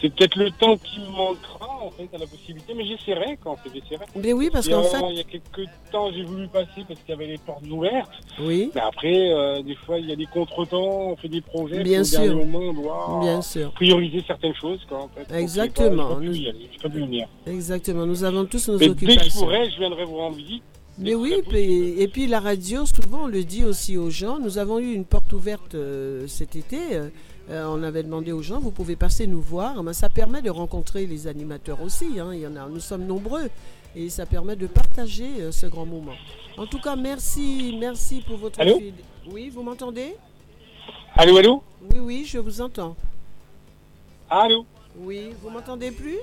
c'est 0.00 0.14
peut-être 0.14 0.36
le 0.36 0.50
temps 0.52 0.76
qui 0.76 1.00
me 1.00 1.06
manquera, 1.06 1.68
en 1.82 1.90
fait, 1.90 2.08
à 2.14 2.18
la 2.18 2.26
possibilité, 2.26 2.72
mais 2.74 2.84
j'essaierai 2.86 3.36
quand 3.42 3.56
j'essaierai. 3.64 4.04
Mais 4.14 4.32
oui, 4.32 4.48
parce 4.52 4.68
qu'en 4.68 4.82
fait- 4.84 4.98
Il 5.10 5.16
y 5.16 5.20
a 5.20 5.24
quelques 5.24 5.68
temps, 5.90 6.12
j'ai 6.12 6.22
voulu 6.22 6.46
passer 6.48 6.84
parce 6.86 7.00
qu'il 7.00 7.08
y 7.10 7.12
avait 7.12 7.26
les 7.26 7.38
portes 7.38 7.66
ouvertes. 7.68 8.10
Oui. 8.40 8.70
Mais 8.76 8.80
après, 8.80 9.32
euh, 9.32 9.60
des 9.62 9.74
fois, 9.74 9.98
il 9.98 10.08
y 10.08 10.12
a 10.12 10.16
des 10.16 10.26
contretemps, 10.26 11.10
on 11.10 11.16
fait 11.16 11.28
des 11.28 11.40
projets. 11.40 11.82
Bien 11.82 12.04
sûr. 12.04 12.36
moment, 12.36 12.58
on 12.60 12.74
doit 12.74 13.18
Bien 13.22 13.42
sûr. 13.42 13.72
prioriser 13.72 14.22
certaines 14.24 14.54
choses. 14.54 14.78
Quoi, 14.88 14.98
en 15.02 15.08
fait. 15.08 15.34
Exactement. 15.34 16.14
pu 16.16 16.26
y 16.36 16.48
aller, 16.48 16.68
venir. 16.94 17.26
Exactement, 17.46 18.06
nous 18.06 18.22
avons 18.22 18.44
tous 18.44 18.68
nos 18.68 18.78
Mais 18.78 18.88
dès 18.90 18.94
que 18.94 19.00
je 19.00 19.06
occupations. 19.16 19.40
pourrai, 19.40 19.68
je 19.70 19.78
viendrai 19.78 20.04
vous 20.04 20.16
rendre 20.16 20.36
visite. 20.36 20.62
Mais 21.00 21.14
oui, 21.14 21.34
et 21.38 21.42
puis, 21.42 22.00
et 22.02 22.08
puis 22.08 22.26
la 22.26 22.40
radio, 22.40 22.84
souvent 22.84 23.24
on 23.24 23.26
le 23.28 23.44
dit 23.44 23.64
aussi 23.64 23.96
aux 23.96 24.10
gens. 24.10 24.38
Nous 24.38 24.58
avons 24.58 24.78
eu 24.80 24.92
une 24.92 25.04
porte 25.04 25.32
ouverte 25.32 25.74
euh, 25.74 26.26
cet 26.26 26.56
été. 26.56 26.78
euh, 26.96 27.08
on 27.50 27.82
avait 27.82 28.02
demandé 28.02 28.32
aux 28.32 28.42
gens, 28.42 28.58
vous 28.58 28.72
pouvez 28.72 28.96
passer 28.96 29.26
nous 29.26 29.40
voir. 29.40 29.82
Mais 29.84 29.92
ça 29.92 30.08
permet 30.08 30.42
de 30.42 30.50
rencontrer 30.50 31.06
les 31.06 31.26
animateurs 31.28 31.80
aussi. 31.82 32.18
hein, 32.18 32.30
il 32.34 32.40
y 32.40 32.46
en 32.46 32.56
a, 32.56 32.68
nous 32.68 32.80
sommes 32.80 33.04
nombreux 33.06 33.48
et 33.96 34.10
ça 34.10 34.26
permet 34.26 34.56
de 34.56 34.66
partager 34.66 35.40
euh, 35.40 35.52
ce 35.52 35.66
grand 35.66 35.86
moment. 35.86 36.12
En 36.56 36.66
tout 36.66 36.80
cas, 36.80 36.96
merci, 36.96 37.76
merci 37.78 38.20
pour 38.26 38.36
votre. 38.38 38.60
Allô 38.60 38.78
fid- 38.78 38.94
Oui, 39.32 39.50
vous 39.50 39.62
m'entendez? 39.62 40.14
Allô, 41.14 41.36
allô? 41.36 41.62
Oui, 41.92 41.98
oui, 42.00 42.24
je 42.26 42.38
vous 42.38 42.60
entends. 42.60 42.96
Allô? 44.28 44.66
Oui, 44.98 45.30
vous 45.40 45.48
m'entendez 45.50 45.90
plus? 45.92 46.18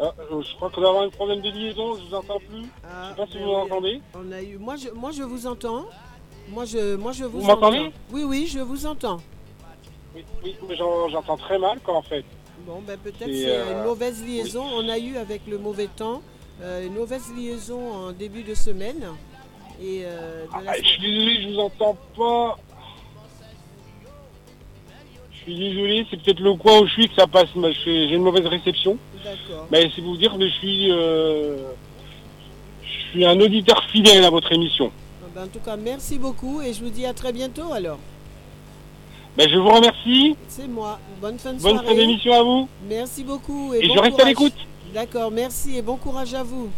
Ah, 0.00 0.12
Je 0.30 0.54
crois 0.56 0.70
qu'on 0.70 0.80
doit 0.80 0.90
avoir 0.90 1.04
un 1.04 1.08
problème 1.10 1.40
de 1.40 1.50
liaison, 1.50 1.96
je 1.96 2.04
vous 2.08 2.14
entends 2.14 2.38
plus. 2.38 2.62
je 2.62 3.08
sais 3.08 3.16
pas 3.16 3.26
si 3.30 3.38
vous 3.38 3.46
m'entendez. 3.46 4.00
On 4.14 4.30
a 4.32 4.42
eu. 4.42 4.56
Moi, 4.58 4.76
je, 4.76 4.88
moi, 4.90 5.10
je 5.10 5.22
vous 5.22 5.46
entends. 5.46 5.86
Moi, 6.50 6.64
je, 6.64 6.94
moi, 6.96 7.12
je 7.12 7.24
vous, 7.24 7.40
Vous 7.40 7.46
m'entendez. 7.46 7.90
Oui, 8.12 8.22
oui, 8.24 8.46
je 8.46 8.60
vous 8.60 8.86
entends. 8.86 9.18
Oui, 10.14 10.24
oui, 10.44 10.56
mais 10.68 10.76
j'en- 10.76 11.08
j'entends 11.08 11.36
très 11.36 11.58
mal, 11.58 11.80
quoi, 11.80 11.94
en 11.96 12.02
fait. 12.02 12.24
Bon, 12.66 12.80
ben 12.86 12.98
peut-être 12.98 13.32
c'est 13.32 13.48
euh, 13.50 13.72
une 13.80 13.84
mauvaise 13.84 14.22
liaison. 14.24 14.64
On 14.74 14.88
a 14.88 14.98
eu 14.98 15.16
avec 15.16 15.42
le 15.46 15.58
mauvais 15.58 15.86
temps 15.86 16.22
euh, 16.60 16.86
une 16.86 16.94
mauvaise 16.94 17.32
liaison 17.36 17.92
en 17.92 18.12
début 18.12 18.42
de 18.42 18.54
semaine. 18.54 19.04
Et 19.80 20.02
euh, 20.04 20.44
de 20.58 20.64
la 20.64 20.72
Ah, 20.72 20.74
je 20.76 20.84
suis 20.88 21.00
désolé, 21.00 21.42
je 21.42 21.48
vous 21.50 21.58
entends 21.60 21.96
pas. 22.16 22.58
Je 25.48 25.54
suis 25.54 25.70
désolé, 25.70 26.06
c'est 26.10 26.20
peut-être 26.22 26.40
le 26.40 26.52
coin 26.54 26.80
où 26.80 26.86
je 26.86 26.92
suis 26.92 27.08
que 27.08 27.14
ça 27.14 27.26
passe. 27.26 27.48
J'ai 27.84 28.12
une 28.12 28.22
mauvaise 28.22 28.44
réception. 28.46 28.98
D'accord. 29.24 29.66
Mais 29.72 29.90
c'est 29.94 30.02
vous 30.02 30.16
dire 30.16 30.36
que 30.36 30.46
je 30.46 30.52
suis, 30.52 30.92
euh, 30.92 31.56
je 32.82 33.10
suis 33.12 33.24
un 33.24 33.40
auditeur 33.40 33.82
fidèle 33.90 34.24
à 34.24 34.30
votre 34.30 34.52
émission. 34.52 34.92
Ah 35.22 35.26
ben, 35.34 35.44
en 35.44 35.48
tout 35.48 35.60
cas, 35.60 35.76
merci 35.76 36.18
beaucoup 36.18 36.60
et 36.60 36.74
je 36.74 36.84
vous 36.84 36.90
dis 36.90 37.06
à 37.06 37.14
très 37.14 37.32
bientôt 37.32 37.72
alors. 37.72 37.98
Ben, 39.38 39.48
je 39.48 39.56
vous 39.56 39.70
remercie. 39.70 40.36
C'est 40.48 40.68
moi. 40.68 40.98
Bonne 41.22 41.38
fin 41.38 41.54
de 41.54 41.62
Bonne 41.62 41.76
soirée. 41.78 41.86
fin 41.86 41.94
d'émission 41.94 42.32
à 42.34 42.42
vous. 42.42 42.68
Merci 42.86 43.24
beaucoup. 43.24 43.72
Et, 43.72 43.84
Et 43.84 43.88
bon 43.88 43.94
je 43.94 44.00
reste 44.00 44.20
à 44.20 44.24
l'écoute. 44.24 44.54
D'accord, 44.92 45.30
merci 45.30 45.78
et 45.78 45.82
bon 45.82 45.96
courage 45.96 46.34
à 46.34 46.42
vous. 46.42 46.68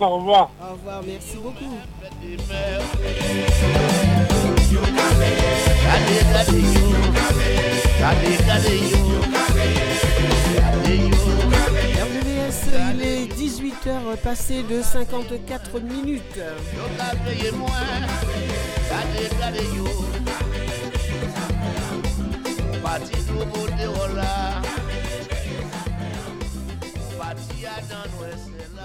Au 0.00 0.08
revoir. 0.16 0.50
Au 0.62 0.72
revoir, 0.72 1.02
merci 1.06 1.36
beaucoup. 1.36 1.76
Il 12.92 13.02
est 13.02 13.26
18h 13.26 14.16
passé 14.22 14.62
de 14.62 14.80
54 14.80 15.80
minutes. 15.80 16.22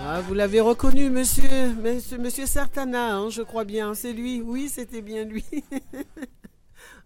Ah, 0.08 0.22
vous 0.22 0.34
l'avez 0.34 0.60
reconnu, 0.60 1.10
monsieur, 1.10 1.74
monsieur, 1.82 2.18
monsieur 2.18 2.46
Sartana, 2.46 3.16
hein, 3.16 3.30
je 3.30 3.42
crois 3.42 3.64
bien. 3.64 3.94
C'est 3.94 4.12
lui, 4.14 4.42
oui, 4.42 4.70
c'était 4.70 5.02
bien 5.02 5.24
lui. 5.24 5.46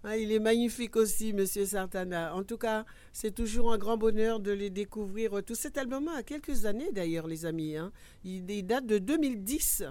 Ah, 0.04 0.16
il 0.18 0.32
est 0.32 0.40
magnifique 0.40 0.96
aussi, 0.96 1.34
Monsieur 1.34 1.66
Sartana. 1.66 2.34
En 2.34 2.44
tout 2.44 2.58
cas, 2.58 2.86
c'est 3.12 3.36
toujours 3.36 3.74
un 3.74 3.78
grand 3.78 3.98
bonheur 3.98 4.40
de 4.40 4.52
les 4.52 4.70
découvrir. 4.70 5.44
Tout 5.46 5.56
cet 5.56 5.78
album 5.78 6.08
a 6.08 6.24
quelques 6.24 6.66
années 6.66 6.92
d'ailleurs, 6.94 7.28
les 7.28 7.46
amis. 7.46 7.76
hein. 7.76 7.92
Il, 8.24 8.46
date 8.66 8.86
de 8.86 8.98
2010. 8.98 9.84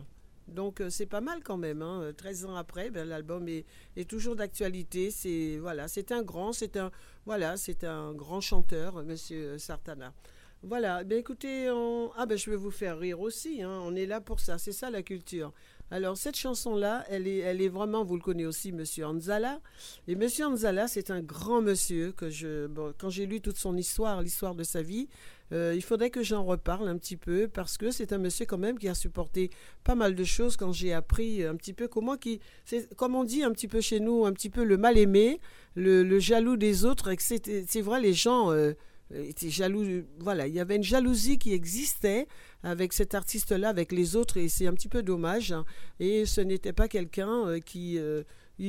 Donc 0.47 0.81
euh, 0.81 0.89
c'est 0.89 1.05
pas 1.05 1.21
mal 1.21 1.43
quand 1.45 1.59
même. 1.59 1.83
hein. 1.83 2.11
13 2.17 2.47
ans 2.47 2.55
après, 2.57 2.89
ben, 2.89 3.07
l'album 3.07 3.47
est, 3.49 3.67
toujours 4.09 4.35
d'actualité. 4.35 5.11
C'est 5.11 5.59
voilà, 5.61 5.89
c'est 5.89 6.11
un 6.11 6.23
grand, 6.23 6.55
c'est 6.55 6.79
un 6.79 6.91
voilà, 7.27 7.59
c'est 7.59 7.85
un 7.85 8.15
grand 8.15 8.41
chanteur, 8.41 9.05
Monsieur 9.05 9.59
Sartana. 9.59 10.15
Voilà, 10.63 11.05
ben 11.05 11.19
écoutez, 11.19 11.69
ah 11.69 12.27
ben 12.27 12.37
je 12.37 12.51
vais 12.51 12.57
vous 12.57 12.71
faire 12.73 12.99
rire 12.99 13.21
aussi, 13.21 13.63
hein. 13.63 13.79
on 13.85 13.95
est 13.95 14.07
là 14.07 14.21
pour 14.21 14.41
ça, 14.41 14.59
c'est 14.59 14.73
ça 14.73 14.91
la 14.91 15.03
culture. 15.03 15.53
Alors 15.91 16.17
cette 16.17 16.37
chanson-là, 16.37 17.05
elle 17.09 17.27
est, 17.27 17.39
elle 17.39 17.63
est 17.63 17.69
vraiment, 17.69 18.05
vous 18.05 18.17
le 18.17 18.23
connaissez 18.23 18.47
aussi, 18.47 18.73
Monsieur 18.73 19.07
Anzala. 19.07 19.61
Et 20.07 20.17
Monsieur 20.17 20.47
Anzala, 20.47 20.87
c'est 20.87 21.11
un 21.11 21.21
grand 21.21 21.63
monsieur 21.63 22.13
que 22.13 22.29
je, 22.29 22.69
quand 22.99 23.09
j'ai 23.09 23.27
lu 23.27 23.41
toute 23.41 23.57
son 23.57 23.77
histoire, 23.77 24.21
l'histoire 24.23 24.55
de 24.55 24.65
sa 24.65 24.83
vie, 24.83 25.09
euh, 25.53 25.73
il 25.75 25.83
faudrait 25.83 26.11
que 26.11 26.23
j'en 26.23 26.45
reparle 26.45 26.89
un 26.89 26.99
petit 26.99 27.17
peu 27.17 27.49
parce 27.49 27.79
que 27.79 27.91
c'est 27.91 28.13
un 28.13 28.19
monsieur 28.19 28.45
quand 28.45 28.59
même 28.59 28.79
qui 28.79 28.87
a 28.89 28.95
supporté 28.95 29.51
pas 29.83 29.95
mal 29.95 30.15
de 30.15 30.25
choses 30.25 30.59
quand 30.59 30.73
j'ai 30.73 30.93
appris 30.93 31.43
un 31.43 31.57
petit 31.57 31.73
peu 31.73 31.89
comment 31.89 32.19
qui, 32.19 32.41
c'est 32.67 32.95
comme 32.97 33.15
on 33.15 33.25
dit 33.25 33.43
un 33.43 33.53
petit 33.53 33.69
peu 33.69 33.81
chez 33.81 34.01
nous, 34.01 34.27
un 34.27 34.33
petit 34.33 34.51
peu 34.51 34.63
le 34.63 34.77
mal 34.77 34.99
aimé, 34.99 35.41
le, 35.75 36.19
jaloux 36.19 36.57
des 36.57 36.85
autres. 36.85 37.11
C'est 37.19 37.81
vrai, 37.81 38.01
les 38.01 38.13
gens 38.13 38.53
euh, 38.53 38.75
étaient 39.15 39.51
jaloux. 39.51 39.85
Voilà, 40.21 40.47
il 40.47 40.55
y 40.55 40.61
avait 40.61 40.77
une 40.77 40.83
jalousie 40.83 41.39
qui 41.39 41.53
existait 41.53 42.27
avec 42.63 42.93
cet 42.93 43.15
artiste-là, 43.15 43.69
avec 43.69 43.93
les 43.93 44.17
autres, 44.17 44.37
et 44.37 44.49
c'est 44.49 44.67
un 44.67 44.75
petit 44.75 44.89
peu 44.89 45.03
dommage. 45.03 45.53
hein. 45.53 45.65
Et 46.01 46.27
ce 46.27 46.41
n'était 46.41 46.73
pas 46.73 46.89
quelqu'un 46.89 47.47
euh, 47.49 47.61
qui 47.61 47.99
euh, 47.99 48.23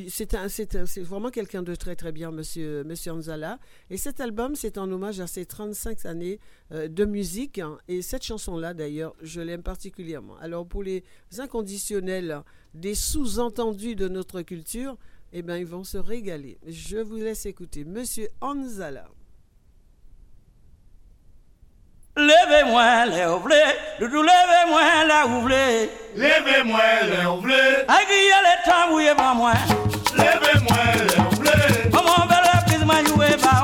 c'est 0.08 1.00
vraiment 1.02 1.32
quelqu'un 1.32 1.64
de 1.64 1.74
très 1.74 1.96
très 1.96 2.12
bien, 2.12 2.30
monsieur, 2.32 2.84
monsieur 2.84 3.12
Anzala. 3.14 3.60
Et 3.90 3.98
cet 3.98 4.20
album, 4.22 4.56
c'est 4.56 4.78
en 4.78 4.92
hommage 4.92 5.20
à 5.20 5.26
ses 5.26 5.46
35 5.48 6.06
années 6.06 6.40
euh, 6.72 6.88
de 6.88 7.06
musique. 7.06 7.58
hein. 7.58 7.80
Et 7.88 8.04
cette 8.04 8.24
chanson-là, 8.24 8.76
d'ailleurs, 8.76 9.16
je 9.24 9.42
l'aime 9.42 9.64
particulièrement. 9.64 10.38
Alors, 10.38 10.68
pour 10.68 10.84
les 10.84 11.04
inconditionnels 11.40 12.44
des 12.76 12.94
sous-entendus 12.94 13.96
de 13.96 14.08
notre 14.08 14.44
culture, 14.44 14.96
eh 15.34 15.42
bien, 15.42 15.58
ils 15.58 15.66
vont 15.66 15.84
se 15.84 15.98
régaler. 15.98 16.60
Je 16.68 16.98
vous 16.98 17.16
laisse 17.18 17.48
écouter. 17.48 17.84
Monsieur 17.84 18.28
Anzala. 18.42 19.10
Levez-moi 22.20 23.06
les 23.06 23.26
ouvrés, 23.26 23.78
doudou 23.98 24.22
levez-moi 24.22 24.82
la 25.08 25.26
ouvrée. 25.26 25.90
Levez-moi 26.18 26.80
les 27.10 27.26
ouvrés. 27.26 27.86
Aiguille 27.88 28.36
les 28.44 28.70
tambouillés 28.70 29.16
par 29.16 29.36
moi. 29.36 29.54
Levez-moi 30.18 30.78
les 30.96 31.18
ouvrés. 31.18 31.90
Maman 31.94 32.26
belle 32.28 32.44
la 32.54 32.62
prise 32.64 32.86
m'a 32.86 33.04
joué 33.06 33.38
par 33.42 33.64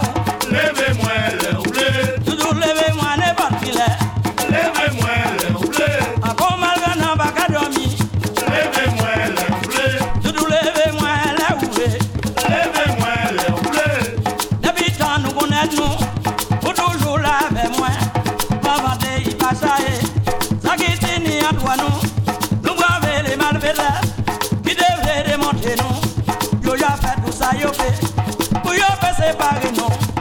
yo 29.26 29.32
fait 29.32 29.32
séparer 29.32 30.15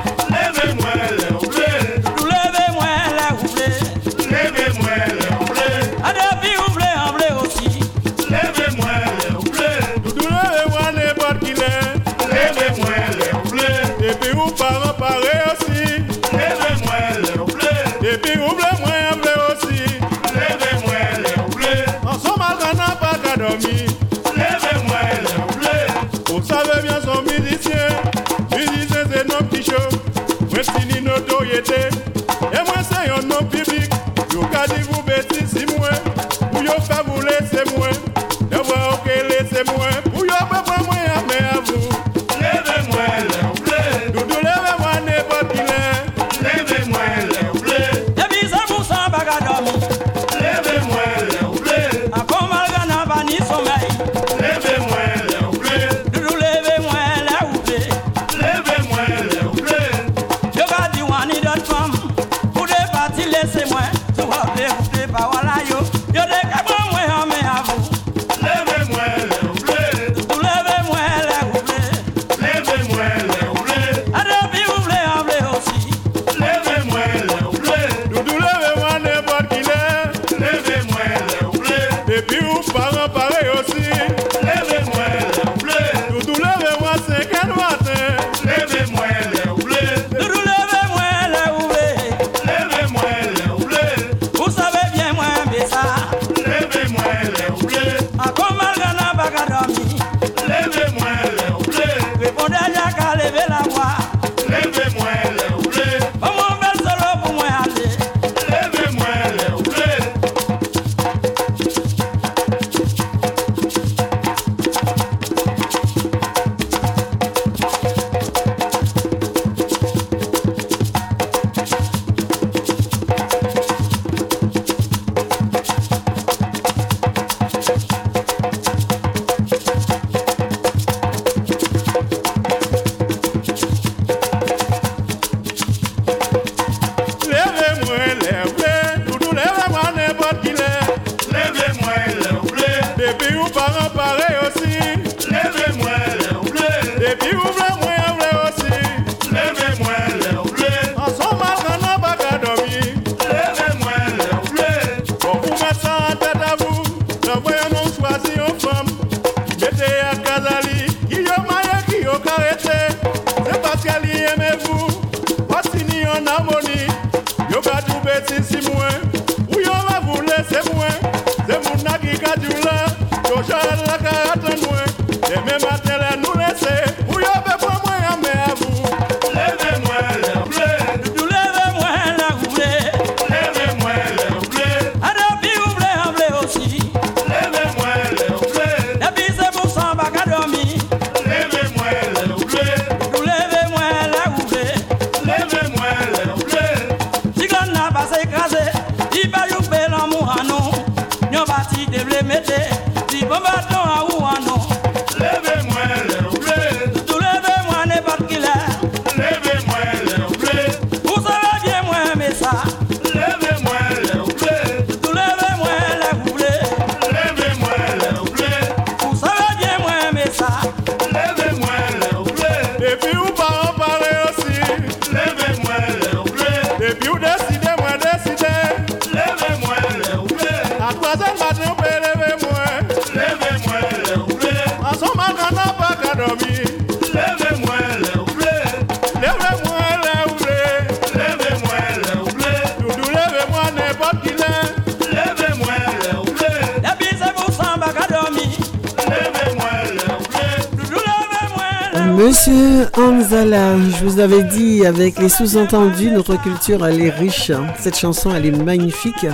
avec 254.87 255.19
les 255.19 255.29
sous-entendus, 255.29 256.11
notre 256.11 256.41
culture 256.41 256.87
elle 256.87 257.01
est 257.01 257.11
riche. 257.11 257.53
Cette 257.79 257.97
chanson 257.97 258.35
elle 258.35 258.47
est 258.47 258.51
magnifique. 258.51 259.27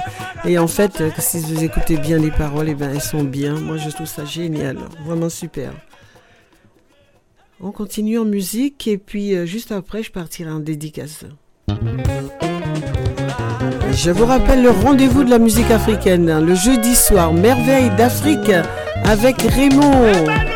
Et 0.45 0.59
en 0.59 0.67
fait, 0.67 1.01
euh, 1.01 1.11
si 1.19 1.41
vous 1.41 1.63
écoutez 1.63 1.97
bien 1.97 2.19
les 2.19 2.31
paroles, 2.31 2.69
eh 2.69 2.75
ben, 2.75 2.91
elles 2.93 3.01
sont 3.01 3.25
bien. 3.25 3.55
Moi 3.55 3.77
je 3.77 3.91
trouve 3.91 4.07
ça 4.07 4.25
génial, 4.25 4.79
vraiment 5.05 5.29
super. 5.29 5.73
On 7.61 7.73
continue 7.73 8.19
en 8.19 8.25
musique 8.25 8.87
et 8.89 8.99
puis 8.99 9.35
euh, 9.35 9.47
juste 9.47 9.73
après 9.73 10.03
je 10.03 10.11
partirai 10.11 10.51
en 10.51 10.61
dédicace. 10.61 11.25
Je 13.93 14.11
vous 14.11 14.25
rappelle 14.25 14.63
le 14.63 14.71
rendez-vous 14.71 15.25
de 15.25 15.31
la 15.31 15.39
musique 15.39 15.71
africaine, 15.71 16.45
le 16.45 16.55
jeudi 16.55 16.95
soir, 16.95 17.33
Merveille 17.33 17.91
d'Afrique 17.97 18.53
avec 19.05 19.43
Raymond. 19.43 20.50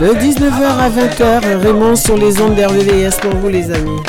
De 0.00 0.14
19h 0.14 0.62
à 0.62 0.88
20h, 0.88 1.60
Raymond 1.60 1.96
sur 1.96 2.16
les 2.16 2.40
ondes 2.40 2.54
d'RVVS 2.54 3.16
pour 3.20 3.34
vous 3.34 3.48
les 3.48 3.68
amis. 3.72 4.00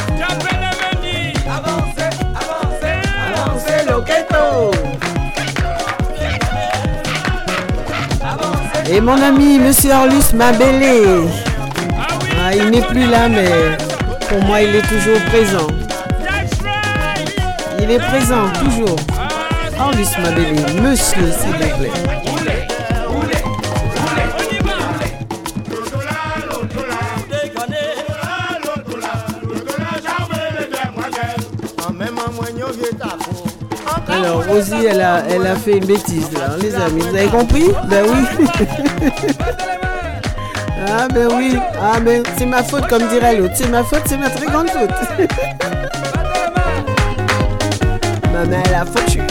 Et 8.92 9.02
mon 9.02 9.20
ami, 9.20 9.58
Monsieur 9.58 9.92
Orlus 9.94 10.32
Mabélé. 10.36 11.02
Ah, 12.40 12.56
il 12.56 12.70
n'est 12.70 12.82
plus 12.82 13.08
là, 13.08 13.28
mais 13.28 13.50
pour 14.28 14.44
moi, 14.44 14.62
il 14.62 14.76
est 14.76 14.88
toujours 14.88 15.20
présent. 15.32 15.68
Il 17.82 17.90
est 17.90 18.00
présent, 18.00 18.48
toujours. 18.64 18.96
Orlus 19.80 20.08
Mabélé, 20.22 20.62
monsieur, 20.84 21.32
s'il 21.32 21.52
vous 21.52 21.78
plaît. 21.80 22.29
Rosie, 34.50 34.86
elle 34.90 35.02
a, 35.02 35.24
elle 35.30 35.46
a 35.46 35.56
fait 35.56 35.78
une 35.78 35.86
bêtise, 35.86 36.32
là, 36.34 36.56
les 36.60 36.74
amis. 36.76 37.02
Vous 37.02 37.16
avez 37.16 37.28
compris? 37.28 37.68
Ben 37.88 38.04
oui. 38.08 38.18
ah, 40.88 41.08
ben 41.14 41.28
oui. 41.36 41.58
Ah, 41.80 42.00
ben, 42.00 42.24
c'est 42.38 42.48
ma 42.48 42.64
faute, 42.64 42.88
comme 42.88 43.08
dirait 43.10 43.36
l'autre. 43.38 43.54
C'est 43.56 43.70
ma 43.70 43.84
faute, 43.84 44.02
c'est 44.06 44.18
ma 44.18 44.30
très 44.30 44.48
grande 44.48 44.70
faute. 44.70 44.90
Maman, 48.34 48.64
elle 48.66 48.76
a 48.76 48.86
foutu. 48.86 49.22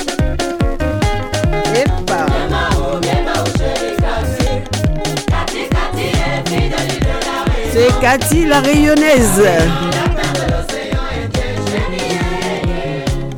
C'est 7.72 8.00
Cathy 8.00 8.46
la 8.46 8.60
rayonnaise. 8.60 9.42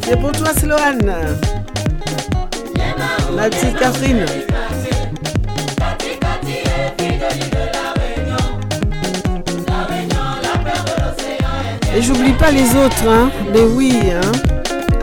C'est 0.03 0.17
pour 0.19 0.33
toi, 0.33 0.49
Sloane. 0.59 1.41
La 3.37 3.49
petite 3.49 3.77
Catherine. 3.79 4.25
Et 11.97 12.03
j'oublie 12.03 12.33
pas 12.33 12.51
les 12.51 12.71
autres, 12.77 13.09
hein. 13.09 13.31
Mais 13.53 13.61
oui, 13.61 13.95
hein. 14.13 14.33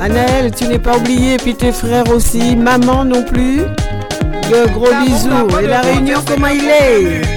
Anaël, 0.02 0.52
tu 0.56 0.66
n'es 0.68 0.80
pas 0.80 0.98
oublié, 0.98 1.38
puis 1.38 1.56
tes 1.56 1.72
frères 1.72 2.10
aussi. 2.14 2.56
Maman 2.56 3.06
non 3.06 3.24
plus. 3.24 3.58
De 3.58 4.70
gros 4.72 4.94
bisous. 5.04 5.60
Et 5.62 5.68
la 5.68 5.82
réunion, 5.82 6.20
comment 6.26 6.48
il 6.48 6.66
est 6.66 7.37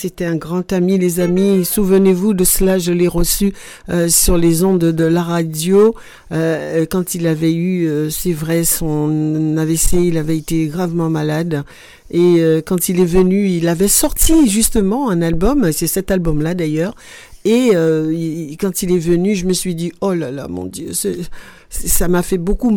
c'était 0.00 0.26
un 0.26 0.36
grand 0.36 0.72
ami, 0.72 0.96
les 0.96 1.18
amis. 1.18 1.64
Souvenez-vous 1.64 2.32
de 2.32 2.44
cela, 2.44 2.78
je 2.78 2.92
l'ai 2.92 3.08
reçu 3.08 3.52
euh, 3.88 4.08
sur 4.08 4.38
les 4.38 4.62
ondes 4.62 4.78
de 4.78 5.04
la 5.04 5.24
radio 5.24 5.92
euh, 6.30 6.86
quand 6.88 7.16
il 7.16 7.26
avait 7.26 7.52
eu, 7.52 7.88
euh, 7.88 8.08
c'est 8.08 8.32
vrai, 8.32 8.62
son 8.62 9.56
AVC. 9.56 9.94
Il 9.94 10.16
avait 10.16 10.38
été 10.38 10.68
gravement 10.68 11.10
malade. 11.10 11.64
Et 12.12 12.40
quand 12.64 12.88
il 12.88 13.00
est 13.00 13.04
venu, 13.04 13.48
il 13.48 13.68
avait 13.68 13.86
sorti 13.86 14.48
justement 14.48 15.10
un 15.10 15.20
album. 15.20 15.70
C'est 15.72 15.86
cet 15.86 16.10
album-là 16.10 16.54
d'ailleurs. 16.54 16.94
Et 17.44 17.72
quand 18.58 18.82
il 18.82 18.92
est 18.92 18.98
venu, 18.98 19.34
je 19.34 19.44
me 19.44 19.52
suis 19.52 19.74
dit, 19.74 19.92
oh 20.00 20.14
là 20.14 20.30
là, 20.30 20.48
mon 20.48 20.64
Dieu, 20.64 20.92
ça 21.70 22.08
m'a 22.08 22.22
fait 22.22 22.38
beaucoup, 22.38 22.70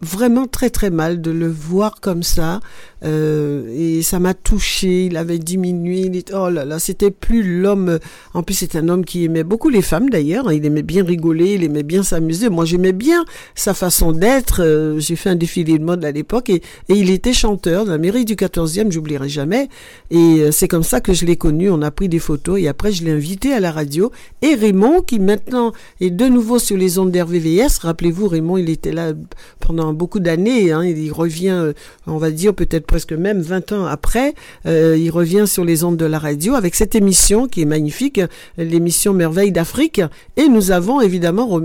vraiment 0.00 0.46
très 0.46 0.70
très 0.70 0.90
mal 0.90 1.20
de 1.20 1.30
le 1.30 1.48
voir 1.48 2.00
comme 2.00 2.22
ça. 2.22 2.60
Euh, 3.04 3.66
et 3.74 4.02
ça 4.02 4.20
m'a 4.20 4.32
touché, 4.34 5.06
il 5.06 5.16
avait 5.16 5.38
diminué, 5.38 6.10
oh 6.34 6.50
là 6.50 6.64
là, 6.64 6.78
c'était 6.78 7.10
plus 7.10 7.60
l'homme. 7.60 7.98
En 8.34 8.42
plus, 8.42 8.54
c'est 8.54 8.76
un 8.76 8.88
homme 8.88 9.04
qui 9.04 9.24
aimait 9.24 9.42
beaucoup 9.44 9.68
les 9.70 9.82
femmes 9.82 10.08
d'ailleurs. 10.10 10.48
hein. 10.48 10.54
Il 10.54 10.64
aimait 10.64 10.82
bien 10.82 11.04
rigoler, 11.04 11.54
il 11.54 11.64
aimait 11.64 11.82
bien 11.82 12.02
s'amuser. 12.02 12.48
Moi, 12.48 12.64
j'aimais 12.64 12.92
bien 12.92 13.24
sa 13.54 13.74
façon 13.74 14.12
d'être. 14.12 14.62
Euh, 14.62 14.98
J'ai 15.00 15.16
fait 15.16 15.30
un 15.30 15.34
défilé 15.36 15.78
de 15.78 15.84
mode 15.84 16.04
à 16.04 16.12
l'époque 16.12 16.48
et, 16.50 16.62
et 16.88 16.94
il 16.94 17.10
était 17.10 17.32
chanteur 17.32 17.84
dans 17.84 17.92
la 17.92 17.98
mairie 17.98 18.24
du 18.24 18.34
14e, 18.36 18.92
j'oublierai 18.92 19.28
jamais. 19.28 19.68
Et 20.10 20.16
euh, 20.40 20.50
c'est 20.52 20.68
comme 20.68 20.84
ça 20.84 21.00
que 21.00 21.12
je 21.12 21.24
l'ai 21.24 21.36
connu. 21.36 21.70
On 21.70 21.82
a 21.82 21.90
pris 21.90 22.08
des 22.08 22.18
photos 22.20 22.60
et 22.60 22.68
après, 22.68 22.92
je 22.92 23.04
l'ai 23.04 23.10
invité 23.12 23.52
à 23.52 23.58
la 23.60 23.72
radio. 23.72 24.12
Et 24.42 24.54
Raymond, 24.54 25.02
qui 25.02 25.18
maintenant 25.18 25.72
est 26.00 26.10
de 26.10 26.26
nouveau 26.26 26.58
sur 26.60 26.76
les 26.76 26.98
ondes 26.98 27.10
d'RVVS. 27.10 27.78
Rappelez-vous, 27.80 28.28
Raymond, 28.32 28.56
il 28.56 28.68
était 28.70 28.92
là 28.92 29.12
pendant 29.60 29.92
beaucoup 29.92 30.20
d'années. 30.20 30.72
hein. 30.72 30.84
Il 30.84 31.12
revient, 31.12 31.50
euh, 31.50 31.72
on 32.06 32.16
va 32.16 32.30
dire, 32.30 32.54
peut-être 32.54 32.86
presque 32.86 33.12
même 33.12 33.40
20 33.40 33.72
ans 33.72 33.86
après. 33.86 34.34
Euh, 34.66 34.96
il 34.98 35.10
revient 35.10 35.44
sur 35.46 35.64
les 35.64 35.84
ondes 35.84 35.96
de 35.96 36.04
la 36.04 36.18
radio 36.18 36.54
avec 36.54 36.74
cette 36.74 36.94
émission 36.94 37.46
qui 37.46 37.62
est 37.62 37.66
magnifique, 37.66 38.20
l'émission 38.58 39.12
Merveille 39.12 39.52
d'Afrique. 39.52 40.00
Et 40.36 40.48
nous 40.48 40.70
avons 40.70 41.00
évidemment 41.00 41.60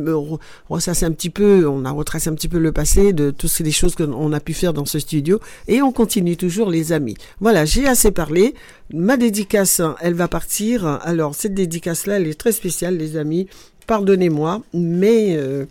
ressassé 0.69 1.05
un 1.05 1.11
petit 1.11 1.29
peu, 1.29 1.67
on 1.67 1.85
a 1.85 1.91
retracé 1.91 2.29
un 2.29 2.33
petit 2.33 2.49
peu 2.49 2.59
le 2.59 2.71
passé 2.71 3.13
de 3.13 3.31
toutes 3.31 3.57
les 3.59 3.71
choses 3.71 3.95
qu'on 3.95 4.31
a 4.33 4.39
pu 4.39 4.53
faire 4.53 4.73
dans 4.73 4.85
ce 4.85 4.99
studio. 4.99 5.39
Et 5.67 5.81
on 5.81 5.91
continue 5.91 6.37
toujours, 6.37 6.69
les 6.69 6.91
amis. 6.91 7.15
Voilà, 7.39 7.65
j'ai 7.65 7.87
assez 7.87 8.11
parlé. 8.11 8.53
Ma 8.93 9.17
dédicace, 9.17 9.81
elle 10.01 10.13
va 10.13 10.27
partir. 10.27 10.85
Alors, 11.03 11.35
cette 11.35 11.53
dédicace-là, 11.53 12.17
elle 12.17 12.27
est 12.27 12.39
très 12.39 12.51
spéciale, 12.51 12.97
les 12.97 13.17
amis. 13.17 13.47
Pardonnez-moi, 13.87 14.61
mais 14.73 15.35
euh, 15.37 15.65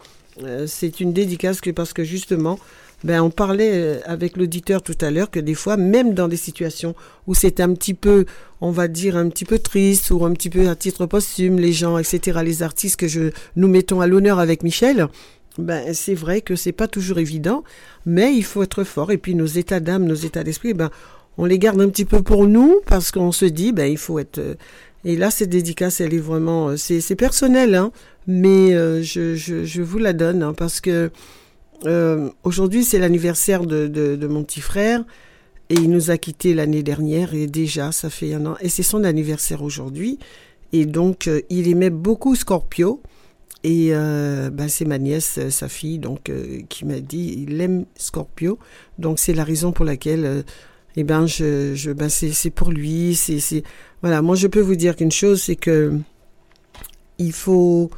c'est 0.67 1.01
une 1.01 1.13
dédicace 1.13 1.61
que 1.61 1.71
parce 1.71 1.93
que 1.93 2.05
justement, 2.05 2.59
ben, 3.05 3.21
on 3.21 3.31
parlait 3.31 3.73
euh, 3.75 4.01
avec 4.05 4.37
l'auditeur 4.37 4.83
tout 4.83 4.97
à 5.01 5.11
l'heure 5.11 5.31
que 5.31 5.39
des 5.41 5.55
fois, 5.55 5.77
même 5.77 6.15
dans 6.15 6.29
des 6.29 6.37
situations 6.37 6.95
où 7.27 7.35
c'est 7.35 7.61
un 7.61 7.73
petit 7.75 7.95
peu, 7.95 8.25
on 8.61 8.71
va 8.71 8.89
dire, 8.89 9.17
un 9.17 9.29
petit 9.29 9.45
peu 9.45 9.59
triste 9.59 10.11
ou 10.11 10.25
un 10.25 10.33
petit 10.33 10.49
peu 10.49 10.69
à 10.69 10.75
titre 10.75 11.05
posthume, 11.07 11.59
les 11.59 11.73
gens, 11.73 11.99
etc., 11.99 12.41
les 12.43 12.63
artistes 12.63 12.97
que 12.97 13.07
je, 13.07 13.31
nous 13.55 13.69
mettons 13.69 14.01
à 14.01 14.07
l'honneur 14.07 14.39
avec 14.39 14.63
Michel, 14.63 15.09
ben, 15.59 15.93
c'est 15.95 16.15
vrai 16.15 16.41
que 16.41 16.57
c'est 16.57 16.73
pas 16.73 16.89
toujours 16.89 17.19
évident, 17.19 17.65
mais 18.07 18.35
il 18.35 18.45
faut 18.45 18.63
être 18.63 18.83
fort. 18.83 19.11
Et 19.11 19.19
puis, 19.19 19.35
nos 19.35 19.47
états 19.47 19.81
d'âme, 19.81 20.05
nos 20.05 20.15
états 20.15 20.43
d'esprit, 20.43 20.73
ben, 20.75 20.91
on 21.39 21.45
les 21.45 21.59
garde 21.59 21.81
un 21.81 21.89
petit 21.91 22.07
peu 22.07 22.23
pour 22.23 22.47
nous 22.47 22.81
parce 22.87 23.11
qu'on 23.11 23.33
se 23.33 23.45
dit, 23.45 23.73
ben, 23.73 23.91
il 23.91 23.99
faut 23.99 24.19
être, 24.19 24.39
euh, 24.39 24.55
et 25.07 25.15
là, 25.15 25.31
cette 25.31 25.51
dédicace, 25.51 26.01
elle 26.01 26.15
est 26.15 26.19
vraiment, 26.19 26.71
euh, 26.71 26.77
c'est, 26.77 27.15
personnel, 27.15 27.77
hein, 27.77 27.93
mais 28.27 28.75
euh, 28.75 29.03
je, 29.03 29.81
vous 29.81 29.99
la 29.99 30.13
donne 30.13 30.43
hein, 30.43 30.53
parce 30.53 30.81
que 30.81 31.13
euh, 31.85 32.29
aujourd'hui, 32.43 32.83
c'est 32.83 32.99
l'anniversaire 32.99 33.67
de, 33.67 34.27
mon 34.29 34.43
petit 34.43 34.61
frère 34.61 35.05
et 35.71 35.75
il 35.75 35.91
nous 35.91 36.11
a 36.11 36.19
quittés 36.19 36.55
l'année 36.55 36.83
dernière 36.83 37.35
et 37.35 37.47
déjà, 37.47 37.93
ça 37.93 38.11
fait 38.11 38.35
un 38.35 38.47
an 38.47 38.57
et 38.61 38.69
c'est 38.69 38.83
son 38.83 39.05
anniversaire 39.05 39.63
aujourd'hui. 39.63 40.19
Et 40.73 40.87
donc 40.87 41.31
il 41.51 41.69
aimait 41.69 41.91
beaucoup 41.91 42.35
Scorpio 42.35 43.01
et 43.63 43.91
ben, 43.91 44.69
c'est 44.69 44.85
ma 44.85 44.99
nièce, 44.99 45.39
sa 45.51 45.69
fille, 45.69 46.01
donc 46.01 46.33
qui 46.69 46.85
m'a 46.85 46.99
dit 46.99 47.47
il 47.49 47.61
aime 47.61 47.85
Scorpio, 47.97 48.59
donc 48.99 49.21
c'est 49.21 49.35
la 49.35 49.45
raison 49.45 49.71
pour 49.71 49.85
laquelle 49.85 50.45
eh 50.97 51.05
ben 51.05 51.27
je, 51.27 51.75
je 51.75 51.93
ben 51.93 52.09
c'est 52.09 52.51
pour 52.51 52.71
lui, 52.71 53.15
c'est 53.15 53.41
c'est 53.41 53.63
voilà, 54.03 54.23
moi 54.23 54.37
je 54.37 54.47
peux 54.47 54.61
vous 54.61 54.77
dire 54.77 54.97
qu'une 54.97 55.13
chose 55.13 55.43
c'est 55.43 55.57
que 55.57 55.93
il 57.19 57.33
faut 57.33 57.91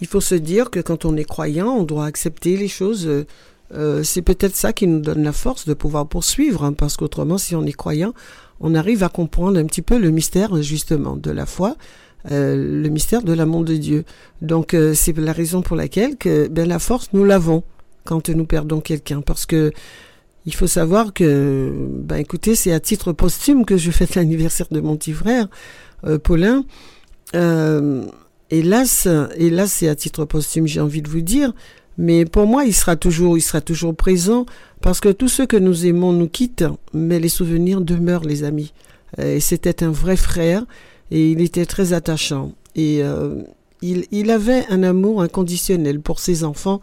il 0.00 0.06
faut 0.06 0.20
se 0.20 0.34
dire 0.34 0.70
que 0.70 0.80
quand 0.80 1.04
on 1.04 1.16
est 1.16 1.24
croyant, 1.24 1.68
on 1.68 1.84
doit 1.84 2.06
accepter 2.06 2.56
les 2.56 2.68
choses. 2.68 3.06
euh, 3.06 3.24
euh, 3.72 4.02
c'est 4.02 4.22
peut-être 4.22 4.54
ça 4.54 4.72
qui 4.72 4.86
nous 4.86 5.00
donne 5.00 5.22
la 5.22 5.32
force 5.32 5.66
de 5.66 5.74
pouvoir 5.74 6.06
poursuivre, 6.06 6.64
hein, 6.64 6.72
parce 6.74 6.96
qu'autrement, 6.96 7.38
si 7.38 7.56
on 7.56 7.64
est 7.64 7.72
croyant, 7.72 8.12
on 8.60 8.74
arrive 8.74 9.02
à 9.02 9.08
comprendre 9.08 9.58
un 9.58 9.64
petit 9.64 9.82
peu 9.82 9.98
le 9.98 10.10
mystère 10.10 10.62
justement 10.62 11.16
de 11.16 11.30
la 11.30 11.46
foi, 11.46 11.76
euh, 12.30 12.82
le 12.82 12.88
mystère 12.88 13.22
de 13.22 13.32
l'amour 13.32 13.64
de 13.64 13.76
Dieu. 13.76 14.04
Donc 14.42 14.74
euh, 14.74 14.94
c'est 14.94 15.16
la 15.16 15.32
raison 15.32 15.62
pour 15.62 15.76
laquelle 15.76 16.16
que 16.16 16.46
ben, 16.48 16.68
la 16.68 16.78
force 16.78 17.08
nous 17.12 17.24
l'avons 17.24 17.62
quand 18.04 18.28
nous 18.28 18.44
perdons 18.44 18.80
quelqu'un, 18.80 19.22
parce 19.22 19.46
que 19.46 19.72
il 20.46 20.54
faut 20.54 20.66
savoir 20.66 21.12
que, 21.12 21.72
ben 21.90 22.16
écoutez, 22.16 22.54
c'est 22.54 22.72
à 22.72 22.80
titre 22.80 23.12
posthume 23.12 23.64
que 23.64 23.76
je 23.76 23.90
fête 23.90 24.14
l'anniversaire 24.14 24.66
de 24.70 24.80
mon 24.80 24.96
petit 24.96 25.12
frère, 25.12 25.48
euh, 26.04 26.18
Paulin. 26.18 26.64
Euh, 27.34 28.04
hélas, 28.50 29.08
hélas, 29.36 29.72
c'est 29.72 29.88
à 29.88 29.94
titre 29.94 30.24
posthume, 30.24 30.66
j'ai 30.66 30.80
envie 30.80 31.02
de 31.02 31.08
vous 31.08 31.22
dire. 31.22 31.52
Mais 31.96 32.24
pour 32.24 32.46
moi, 32.46 32.64
il 32.64 32.74
sera 32.74 32.96
toujours, 32.96 33.38
il 33.38 33.40
sera 33.40 33.60
toujours 33.60 33.94
présent 33.94 34.46
parce 34.80 35.00
que 35.00 35.08
tous 35.10 35.28
ceux 35.28 35.46
que 35.46 35.56
nous 35.56 35.86
aimons 35.86 36.12
nous 36.12 36.28
quittent, 36.28 36.64
mais 36.92 37.20
les 37.20 37.28
souvenirs 37.28 37.80
demeurent, 37.80 38.24
les 38.24 38.42
amis. 38.42 38.72
Et 39.16 39.38
c'était 39.38 39.84
un 39.84 39.92
vrai 39.92 40.16
frère 40.16 40.64
et 41.10 41.30
il 41.30 41.40
était 41.40 41.66
très 41.66 41.92
attachant. 41.92 42.52
Et 42.74 43.02
euh, 43.02 43.42
il, 43.80 44.06
il 44.10 44.30
avait 44.30 44.66
un 44.70 44.82
amour 44.82 45.22
inconditionnel 45.22 46.00
pour 46.00 46.18
ses 46.18 46.42
enfants 46.42 46.80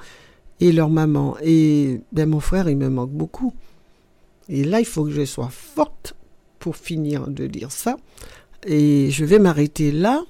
et 0.62 0.72
leur 0.72 0.90
maman. 0.90 1.36
Et 1.44 2.00
ben, 2.14 2.30
mon 2.30 2.40
frère, 2.40 2.70
il 2.70 2.78
me 2.78 2.90
manque 2.90 3.12
beaucoup. 3.12 3.54
Et 4.48 4.64
là, 4.64 4.80
il 4.80 4.86
faut 4.86 5.04
que 5.04 5.12
je 5.12 5.26
sois 5.26 5.50
forte 5.50 6.16
pour 6.60 6.78
finir 6.78 7.28
de 7.28 7.48
dire 7.48 7.72
ça. 7.72 7.98
Et 8.66 9.10
je 9.10 9.26
vais 9.26 9.40
m'arrêter 9.40 9.92
là 9.92 10.24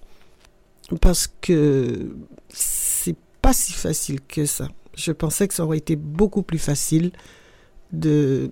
parce 1.02 1.30
que 1.42 2.16
c'est 2.50 3.16
pas 3.42 3.54
si 3.54 3.74
facile 3.74 4.22
que 4.22 4.46
ça. 4.46 4.70
Je 4.96 5.12
pensais 5.12 5.48
que 5.48 5.54
ça 5.54 5.66
aurait 5.66 5.78
été 5.78 5.96
beaucoup 5.96 6.44
plus 6.44 6.60
facile 6.60 7.12
de 7.92 8.52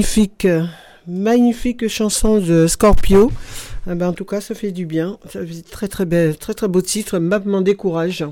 Magnifique, 0.00 0.48
magnifique 1.06 1.86
chanson 1.88 2.38
de 2.40 2.66
Scorpio. 2.66 3.30
Ah 3.86 3.94
ben, 3.94 4.08
en 4.08 4.12
tout 4.14 4.24
cas, 4.24 4.40
ça 4.40 4.54
fait 4.54 4.72
du 4.72 4.86
bien. 4.86 5.18
Très 5.70 5.88
très 5.88 6.06
belle, 6.06 6.38
très 6.38 6.54
très 6.54 6.68
beau 6.68 6.80
titre. 6.80 7.18
Map 7.18 7.40
m'en 7.40 7.60
décourage. 7.60 8.24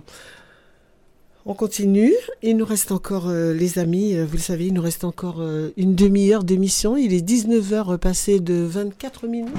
On 1.45 1.53
continue. 1.53 2.15
Il 2.41 2.57
nous 2.57 2.65
reste 2.65 2.91
encore, 2.91 3.29
euh, 3.29 3.53
les 3.53 3.79
amis, 3.79 4.17
euh, 4.17 4.25
vous 4.25 4.39
le 4.39 4.43
savez, 4.43 4.69
il 4.69 4.73
nous 4.73 4.81
reste 4.81 5.05
encore 5.05 5.43
euh, 5.43 5.69
une 5.77 5.95
demi-heure 5.95 6.43
d'émission. 6.43 6.97
Il 6.97 7.13
est 7.13 7.21
19h 7.21 7.99
passé 7.99 8.41
de 8.41 8.55
24 8.55 9.27
minutes. 9.27 9.53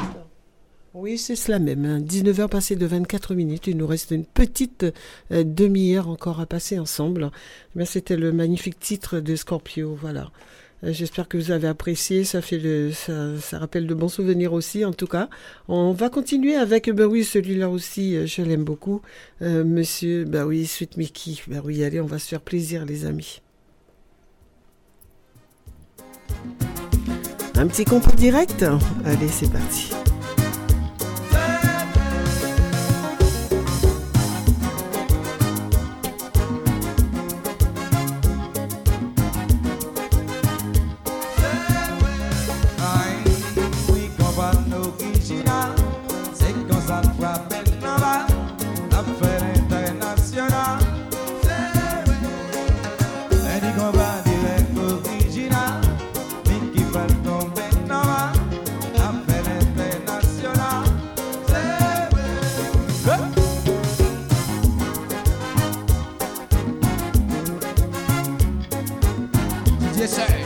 Oui, 0.96 1.20
c'est 1.20 1.36
cela 1.36 1.60
même. 1.60 2.04
19h 2.04 2.50
passé 2.50 2.76
de 2.76 2.88
24 2.88 3.36
minutes. 3.36 3.68
Il 3.68 3.78
nous 3.78 3.86
reste 3.86 4.10
une 4.10 4.26
petite 4.26 4.84
demi-heure 5.30 6.10
encore 6.10 6.40
à 6.40 6.48
passer 6.48 6.80
ensemble. 6.80 7.30
Eh 7.80 7.86
C'était 7.86 8.18
le 8.18 8.32
magnifique 8.32 8.80
titre 8.80 9.20
de 9.20 9.36
Scorpio. 9.36 9.96
Voilà. 10.02 10.32
Euh, 10.84 10.94
J'espère 10.94 11.28
que 11.28 11.38
vous 11.38 11.52
avez 11.52 11.68
apprécié. 11.68 12.24
Ça 12.24 12.42
fait 12.42 12.92
ça, 12.94 13.60
rappelle 13.60 13.88
de 13.88 13.94
bons 13.94 14.10
souvenirs 14.10 14.54
aussi, 14.54 14.86
en 14.86 14.94
tout 14.94 15.08
cas. 15.08 15.30
On 15.68 15.92
va 15.92 16.10
continuer 16.10 16.56
avec, 16.56 16.90
ben 16.90 17.10
celui-là 17.24 17.70
aussi, 17.70 18.16
euh, 18.16 18.26
je 18.26 18.42
l'aime 18.42 18.64
beaucoup. 18.64 19.02
Euh, 19.42 19.64
monsieur, 19.64 20.26
ben 20.26 20.46
oui, 20.46 20.66
Sweet 20.66 20.98
Mickey. 20.98 21.36
Ben 21.48 21.62
oui, 21.64 21.84
allez, 21.84 22.00
on 22.00 22.06
va 22.06 22.20
se 22.20 22.28
faire 22.28 22.42
plaisir, 22.42 22.86
les 22.86 23.06
amis. 23.06 23.42
Un 27.56 27.68
petit 27.68 27.84
compas 27.84 28.16
direct? 28.16 28.64
Allez, 29.06 29.28
c'est 29.28 29.52
parti. 29.52 29.92
DJ 70.10 70.39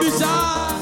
Bichard. 0.00 0.74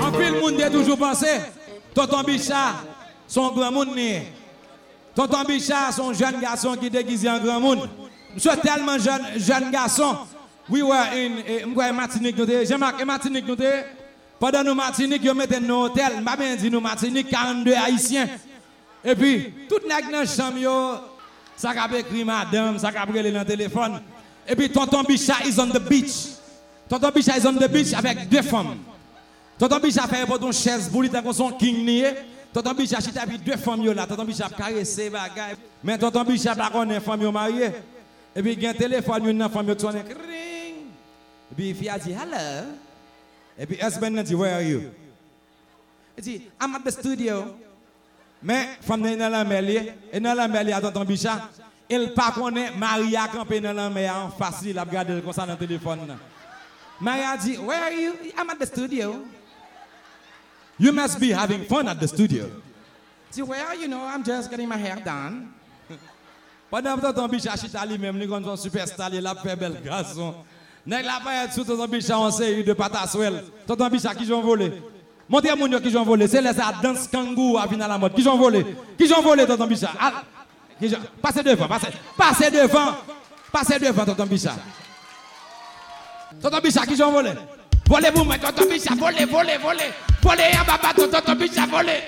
En 0.00 0.12
pile 0.12 0.40
monde 0.40 0.60
a 0.62 0.70
toujours 0.70 0.98
pensé, 0.98 1.26
Tonton 1.94 2.22
Bichard, 2.22 2.84
son 3.26 3.50
grand 3.52 3.70
monde. 3.70 3.88
Tonton 5.14 5.44
Bichard, 5.46 5.92
son 5.92 6.12
jeune 6.12 6.40
garçon 6.40 6.76
qui 6.76 6.90
déguisé 6.90 7.28
en 7.28 7.38
grand 7.38 7.60
monde. 7.60 7.88
Monsieur 8.34 8.52
tellement 8.62 8.98
jeune, 8.98 9.22
jeune 9.36 9.70
garçon. 9.70 10.16
We 10.68 10.82
were 10.82 10.94
in, 11.12 11.42
eh, 11.46 11.66
m'kwa 11.66 11.92
Martinique 11.92 12.36
nous 12.38 12.46
Jean-Marc, 12.64 13.00
et 13.00 13.04
Martinique 13.04 13.46
nous. 13.46 13.56
Pendant 14.38 14.62
nous 14.64 14.74
Martinique, 14.74 15.22
ils 15.24 15.34
mettaient 15.34 15.60
nos 15.60 15.86
hôtels, 15.86 16.22
m'a 16.22 16.36
bien 16.36 16.54
dit 16.54 16.70
nous 16.70 16.80
Martinique, 16.80 17.28
42 17.28 17.74
haïtiens. 17.74 18.28
Et 19.04 19.14
puis, 19.14 19.52
tout 19.68 19.80
nèg 19.88 20.10
dans 20.10 20.26
chambre 20.26 20.58
yo, 20.58 20.94
ça 21.56 21.74
qu'a 21.74 21.98
écrit 21.98 22.24
madame, 22.24 22.78
ça 22.78 22.92
qu'a 22.92 23.04
brûlé 23.04 23.32
dans 23.32 23.40
le 23.40 23.44
téléphone. 23.44 24.00
Et 24.50 24.56
puis 24.56 24.68
tonton 24.68 25.04
Bichard 25.04 25.46
is 25.46 25.60
on 25.60 25.68
the 25.68 25.78
beach. 25.78 26.26
Tonton 26.88 27.12
Bichard 27.14 27.38
is 27.38 27.46
on 27.46 27.52
the 27.52 27.68
beach 27.68 27.94
avec 27.94 28.28
deux 28.28 28.42
femmes. 28.42 28.78
Tonton 29.56 29.78
Bichard 29.78 30.08
fait 30.08 30.26
pour 30.26 30.40
ton 30.40 30.50
chaise 30.50 30.88
pour 30.88 31.02
lui 31.02 31.10
son 31.32 31.52
king 31.52 31.84
nié. 31.86 32.08
Tonton 32.52 32.74
Bichard 32.74 33.00
chita 33.00 33.24
puis 33.28 33.38
deux 33.38 33.56
femmes 33.56 33.84
là, 33.86 34.08
tonton 34.08 34.24
Bichard 34.24 34.50
caressé. 34.50 35.08
Mais 35.84 35.98
femme 35.98 37.30
mariée. 37.30 37.70
Et 38.34 38.42
puis 38.42 38.54
il 38.54 38.62
y 38.62 38.66
a 38.66 38.70
un 38.70 38.74
téléphone 38.74 39.28
une 39.28 39.48
femme 39.48 39.68
ring. 39.68 40.04
Et 41.52 41.54
puis 41.56 41.76
il 41.80 41.88
a 41.88 41.96
dit 41.96 42.10
hello. 42.10 42.66
Et 43.56 43.66
puis 43.66 43.78
husband 43.80 44.10
dit 44.10 44.34
where 44.34 44.54
are 44.56 44.62
you? 44.62 44.82
Il 46.18 46.24
dit 46.24 46.42
I'm 46.60 46.74
at 46.74 46.80
the 46.84 46.90
studio. 46.90 47.54
Mais 48.42 48.66
femme 48.80 49.02
dans 49.16 49.28
la 49.28 49.60
li, 49.60 49.78
et 50.12 50.18
dans 50.18 50.34
la 50.34 50.42
a 50.42 50.80
tonton 50.80 51.04
Bichard. 51.04 51.50
Elle 51.90 52.14
pas 52.14 52.30
connaît 52.32 52.70
Maria 52.76 53.26
campé 53.26 53.60
dans 53.60 53.72
la 53.72 53.90
mer 53.90 54.14
en 54.16 54.30
face 54.30 54.62
il 54.64 54.78
a 54.78 54.84
regardé 54.84 55.20
comme 55.20 55.32
ça 55.32 55.44
dans 55.44 55.52
le 55.52 55.58
téléphone. 55.58 56.06
là. 56.06 56.14
Maria 57.00 57.36
dit 57.36 57.56
where 57.58 57.82
are 57.82 57.92
you? 57.92 58.12
I'm 58.38 58.48
at 58.48 58.56
the 58.58 58.66
studio. 58.66 59.24
You 60.78 60.92
must 60.92 61.18
be 61.18 61.32
having 61.32 61.64
fun 61.64 61.88
at 61.88 61.96
the 61.96 62.06
studio. 62.06 62.46
See, 63.30 63.42
well, 63.42 63.74
you 63.78 63.86
know, 63.86 64.02
I'm 64.02 64.24
just 64.24 64.50
getting 64.50 64.68
my 64.68 64.76
hair 64.76 64.96
done. 65.04 65.48
Pendant 66.70 66.96
que 66.98 67.12
ton 67.12 67.26
biche 67.28 67.46
achita 67.46 67.84
lui-même, 67.84 68.16
lui, 68.16 68.28
comme 68.28 68.44
son 68.44 68.56
superstar, 68.56 69.12
il 69.12 69.26
a 69.26 69.34
fait 69.34 69.56
bel 69.56 69.76
garçon. 69.84 70.34
Nèg 70.86 71.04
la 71.04 71.20
pas 71.22 71.44
être 71.44 71.52
sous 71.52 71.64
ton 71.64 71.86
biche 71.86 72.08
en 72.10 72.30
série 72.30 72.64
de 72.64 72.72
pataswell. 72.72 73.44
Ton 73.66 73.88
biche 73.88 74.02
qui 74.16 74.24
j'ont 74.24 74.40
volé. 74.40 74.72
Montrez 75.28 75.54
mon 75.54 75.68
qui 75.80 75.90
j'ont 75.90 76.04
volé. 76.04 76.26
C'est 76.28 76.40
les 76.40 76.52
danse 76.82 77.08
kangourou 77.08 77.58
à 77.58 77.66
venir 77.66 77.84
à 77.84 77.88
la 77.88 77.98
mode. 77.98 78.14
Qui 78.14 78.22
j'ont 78.22 78.38
volé? 78.38 78.64
Qui 78.96 79.06
j'ont 79.06 79.20
volé 79.20 79.46
ton 79.46 79.66
biche? 79.66 79.84
Passez 81.20 81.42
devant, 81.42 81.68
passez. 81.68 81.88
Passez 82.16 82.50
devant. 82.50 82.94
Passez 83.52 83.78
devant 83.78 84.04
ton 84.04 84.26
biche. 84.26 84.46
Tonton 86.40 86.58
Bicha, 86.62 86.86
qui 86.86 86.96
j'en 86.96 87.10
volé 87.10 87.32
Volez 87.86 88.10
vous, 88.14 88.24
mais 88.24 88.38
tonton 88.38 88.64
Bicha, 88.70 88.94
volez, 88.94 89.24
volez, 89.24 89.58
volez. 89.58 89.90
Volez 90.22 90.42
en 90.54 90.64
baba, 90.64 90.94
tonton 90.94 91.34
Bicha, 91.34 91.66
volez. 91.66 92.02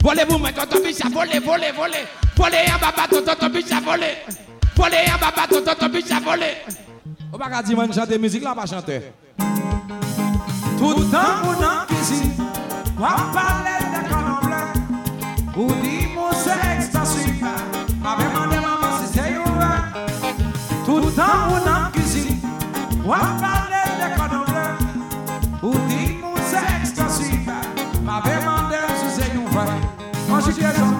Volez 0.00 0.24
vous, 0.28 0.38
mais 0.38 0.52
tonton 0.52 0.78
Bicha, 0.82 1.08
volez, 1.08 1.40
volez, 1.40 1.72
volez. 1.72 2.06
Volez 2.36 2.58
en 2.74 2.78
baba, 2.78 3.08
tonton 3.08 3.48
Bicha, 3.48 3.80
volez. 3.80 4.18
Volez 4.76 4.96
en 5.12 5.18
baba, 5.18 5.46
tonton 5.48 5.88
Bicha, 5.88 6.20
volez. 6.20 6.56
On 7.32 7.36
va 7.36 7.48
pas 7.48 7.62
dire, 7.62 7.76
man, 7.76 7.92
chanter 7.92 8.18
musique 8.18 8.44
là, 8.44 8.54
pas 8.54 8.66
chanter. 8.66 9.12
Tout 10.78 10.94
le 10.96 11.10
temps, 11.10 11.42
on 11.44 11.64
en 11.64 11.86
cuisine, 11.86 12.32
on 12.96 13.32
parlait 13.32 13.80
de 13.80 14.08
colon 14.08 14.38
blanc. 14.42 16.05
Nan 21.16 21.48
ou 21.48 21.64
nan 21.64 21.90
kizin 21.92 22.40
Wap 23.04 23.40
pale 23.40 23.82
de 24.00 24.08
konoble 24.18 24.64
Ou 25.62 25.72
di 25.88 26.18
moun 26.20 26.42
se 26.50 26.60
ekskosif 26.74 27.48
Ma 28.04 28.20
ve 28.26 28.36
mande 28.44 28.82
sou 29.00 29.10
se 29.16 29.32
yon 29.32 29.48
vay 29.54 29.72
Manjike 30.28 30.74
zon 30.76 30.95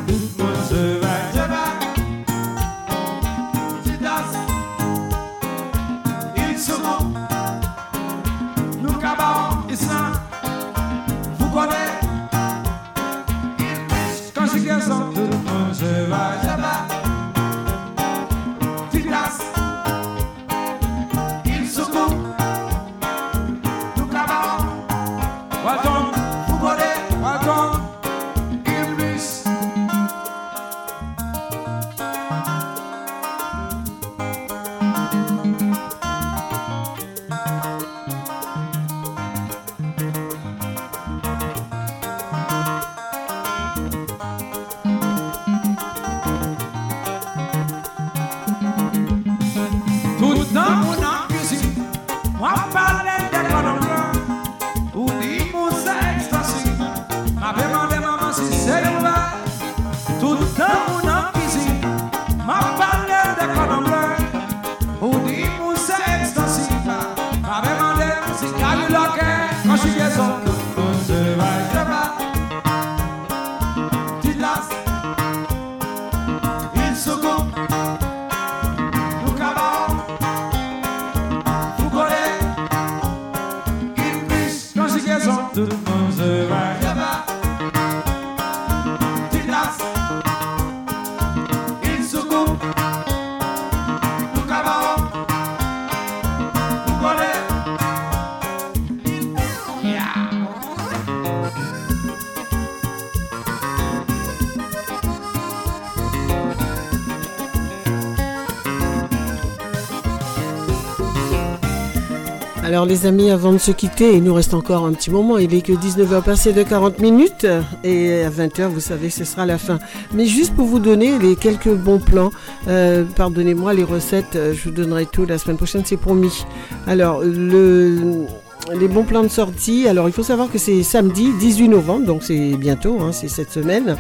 Alors 112.87 112.95
les 113.03 113.07
amis, 113.09 113.33
avant 113.33 113.53
de 113.53 113.59
se 113.59 113.73
quitter, 113.73 114.15
il 114.15 114.23
nous 114.23 114.33
reste 114.33 114.55
encore 114.55 114.87
un 114.87 114.93
petit 114.93 115.11
moment, 115.11 115.39
il 115.39 115.53
est 115.55 115.61
que 115.61 115.73
19h 115.73 116.23
passé 116.23 116.53
de 116.53 116.63
40 116.63 117.01
minutes 117.01 117.45
et 117.83 118.23
à 118.23 118.31
20h, 118.31 118.69
vous 118.69 118.79
savez, 118.79 119.11
ce 119.11 119.25
sera 119.25 119.45
la 119.45 119.59
fin. 119.59 119.81
Mais 120.15 120.25
juste 120.27 120.55
pour 120.55 120.67
vous 120.67 120.79
donner 120.79 121.19
les 121.19 121.35
quelques 121.35 121.75
bons 121.75 121.99
plans, 121.99 122.31
euh, 122.69 123.03
pardonnez-moi 123.17 123.75
les 123.75 123.83
recettes, 123.83 124.37
euh, 124.37 124.55
je 124.55 124.69
vous 124.69 124.71
donnerai 124.71 125.05
tout 125.05 125.27
la 125.27 125.37
semaine 125.37 125.57
prochaine, 125.57 125.83
c'est 125.85 125.97
promis. 125.97 126.45
Alors 126.87 127.23
le 127.25 128.27
les 128.73 128.87
bons 128.87 129.03
plans 129.03 129.25
de 129.25 129.29
sortie, 129.29 129.89
alors 129.89 130.09
il 130.09 130.13
faut 130.13 130.23
savoir 130.23 130.49
que 130.49 130.59
c'est 130.59 130.85
samedi 130.85 131.33
18 131.41 131.69
novembre, 131.69 132.07
donc 132.07 132.23
c'est 132.23 132.53
bientôt, 132.57 133.01
hein, 133.01 133.11
c'est 133.11 133.29
cette 133.29 133.51
semaine. 133.51 133.97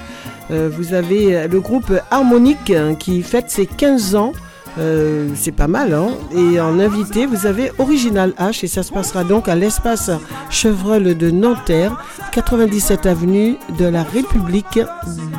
Euh, 0.52 0.70
vous 0.72 0.94
avez 0.94 1.48
le 1.48 1.60
groupe 1.60 1.92
Harmonique 2.12 2.70
hein, 2.70 2.94
qui 2.94 3.22
fête 3.22 3.50
ses 3.50 3.66
15 3.66 4.14
ans. 4.14 4.32
Euh, 4.78 5.28
c'est 5.34 5.52
pas 5.52 5.68
mal, 5.68 5.94
hein. 5.94 6.08
Et 6.34 6.60
en 6.60 6.78
invité, 6.78 7.26
vous 7.26 7.46
avez 7.46 7.72
Original 7.78 8.32
H 8.38 8.64
et 8.64 8.68
ça 8.68 8.82
se 8.82 8.92
passera 8.92 9.24
donc 9.24 9.48
à 9.48 9.54
l'espace 9.54 10.10
Chevreul 10.50 11.16
de 11.16 11.30
Nanterre, 11.30 11.96
97 12.32 13.06
avenue 13.06 13.56
de 13.78 13.86
la 13.86 14.02
République 14.02 14.80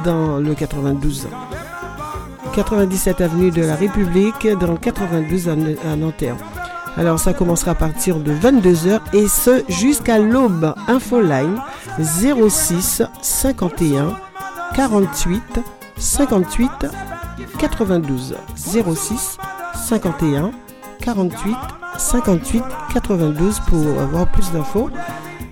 dans 0.04 0.38
le 0.38 0.56
92. 0.56 1.28
97 2.56 3.22
avenue 3.22 3.52
de 3.52 3.62
la 3.62 3.76
République 3.76 4.48
dans 4.60 4.72
le 4.72 4.78
92 4.78 5.50
à 5.50 5.96
Nanterre. 5.96 6.38
Alors 6.98 7.20
ça 7.20 7.34
commencera 7.34 7.72
à 7.72 7.76
partir 7.76 8.18
de 8.18 8.34
22h 8.34 9.00
et 9.14 9.28
ce 9.28 9.64
jusqu'à 9.70 10.18
l'aube. 10.18 10.74
Infoline 10.88 11.62
06 12.00 13.04
51 13.22 14.18
48 14.76 15.60
58 15.98 16.88
92 17.60 18.36
06 18.56 19.38
51 19.76 20.52
48 21.02 21.56
58 21.98 22.64
92 22.94 23.60
pour 23.62 24.02
avoir 24.02 24.32
plus 24.32 24.52
d'infos. 24.52 24.90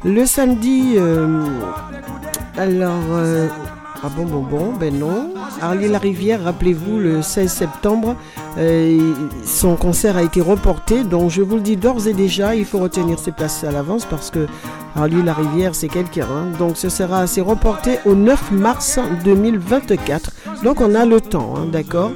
Le 0.03 0.25
samedi, 0.25 0.95
euh, 0.97 1.43
alors, 2.57 3.03
euh, 3.11 3.47
ah 4.03 4.09
bon, 4.15 4.25
bon, 4.25 4.41
bon, 4.41 4.73
ben 4.73 4.97
non. 4.97 5.33
Arlie 5.61 5.87
la 5.87 5.97
Rivière, 5.97 6.43
rappelez-vous, 6.43 6.99
le 6.99 7.21
16 7.21 7.51
septembre, 7.51 8.15
euh, 8.57 9.13
son 9.45 9.75
concert 9.75 10.15
a 10.17 10.23
été 10.23 10.41
reporté. 10.41 11.03
Donc, 11.03 11.29
je 11.29 11.41
vous 11.41 11.55
le 11.55 11.61
dis 11.61 11.75
d'ores 11.77 12.07
et 12.07 12.13
déjà, 12.13 12.55
il 12.55 12.65
faut 12.65 12.79
retenir 12.79 13.19
ses 13.19 13.31
places 13.31 13.63
à 13.63 13.71
l'avance 13.71 14.05
parce 14.05 14.31
que 14.31 14.47
Arlie 14.95 15.21
la 15.23 15.33
Rivière, 15.33 15.75
c'est 15.75 15.89
quelqu'un. 15.89 16.27
hein. 16.31 16.45
Donc, 16.57 16.77
ce 16.77 16.89
sera 16.89 17.27
c'est 17.27 17.41
reporté 17.41 17.99
au 18.05 18.15
9 18.15 18.51
mars 18.51 18.99
2024. 19.25 20.31
Donc, 20.63 20.79
on 20.81 20.95
a 20.95 21.05
le 21.05 21.19
temps, 21.21 21.53
hein, 21.57 21.67
d'accord 21.71 22.11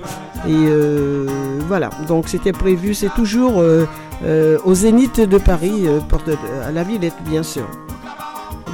Et 0.47 0.51
euh, 0.55 1.25
voilà. 1.67 1.89
Donc, 2.07 2.29
c'était 2.29 2.53
prévu, 2.53 2.93
c'est 2.93 3.13
toujours 3.13 3.55
euh, 3.59 3.85
au 4.63 4.73
Zénith 4.73 5.19
de 5.19 5.37
Paris, 5.37 5.85
porte 6.07 6.29
à 6.65 6.71
la 6.71 6.83
Villette, 6.83 7.15
bien 7.25 7.43
sûr. 7.43 7.63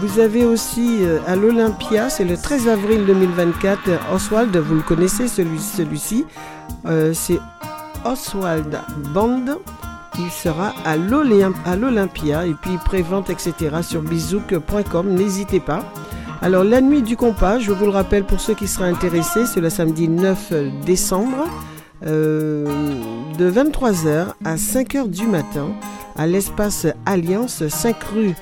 Vous 0.02 0.20
avez 0.20 0.46
aussi 0.46 1.00
à 1.26 1.36
l'Olympia, 1.36 2.10
c'est 2.10 2.26
le 2.26 2.36
13 2.38 2.68
avril 2.68 3.06
2024, 3.08 3.80
euh, 3.88 3.98
Oswald, 4.14 4.56
vous 4.58 4.76
le 4.76 4.82
connaissez 4.82 5.28
celui- 5.28 5.58
celui-ci, 5.60 6.26
Euh, 6.88 7.14
c'est 7.14 7.40
Oswald 8.06 8.80
Band. 9.14 9.60
Il 10.18 10.30
sera 10.32 10.74
à 10.86 10.96
l'Olym- 10.96 11.54
à 11.66 11.76
l'Olympia 11.76 12.46
et 12.46 12.54
puis 12.54 12.78
prévente, 12.86 13.30
etc. 13.30 13.54
sur 13.82 14.02
bizouk.com, 14.02 15.10
n'hésitez 15.10 15.60
pas. 15.60 15.84
Alors 16.42 16.64
la 16.64 16.80
nuit 16.80 17.02
du 17.02 17.18
compas, 17.18 17.60
je 17.60 17.72
vous 17.72 17.86
le 17.86 17.92
rappelle 17.92 18.24
pour 18.24 18.40
ceux 18.40 18.54
qui 18.54 18.68
seraient 18.68 18.90
intéressés, 18.90 19.46
c'est 19.46 19.60
le 19.62 19.70
samedi 19.70 20.08
9 20.08 20.54
décembre 20.86 21.46
euh, 22.06 22.66
de 23.38 23.50
23h 23.52 24.28
à 24.46 24.56
5h 24.56 25.10
du 25.10 25.28
matin 25.28 25.70
à 26.16 26.28
l'espace 26.28 26.88
Alliance 27.06 27.68
5 27.68 27.96
rue 28.14 28.34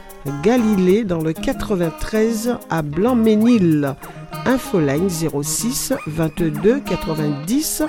Galilée 0.43 1.03
dans 1.03 1.19
le 1.21 1.33
93 1.33 2.55
à 2.69 2.81
Blanc-Ménil. 2.81 3.95
Infoline 4.45 5.09
06 5.09 5.93
22 6.07 6.79
90 6.81 7.83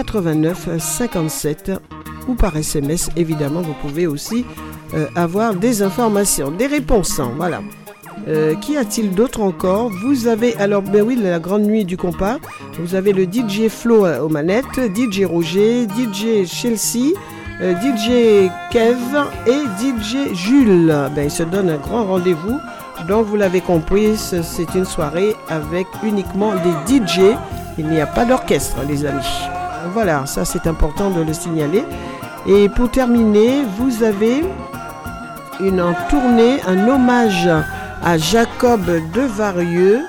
89 0.00 0.68
57 0.78 1.72
ou 2.28 2.34
par 2.34 2.54
SMS 2.56 3.08
évidemment 3.16 3.62
vous 3.62 3.72
pouvez 3.80 4.06
aussi 4.06 4.44
euh, 4.94 5.06
avoir 5.16 5.54
des 5.54 5.82
informations, 5.82 6.50
des 6.50 6.66
réponses. 6.66 7.18
hein, 7.18 7.30
voilà. 7.36 7.60
Euh, 8.28 8.54
Qu'y 8.56 8.76
a-t-il 8.76 9.12
d'autre 9.14 9.40
encore? 9.40 9.90
Vous 10.04 10.26
avez, 10.26 10.54
alors, 10.56 10.82
ben 10.82 11.02
oui, 11.02 11.16
la 11.20 11.38
grande 11.38 11.62
nuit 11.62 11.84
du 11.84 11.96
compas. 11.96 12.38
Vous 12.78 12.94
avez 12.94 13.12
le 13.12 13.24
DJ 13.24 13.68
Flo 13.68 14.04
euh, 14.04 14.20
aux 14.20 14.28
manettes, 14.28 14.80
DJ 14.94 15.24
Roger, 15.24 15.86
DJ 15.86 16.44
Chelsea, 16.46 17.14
euh, 17.62 17.74
DJ 17.80 18.50
Kev 18.70 18.98
et 19.46 19.62
DJ 19.80 20.34
Jules. 20.34 20.94
Ben, 21.14 21.24
ils 21.24 21.30
se 21.30 21.42
donnent 21.42 21.70
un 21.70 21.78
grand 21.78 22.04
rendez-vous. 22.04 22.58
Donc, 23.08 23.26
vous 23.26 23.36
l'avez 23.36 23.60
compris, 23.60 24.16
ce- 24.16 24.42
c'est 24.42 24.74
une 24.74 24.84
soirée 24.86 25.34
avec 25.48 25.86
uniquement 26.02 26.52
des 26.86 26.98
DJ. 26.98 27.20
Il 27.78 27.86
n'y 27.88 28.00
a 28.00 28.06
pas 28.06 28.24
d'orchestre, 28.24 28.76
les 28.88 29.04
amis. 29.04 29.24
Voilà, 29.96 30.26
ça 30.26 30.44
c'est 30.44 30.66
important 30.66 31.08
de 31.08 31.22
le 31.22 31.32
signaler. 31.32 31.82
Et 32.46 32.68
pour 32.68 32.90
terminer, 32.90 33.62
vous 33.78 34.02
avez 34.02 34.44
une 35.58 35.82
tournée, 36.10 36.58
un 36.66 36.86
hommage 36.86 37.48
à 38.04 38.18
Jacob 38.18 38.84
Devarieux 39.14 40.02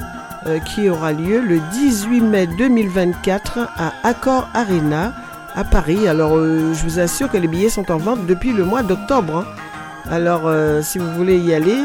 euh, 0.46 0.60
qui 0.60 0.90
aura 0.90 1.14
lieu 1.14 1.40
le 1.40 1.62
18 1.72 2.20
mai 2.20 2.48
2024 2.48 3.60
à 3.78 3.94
Accor 4.04 4.50
Arena 4.54 5.14
à 5.56 5.64
Paris. 5.64 6.06
Alors 6.06 6.36
euh, 6.36 6.74
je 6.74 6.84
vous 6.84 7.00
assure 7.00 7.30
que 7.32 7.38
les 7.38 7.48
billets 7.48 7.70
sont 7.70 7.90
en 7.90 7.98
vente 7.98 8.26
depuis 8.26 8.52
le 8.52 8.66
mois 8.66 8.84
d'octobre. 8.84 9.38
hein. 9.38 10.12
Alors 10.12 10.48
euh, 10.48 10.82
si 10.82 10.98
vous 10.98 11.14
voulez 11.14 11.38
y 11.38 11.54
aller 11.54 11.80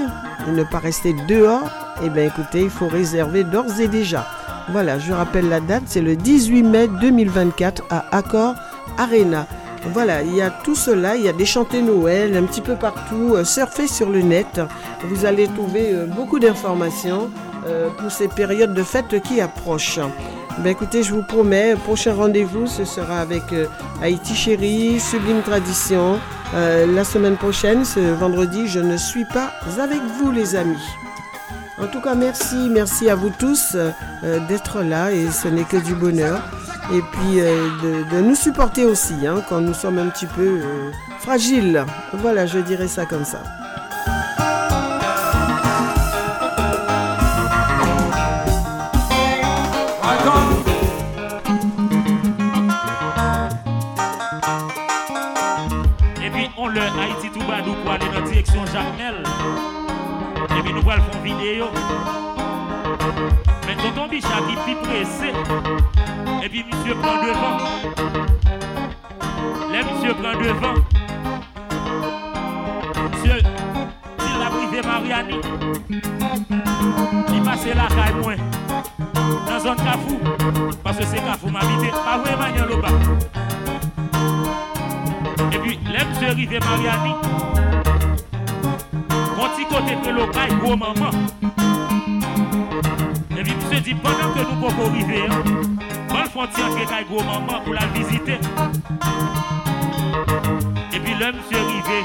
et 0.49 0.51
ne 0.51 0.65
pas 0.65 0.81
rester 0.81 1.15
dehors, 1.29 1.71
eh 2.03 2.11
bien 2.11 2.25
écoutez, 2.25 2.63
il 2.63 2.71
faut 2.71 2.89
réserver 2.89 3.45
d'ores 3.45 3.79
et 3.79 3.87
déjà. 3.87 4.27
Voilà, 4.71 4.99
je 4.99 5.13
rappelle 5.13 5.49
la 5.49 5.61
date, 5.61 5.85
c'est 5.87 6.01
le 6.01 6.17
18 6.17 6.63
mai 6.63 6.89
2024 7.01 7.83
à 7.91 8.05
Accor 8.17 8.55
Arena. 8.97 9.47
Voilà, 9.93 10.23
il 10.23 10.35
y 10.37 10.43
a 10.43 10.51
tout 10.51 10.77
cela, 10.77 11.17
il 11.17 11.25
y 11.25 11.29
a 11.29 11.33
des 11.33 11.45
chantées 11.45 11.83
Noël 11.83 12.37
un 12.37 12.45
petit 12.45 12.61
peu 12.61 12.77
partout, 12.77 13.35
euh, 13.35 13.45
surfez 13.45 13.89
sur 13.89 14.09
le 14.09 14.23
net, 14.23 14.61
vous 15.05 15.25
allez 15.25 15.49
trouver 15.49 15.93
euh, 15.93 16.07
beaucoup 16.07 16.39
d'informations 16.39 17.31
euh, 17.67 17.89
pour 17.99 18.11
ces 18.13 18.29
périodes 18.29 18.75
de 18.75 18.83
fête 18.85 19.21
qui 19.23 19.41
approchent. 19.41 19.99
Ben 20.59 20.71
écoutez, 20.71 21.03
je 21.03 21.13
vous 21.13 21.23
promets, 21.23 21.75
prochain 21.75 22.15
rendez-vous, 22.15 22.67
ce 22.69 22.85
sera 22.85 23.21
avec 23.21 23.53
euh, 23.53 23.67
Haïti 24.01 24.35
Chérie, 24.35 25.01
Sublime 25.01 25.43
Tradition. 25.43 26.19
La 26.55 27.03
semaine 27.03 27.37
prochaine, 27.37 27.83
ce 27.87 27.99
vendredi, 27.99 28.69
je 28.69 28.79
ne 28.79 28.99
suis 28.99 29.25
pas 29.25 29.53
avec 29.79 30.03
vous 30.19 30.31
les 30.31 30.55
amis. 30.55 30.77
En 31.83 31.89
tout 31.89 32.01
cas, 32.01 32.15
merci, 32.15 32.69
merci 32.71 33.11
à 33.11 33.17
vous 33.17 33.31
tous 33.31 33.75
euh, 33.75 33.91
d'être 34.47 34.83
là 34.83 35.11
et 35.11 35.29
ce 35.33 35.49
n'est 35.49 35.65
que 35.65 35.77
du 35.79 35.97
bonheur. 35.97 36.41
Et 36.93 37.01
puis 37.01 37.41
euh, 37.41 38.05
de, 38.13 38.21
nous 38.21 38.37
supporter 38.37 38.85
aussi 38.85 39.27
hein, 39.27 39.43
quand 39.49 39.61
nous 39.61 39.75
sommes 39.75 39.99
un 39.99 40.07
petit 40.07 40.27
peu 40.27 40.61
euh, 40.63 40.91
fragiles. 41.19 41.85
Voilà, 42.15 42.47
je 42.47 42.61
dirais 42.61 42.87
ça 42.87 43.05
comme 43.05 43.25
ça. 43.25 43.43
Et 56.25 56.31
puis 56.31 56.49
on 56.57 56.69
le 56.69 56.81
Haïti 56.81 57.29
tout 57.33 57.41
bas 57.41 57.61
nous 57.67 57.75
pour 57.83 57.91
aller 57.91 58.07
dans 58.07 58.21
la 58.21 58.31
direction. 58.31 58.63
Et 60.59 60.63
puis 60.63 60.73
nous 60.73 60.91
allons 60.91 61.03
faire 61.03 61.03
une 61.15 61.23
vidéo. 61.23 61.67
Mais 63.67 63.77
tonton 63.77 64.09
Bichat 64.09 64.29
qui 64.49 64.57
plus 64.57 64.77
pressé. 64.83 65.33
Et 66.45 66.49
puis 66.49 66.65
monsieur 66.65 66.95
prend 66.95 67.17
devant. 67.23 67.59
Là 69.73 69.79
monsieur 69.83 70.15
prend 70.15 70.35
devant. 70.41 70.77
Monsieur, 73.13 73.39
s'il 74.19 74.43
a 74.43 74.51
privé 74.51 74.81
Mariani, 74.87 75.41
il 75.91 77.43
passe 77.43 77.67
la 77.67 77.87
caille 77.87 78.15
moins. 78.23 78.37
Dans 79.47 79.61
zone 79.61 79.77
Kafou. 79.77 80.19
Parce 80.83 80.97
que 80.99 81.05
c'est 81.05 81.25
Kafou 81.25 81.49
m'habite. 81.51 81.93
Pas 81.93 82.19
vraiment 82.19 82.43
Magnan 82.43 82.67
Loba. 82.67 82.89
Et 85.53 85.59
puis, 85.59 85.79
là, 85.93 86.05
monsieur 86.09 86.29
arrivé 86.29 86.59
Mariani. 86.59 87.15
Mon 89.37 89.49
petit 89.49 89.67
côté 89.67 89.97
que 90.03 90.11
le 90.11 90.27
caille, 90.33 90.57
gros 90.61 90.77
maman. 90.77 91.11
Et 93.37 93.43
puis, 93.43 93.55
monsieur 93.55 93.81
dit, 93.81 93.95
pendant 93.95 94.33
que 94.35 94.41
nous 94.41 94.57
pouvons 94.61 94.89
arriver, 94.91 95.25
on 96.11 96.19
le 96.19 96.29
frontière 96.29 97.05
gros 97.09 97.23
maman 97.23 97.61
pour 97.65 97.75
la 97.75 97.87
visiter. 97.87 98.39
Et 100.93 101.01
puis, 101.01 101.15
là, 101.19 101.33
monsieur 101.33 101.59
arrivé. 101.59 102.05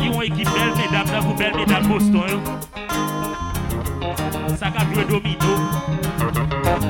Ils 0.00 0.10
ont 0.10 0.22
équipe 0.22 0.48
belle 0.50 0.74
mesdames, 0.76 1.12
là, 1.12 1.20
vous 1.20 1.34
belles 1.34 1.56
mesdames 1.56 1.86
Boston. 1.86 2.22
hein. 2.28 2.40
Ça 4.56 4.70
qu'a 4.70 4.84
joué 4.92 5.04
domino. 5.04 5.50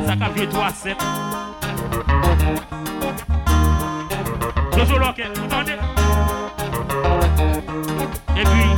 Ça 0.06 0.16
qu'a 0.16 0.28
joué 0.36 0.46
3-7. 0.46 0.96
Jojo 4.76 4.98
Loquet, 4.98 5.28
vous 5.34 5.44
entendez? 5.44 5.78
Et 8.36 8.42
puis, 8.42 8.73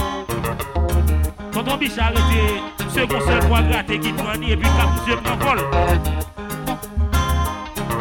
quand 1.76 1.76
on 1.76 1.78
biche 1.78 1.98
arrêté, 1.98 2.62
second 2.88 3.20
seul 3.20 3.40
pour 3.40 3.60
gratter 3.62 3.98
qui 3.98 4.12
prend 4.12 4.32
et 4.34 4.56
puis 4.56 4.68
quand 4.78 4.90
monsieur 4.92 5.16
prend 5.16 5.36
vol. 5.36 5.58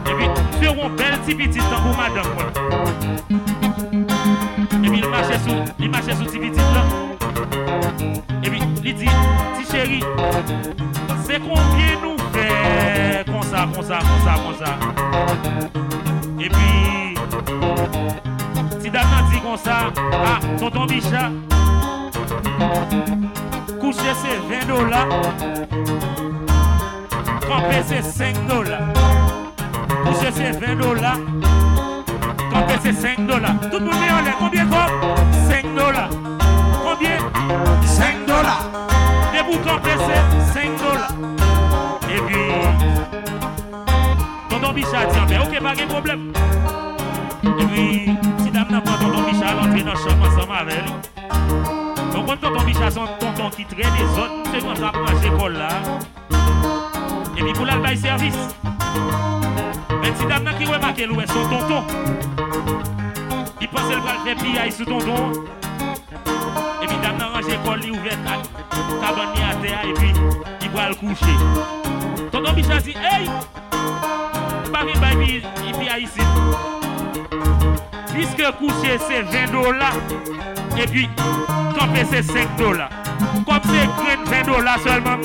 Et 0.08 0.60
puis, 0.60 0.68
rond 0.68 0.90
belle 0.90 1.18
petit 1.20 1.36
petit 1.36 1.60
temps 1.60 1.82
pour 1.82 1.98
madame. 1.98 2.26
Et 4.84 4.90
puis, 4.90 5.00
il 5.04 5.10
marchait 5.10 5.40
sous, 5.40 5.74
il 5.80 5.90
marchait 5.90 6.16
sous 6.16 6.26
petit 6.26 6.40
petit 6.40 6.58
là. 6.58 6.84
Et 8.44 8.50
puis, 8.50 8.62
il 8.84 8.95
dit, 8.95 9.06
petit 9.06 9.72
chéri, 9.72 10.04
c'est 11.26 11.40
combien 11.40 12.00
nous 12.02 12.18
fait 12.34 13.26
comme 13.26 13.44
ça, 13.44 13.68
comme 13.74 13.84
ça, 13.84 14.00
comme 14.00 14.24
ça, 14.24 14.36
comme 14.44 14.56
ça. 14.66 14.78
Et 16.40 16.50
puis, 16.50 17.16
si 18.82 18.90
dame 18.90 19.06
dit 19.32 19.40
comme 19.42 19.58
ça, 19.58 19.92
ah, 20.26 20.40
tonton 20.60 20.86
Bichat, 20.86 21.32
Kouche 23.85 24.15
se 24.15 24.39
20 24.49 24.65
dola 24.65 25.07
Kampe 27.47 27.83
se 27.88 28.01
5 28.01 28.47
dola 28.47 28.80
Kouche 30.03 30.31
se 30.31 30.51
20 30.53 30.75
dola 30.75 31.14
Kampe 32.51 32.80
se 32.81 32.93
5 32.93 33.27
dola 33.27 33.49
Tout 33.69 33.80
moun 33.80 33.99
me 33.99 34.07
yon 34.07 34.25
lè, 34.25 34.33
konbyen 34.39 34.73
kom? 34.73 34.89
5 35.51 35.75
dola 35.77 36.09
Konbyen? 36.81 37.22
5 37.85 38.25
dola 38.25 38.57
Debou 39.31 39.61
kampe 39.61 39.93
se 40.01 40.17
5 40.57 40.81
dola 40.81 41.07
E 42.09 42.17
pi 42.25 42.41
Tonton 44.49 44.73
Bichard 44.73 45.14
diyan 45.14 45.22
ah, 45.22 45.30
be, 45.30 45.39
ok 45.45 45.61
pa 45.61 45.77
gen 45.77 45.93
problem 45.93 46.31
E 47.45 47.65
pi, 47.69 48.17
si 48.41 48.49
dam 48.49 48.65
nan 48.65 48.81
pran 48.81 48.97
Tonton 48.97 49.30
Bichard 49.30 49.61
Antre 49.61 49.83
nan 49.85 49.97
chanman 50.01 50.39
sa 50.39 50.49
mavel 50.49 51.84
Donc, 52.16 52.27
quand 52.27 52.38
tonton 52.38 52.64
Michel, 52.64 52.92
son 52.92 53.06
tonton 53.19 53.50
qui 53.50 53.66
traîne 53.66 53.94
les 53.94 54.19
autres, 54.19 54.50
c'est 54.53 54.61
quand 54.61 54.76
ça 54.76 54.90
prend 54.90 55.19
l'école 55.22 55.53
là. 55.53 55.68
Et 57.38 57.44
puis, 57.44 57.52
pour 57.52 57.66
l'albaï 57.66 57.98
service. 57.98 58.56
Même 60.02 60.16
si 60.18 60.26
dame 60.26 60.50
qui 60.58 60.66
remarque 60.66 61.03
où 61.11 61.19
est 61.19 61.27
son 61.27 61.50
tonton, 61.50 61.84
il 63.60 63.68
pense 63.68 63.82
qu'elle 63.82 64.00
va 64.00 64.14
le 64.14 64.24
faire 64.24 64.38
piller 64.38 64.72
sous 64.72 64.85
tonton. 64.85 65.34
Et 66.82 66.88
puis, 66.88 66.98
dame 67.03 67.18
n'a 67.18 67.27
rangé 67.27 67.52
l'école, 67.52 67.82
il 67.84 67.92
ouvert 67.92 68.18
la 68.24 69.06
cabane 69.06 69.27
à 69.52 69.56
terre, 69.56 69.82
et 69.85 69.94
puis, 69.94 70.14
il 70.61 70.69
va 70.69 70.88
le 70.88 70.95
coucher. 70.95 71.35
Tonton 72.32 72.53
Michel 72.53 72.82
dit, 72.82 72.95
hey! 72.95 73.30
Paris, 74.72 74.94
baby, 75.02 75.42
il 75.68 75.77
vient 75.77 75.98
ici. 75.98 76.22
Puisque 78.14 78.52
coucher 78.58 78.98
c'est 79.06 79.22
20 79.22 79.52
dollars, 79.52 79.98
et 80.78 80.88
puis 80.88 81.10
camper 81.78 82.06
c'est 82.10 82.24
5 82.24 82.58
dollars. 82.58 82.90
Comme 83.45 83.60
c'est 83.66 83.88
20 84.30 84.52
dollars 84.52 84.80
seulement, 84.80 85.18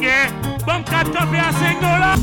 bon, 0.67 0.83
4 0.85 1.13
camper 1.13 1.39
à 1.39 1.53
5 1.53 1.81
dollars. 1.81 2.17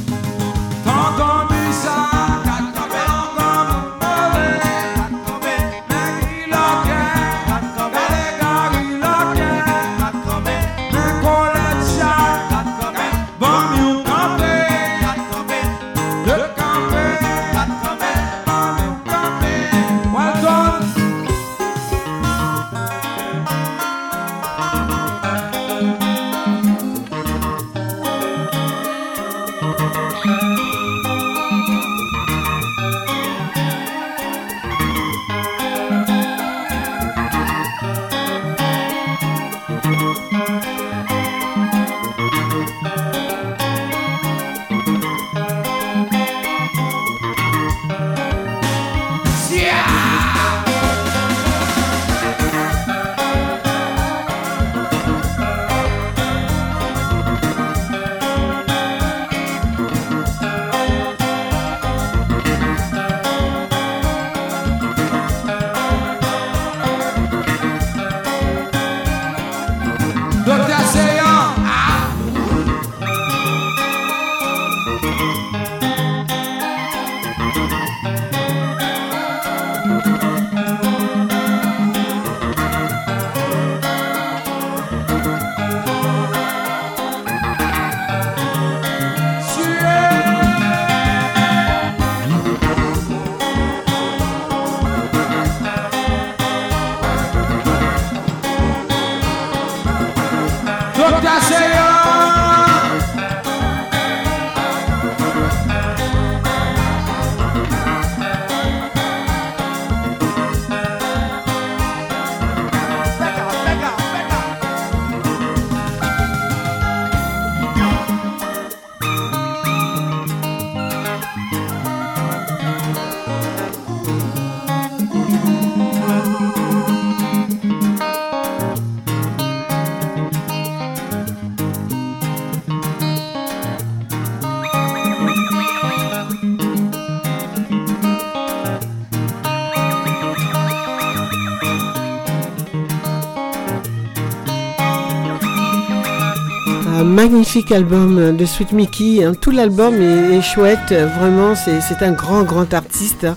Magnifique 147.29 147.71
album 147.71 148.35
de 148.35 148.45
Sweet 148.45 148.71
Mickey. 148.71 149.23
hein. 149.23 149.33
Tout 149.39 149.51
l'album 149.51 149.95
est, 150.01 150.41
chouette. 150.41 150.93
Vraiment, 151.19 151.53
c'est 151.55 152.01
un 152.01 152.11
grand, 152.11 152.43
grand 152.43 152.73
artiste. 152.73 153.23
hein. 153.25 153.35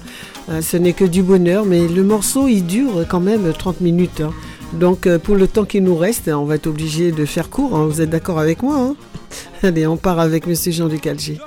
Euh, 0.50 0.60
Ce 0.62 0.76
n'est 0.76 0.92
que 0.92 1.04
du 1.04 1.22
bonheur, 1.22 1.64
mais 1.64 1.86
le 1.88 2.02
morceau, 2.02 2.48
il 2.48 2.62
dure 2.66 3.04
quand 3.08 3.20
même 3.20 3.52
30 3.56 3.80
minutes. 3.80 4.20
hein. 4.20 4.30
Donc, 4.72 5.06
euh, 5.06 5.18
pour 5.18 5.34
le 5.36 5.46
temps 5.48 5.64
qui 5.64 5.80
nous 5.80 5.96
reste, 5.96 6.28
on 6.28 6.44
va 6.44 6.54
être 6.56 6.66
obligé 6.68 7.10
de 7.12 7.24
faire 7.24 7.50
court. 7.50 7.76
Vous 7.76 8.00
êtes 8.00 8.10
d'accord 8.10 8.38
avec 8.38 8.62
moi 8.62 8.94
Allez, 9.62 9.86
on 9.86 9.96
part 9.96 10.20
avec 10.20 10.46
Monsieur 10.46 10.72
Jean-Luc 10.72 11.06
Alger. 11.06 11.38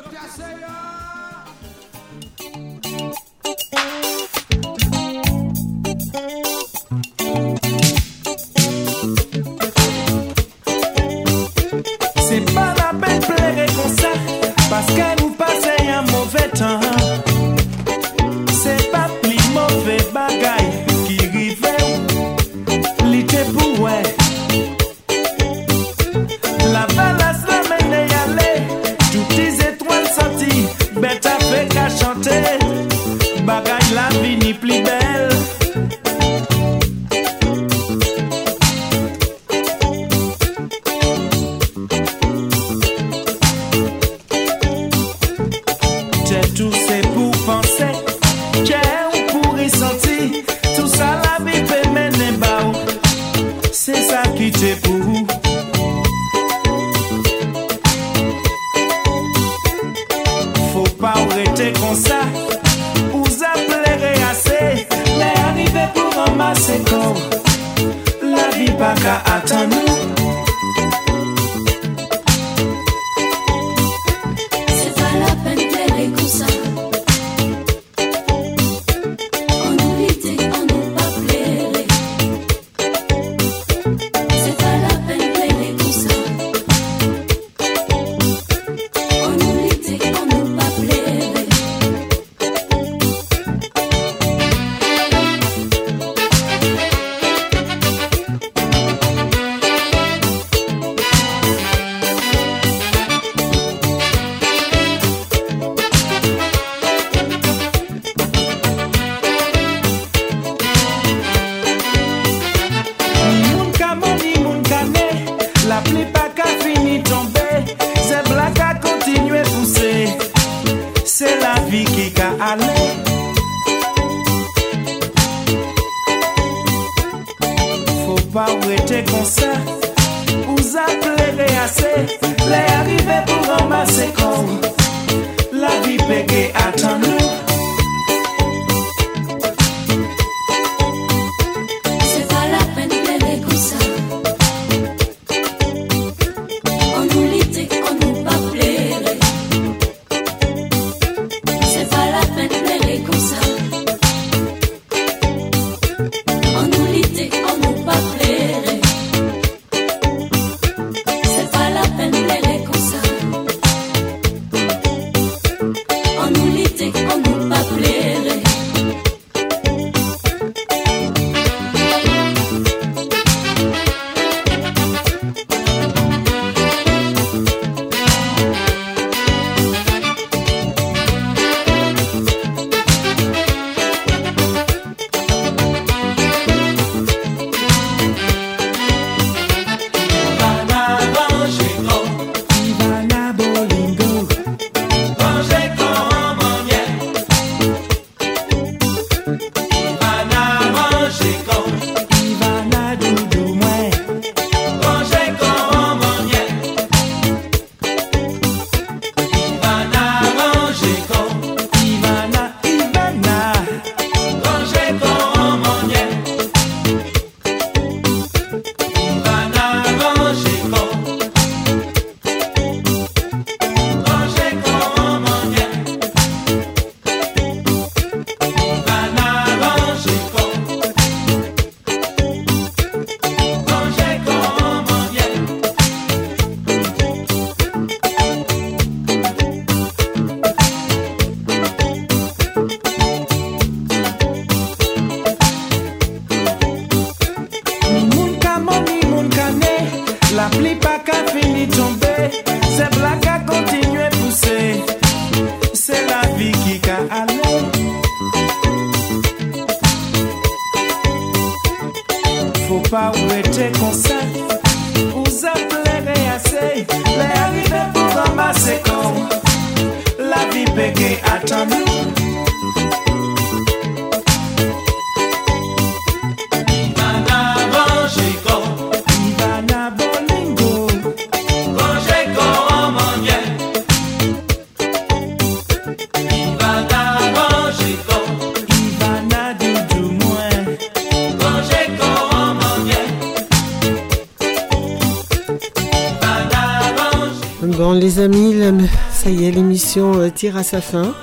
À 300.52 300.64
sa 300.64 300.82
fin. 300.82 301.16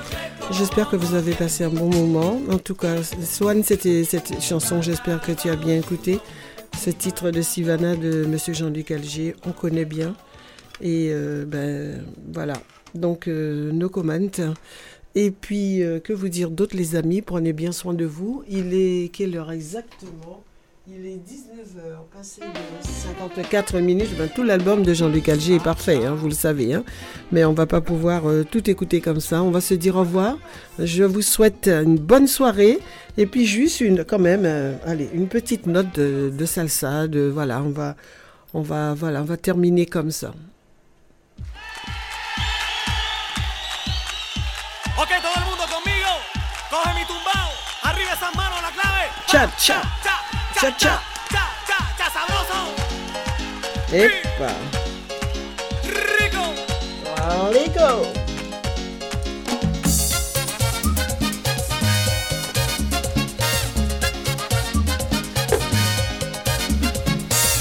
J'espère 0.51 0.89
que 0.89 0.95
vous 0.95 1.13
avez 1.13 1.33
passé 1.33 1.63
un 1.63 1.69
bon 1.69 1.89
moment. 1.89 2.41
En 2.49 2.57
tout 2.57 2.73
cas, 2.73 3.03
Swan, 3.03 3.63
c'était 3.63 4.03
cette 4.03 4.41
chanson, 4.41 4.81
j'espère 4.81 5.21
que 5.21 5.31
tu 5.31 5.49
as 5.49 5.55
bien 5.55 5.77
écouté. 5.77 6.19
Ce 6.77 6.89
titre 6.89 7.29
de 7.29 7.41
Sivana 7.41 7.95
de 7.95 8.25
Monsieur 8.25 8.53
Jean-Luc 8.53 8.89
Alger, 8.89 9.35
on 9.45 9.51
connaît 9.51 9.85
bien. 9.85 10.15
Et 10.81 11.09
euh, 11.11 11.45
ben 11.45 12.03
voilà. 12.33 12.53
Donc, 12.95 13.27
euh, 13.27 13.71
no 13.71 13.89
comment. 13.89 14.17
Et 15.13 15.29
puis, 15.29 15.83
euh, 15.83 15.99
que 15.99 16.13
vous 16.13 16.29
dire 16.29 16.49
d'autre, 16.49 16.75
les 16.75 16.95
amis? 16.95 17.21
Prenez 17.21 17.53
bien 17.53 17.71
soin 17.71 17.93
de 17.93 18.05
vous. 18.05 18.43
Il 18.49 18.73
est 18.73 19.11
quelle 19.13 19.37
heure 19.37 19.51
exactement? 19.51 20.43
Il 20.87 21.05
est 21.05 21.17
19h, 21.17 22.07
passé 22.11 22.41
de 22.41 22.87
54 22.87 23.77
minutes. 23.79 24.09
Ben, 24.17 24.27
tout 24.33 24.41
l'album 24.43 24.81
de 24.81 24.93
Jean-Luc 24.93 25.29
Alger 25.29 25.55
est 25.55 25.63
parfait, 25.63 26.03
hein, 26.05 26.15
vous 26.15 26.27
le 26.27 26.33
savez. 26.33 26.73
hein. 26.73 26.83
Mais 27.31 27.45
on 27.45 27.53
va 27.53 27.65
pas 27.65 27.79
pouvoir 27.81 28.29
euh, 28.29 28.43
tout 28.43 28.69
écouter 28.69 28.99
comme 28.99 29.21
ça. 29.21 29.41
On 29.41 29.51
va 29.51 29.61
se 29.61 29.73
dire 29.73 29.95
au 29.95 29.99
revoir. 29.99 30.37
Je 30.79 31.03
vous 31.03 31.21
souhaite 31.21 31.67
une 31.67 31.97
bonne 31.97 32.27
soirée. 32.27 32.79
Et 33.17 33.25
puis 33.25 33.45
juste 33.45 33.81
une, 33.81 34.03
quand 34.03 34.19
même, 34.19 34.43
euh, 34.45 34.73
allez, 34.85 35.09
une 35.13 35.27
petite 35.27 35.65
note 35.65 35.93
de, 35.95 36.29
de 36.29 36.45
salsa. 36.45 37.07
De, 37.07 37.29
voilà, 37.33 37.61
on 37.61 37.69
va, 37.69 37.95
on 38.53 38.61
va, 38.61 38.93
voilà, 38.93 39.21
on 39.21 39.25
va 39.25 39.37
terminer 39.37 39.85
comme 39.85 40.11
ça. 40.11 40.33
Ok, 44.97 45.07
todo 45.21 45.33
el 45.35 45.45
mundo 45.49 45.63
conmigo. 45.71 46.13
Coge 46.69 46.93
mi 46.95 47.05
tumbao. 47.05 47.49
Arriba 47.83 48.11
esas 48.13 48.35
manos, 48.35 48.61
la 48.61 48.71
clave. 48.71 49.09
Cha, 49.27 49.47
cha, 49.57 49.81
cha, 50.03 50.15
cha. 50.53 50.71
cha, 50.77 51.01
cha, 51.65 51.77
cha, 51.97 52.07
sabroso. 52.11 52.59
Epa. 53.93 54.70
Rico. 57.51 58.07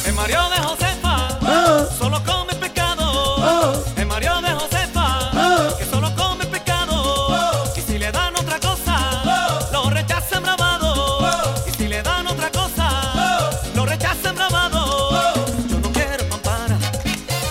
El 0.06 0.12
Mario 0.14 0.38
de 0.48 0.58
Josefa. 0.62 1.88
Solo 1.98 2.22
come 2.24 2.54
pecado. 2.54 3.84
El 3.96 4.06
Mario 4.06 4.40
de 4.40 4.50
Josefa. 4.52 5.76
Que 5.76 5.84
solo 5.86 6.14
come 6.14 6.46
pecado. 6.46 7.64
Y 7.76 7.80
si 7.80 7.98
le 7.98 8.12
dan 8.12 8.36
otra 8.36 8.60
cosa, 8.60 9.66
lo 9.72 9.90
rechazan 9.90 10.44
bravado. 10.44 11.20
Y 11.66 11.72
si 11.72 11.88
le 11.88 12.00
dan 12.02 12.28
otra 12.28 12.48
cosa, 12.52 13.52
lo 13.74 13.84
rechazan 13.86 14.36
bravado. 14.36 15.34
Yo 15.68 15.80
no 15.80 15.90
quiero 15.90 16.28
pampara, 16.28 16.78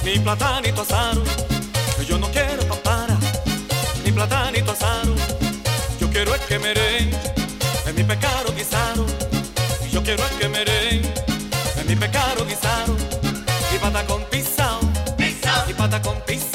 ni 0.06 0.20
platanito 0.20 0.84
asaro. 0.84 1.24
Yo 1.26 1.39
Es 6.62 7.94
mi 7.96 8.04
pecado 8.04 8.54
guisado. 8.54 9.06
Y 9.88 9.92
yo 9.92 10.04
quiero 10.04 10.24
el 10.24 10.40
que 10.40 10.50
merengue, 10.50 11.14
es 11.78 11.86
mi 11.86 11.96
pecado 11.96 12.46
guisado. 12.46 12.96
Y 13.74 13.80
pata 13.80 14.06
con 14.06 14.24
pisao, 14.26 14.80
y 15.70 15.74
pata 15.74 16.02
con 16.02 16.20
pisao, 16.22 16.49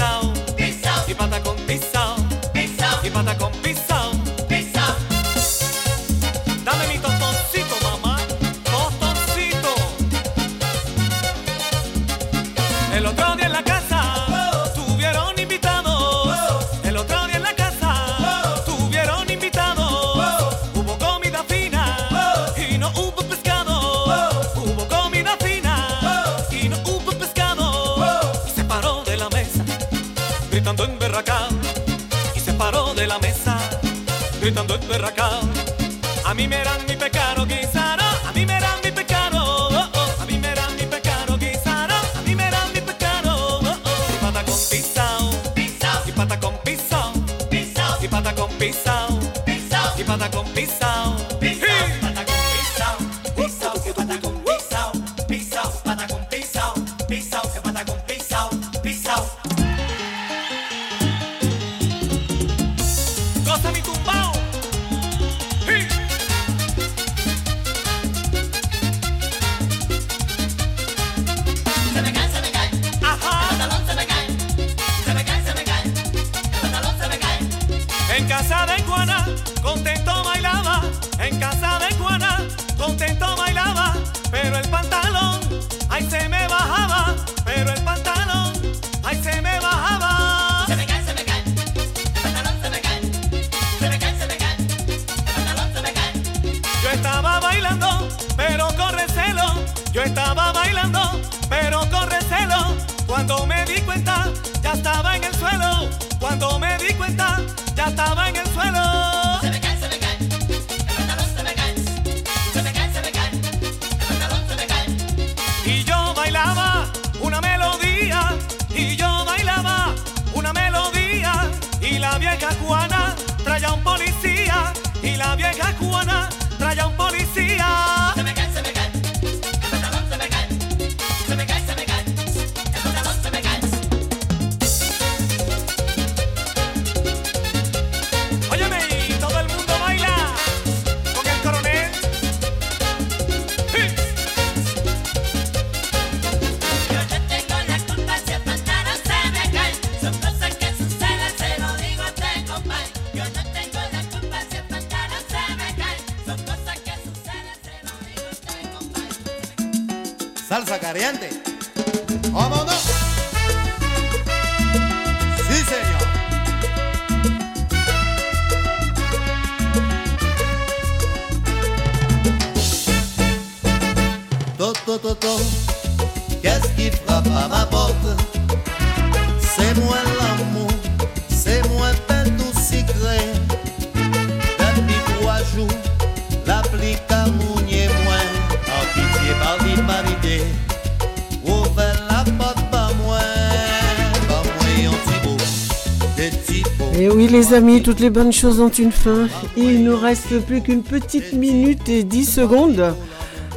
les 197.48 197.54
amis, 197.54 197.82
toutes 197.82 198.00
les 198.00 198.10
bonnes 198.10 198.32
choses 198.32 198.60
ont 198.60 198.70
une 198.70 198.92
fin. 198.92 199.28
Il 199.56 199.84
nous 199.84 199.98
reste 199.98 200.38
plus 200.46 200.62
qu'une 200.62 200.82
petite 200.82 201.32
minute 201.34 201.88
et 201.88 202.02
10 202.02 202.24
secondes 202.24 202.94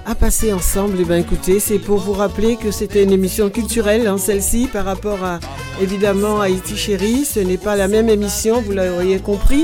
à 0.06 0.16
passer 0.16 0.52
ensemble. 0.52 1.00
Et 1.00 1.06
bien 1.06 1.18
écoutez, 1.18 1.60
c'est 1.60 1.80
pour 1.80 2.00
vous 2.00 2.14
rappeler 2.14 2.58
que 2.58 2.72
c'était 2.72 3.04
une 3.04 3.12
émission 3.12 3.50
culturelle, 3.50 4.08
hein, 4.08 4.18
celle-ci, 4.18 4.68
par 4.68 4.84
rapport 4.84 5.24
à 5.24 5.40
évidemment 5.82 6.42
Haïti 6.42 6.76
Chérie. 6.76 7.24
Ce 7.24 7.40
n'est 7.40 7.58
pas 7.58 7.76
la 7.76 7.88
même 7.88 8.10
émission, 8.10 8.62
vous 8.62 8.74
l'auriez 8.74 9.20
compris. 9.20 9.64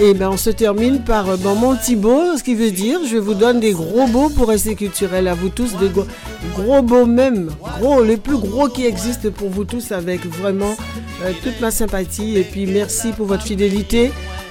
Et 0.00 0.14
ben 0.14 0.30
on 0.30 0.36
se 0.38 0.50
termine 0.50 1.00
par 1.02 1.28
euh, 1.28 1.36
mon 1.36 1.76
petit 1.76 1.96
beau, 1.96 2.36
ce 2.38 2.42
qui 2.42 2.54
veut 2.54 2.70
dire 2.70 3.00
je 3.10 3.18
vous 3.18 3.34
donne 3.34 3.60
des 3.60 3.72
gros 3.72 4.06
beaux 4.06 4.30
pour 4.30 4.48
rester 4.48 4.74
culturel 4.74 5.28
à 5.28 5.34
vous 5.34 5.50
tous, 5.50 5.76
des 5.76 5.88
gros, 5.88 6.06
gros 6.54 6.80
beaux 6.80 7.04
même, 7.04 7.50
gros, 7.80 8.02
les 8.02 8.16
plus 8.16 8.38
gros 8.38 8.68
qui 8.68 8.86
existent 8.86 9.28
pour 9.30 9.50
vous 9.50 9.64
tous 9.64 9.92
avec 9.92 10.24
vraiment 10.24 10.74
euh, 11.22 11.32
toute 11.42 11.60
ma 11.60 11.70
sympathie 11.70 12.36
et 12.36 12.44
puis 12.44 12.66
merci 12.66 13.12
pour 13.12 13.26
votre 13.26 13.42
fidélité. 13.42 14.10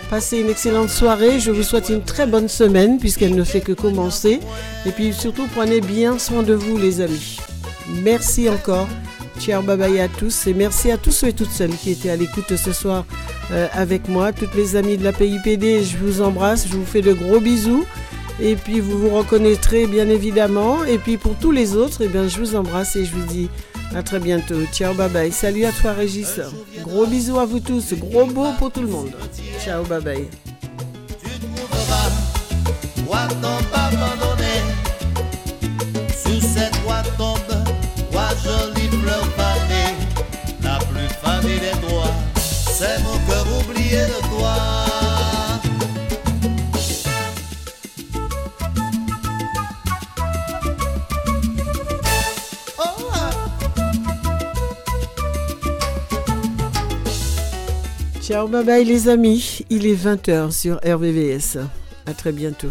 Passez 0.10 0.40
une 0.40 0.50
excellente 0.50 0.90
soirée, 0.90 1.40
je 1.40 1.52
vous 1.52 1.64
souhaite 1.64 1.90
une 1.90 2.02
très 2.02 2.26
bonne 2.26 2.48
semaine 2.48 2.98
puisqu'elle 2.98 3.36
ne 3.36 3.44
fait 3.44 3.62
que 3.62 3.74
commencer 3.74 4.40
et 4.86 4.92
puis 4.92 5.14
surtout 5.14 5.48
prenez 5.56 5.82
bien 5.82 6.18
soin 6.18 6.42
de 6.44 6.54
vous 6.54 6.78
les 6.78 7.02
amis. 7.02 7.38
Merci 8.04 8.50
encore. 8.50 8.88
Ciao, 9.40 9.62
bye 9.62 9.78
bye 9.78 10.00
à 10.00 10.08
tous 10.08 10.48
et 10.48 10.54
merci 10.54 10.92
à 10.92 10.98
tous 10.98 11.12
ceux 11.12 11.28
et 11.28 11.34
toutes 11.34 11.52
celles 11.52 11.76
qui 11.76 11.92
étaient 11.92 12.10
à 12.10 12.16
l'écoute 12.16 12.56
ce 12.56 12.74
soir 12.74 13.06
euh, 13.52 13.68
avec 13.72 14.08
moi. 14.08 14.34
Toutes 14.34 14.54
les 14.56 14.76
amies 14.76 14.98
de 14.98 15.04
la 15.04 15.14
PIPD, 15.14 15.84
je 15.84 15.98
vous 15.98 16.22
embrasse, 16.22 16.68
je 16.68 16.74
vous 16.74 16.86
fais 16.86 17.02
de 17.02 17.14
gros 17.14 17.40
bisous. 17.40 17.86
Et 18.42 18.56
puis 18.56 18.80
vous 18.80 18.98
vous 18.98 19.10
reconnaîtrez 19.10 19.86
bien 19.86 20.10
évidemment. 20.10 20.84
Et 20.86 20.98
puis 20.98 21.18
pour 21.18 21.36
tous 21.36 21.52
les 21.52 21.76
autres, 21.76 22.02
eh 22.04 22.08
bien, 22.08 22.28
je 22.28 22.40
vous 22.40 22.56
embrasse 22.56 22.96
et 22.96 23.06
je 23.06 23.14
vous 23.14 23.26
dis 23.26 23.50
à 23.96 24.04
très 24.04 24.20
bientôt. 24.20 24.66
Ciao, 24.72 24.94
bye 24.94 25.10
bye. 25.10 25.32
Salut 25.32 25.66
à 25.66 25.72
toi 25.72 25.94
Régis. 25.94 26.40
Gros 26.82 27.06
bisous 27.06 27.40
à 27.40 27.46
vous 27.46 27.60
tous. 27.60 27.94
Gros 27.94 28.26
beau 28.26 28.48
pour 28.58 28.72
tout 28.72 28.82
le 28.82 28.88
monde. 28.88 29.12
Ciao, 29.64 29.84
bye 29.84 30.02
bye. 30.02 30.28
Bye 58.50 58.64
bye 58.64 58.84
les 58.84 59.08
amis. 59.08 59.60
Il 59.70 59.86
est 59.86 59.96
20h 59.96 60.52
sur 60.52 60.78
RVVS. 60.78 61.58
À 62.06 62.14
très 62.14 62.32
bientôt. 62.32 62.70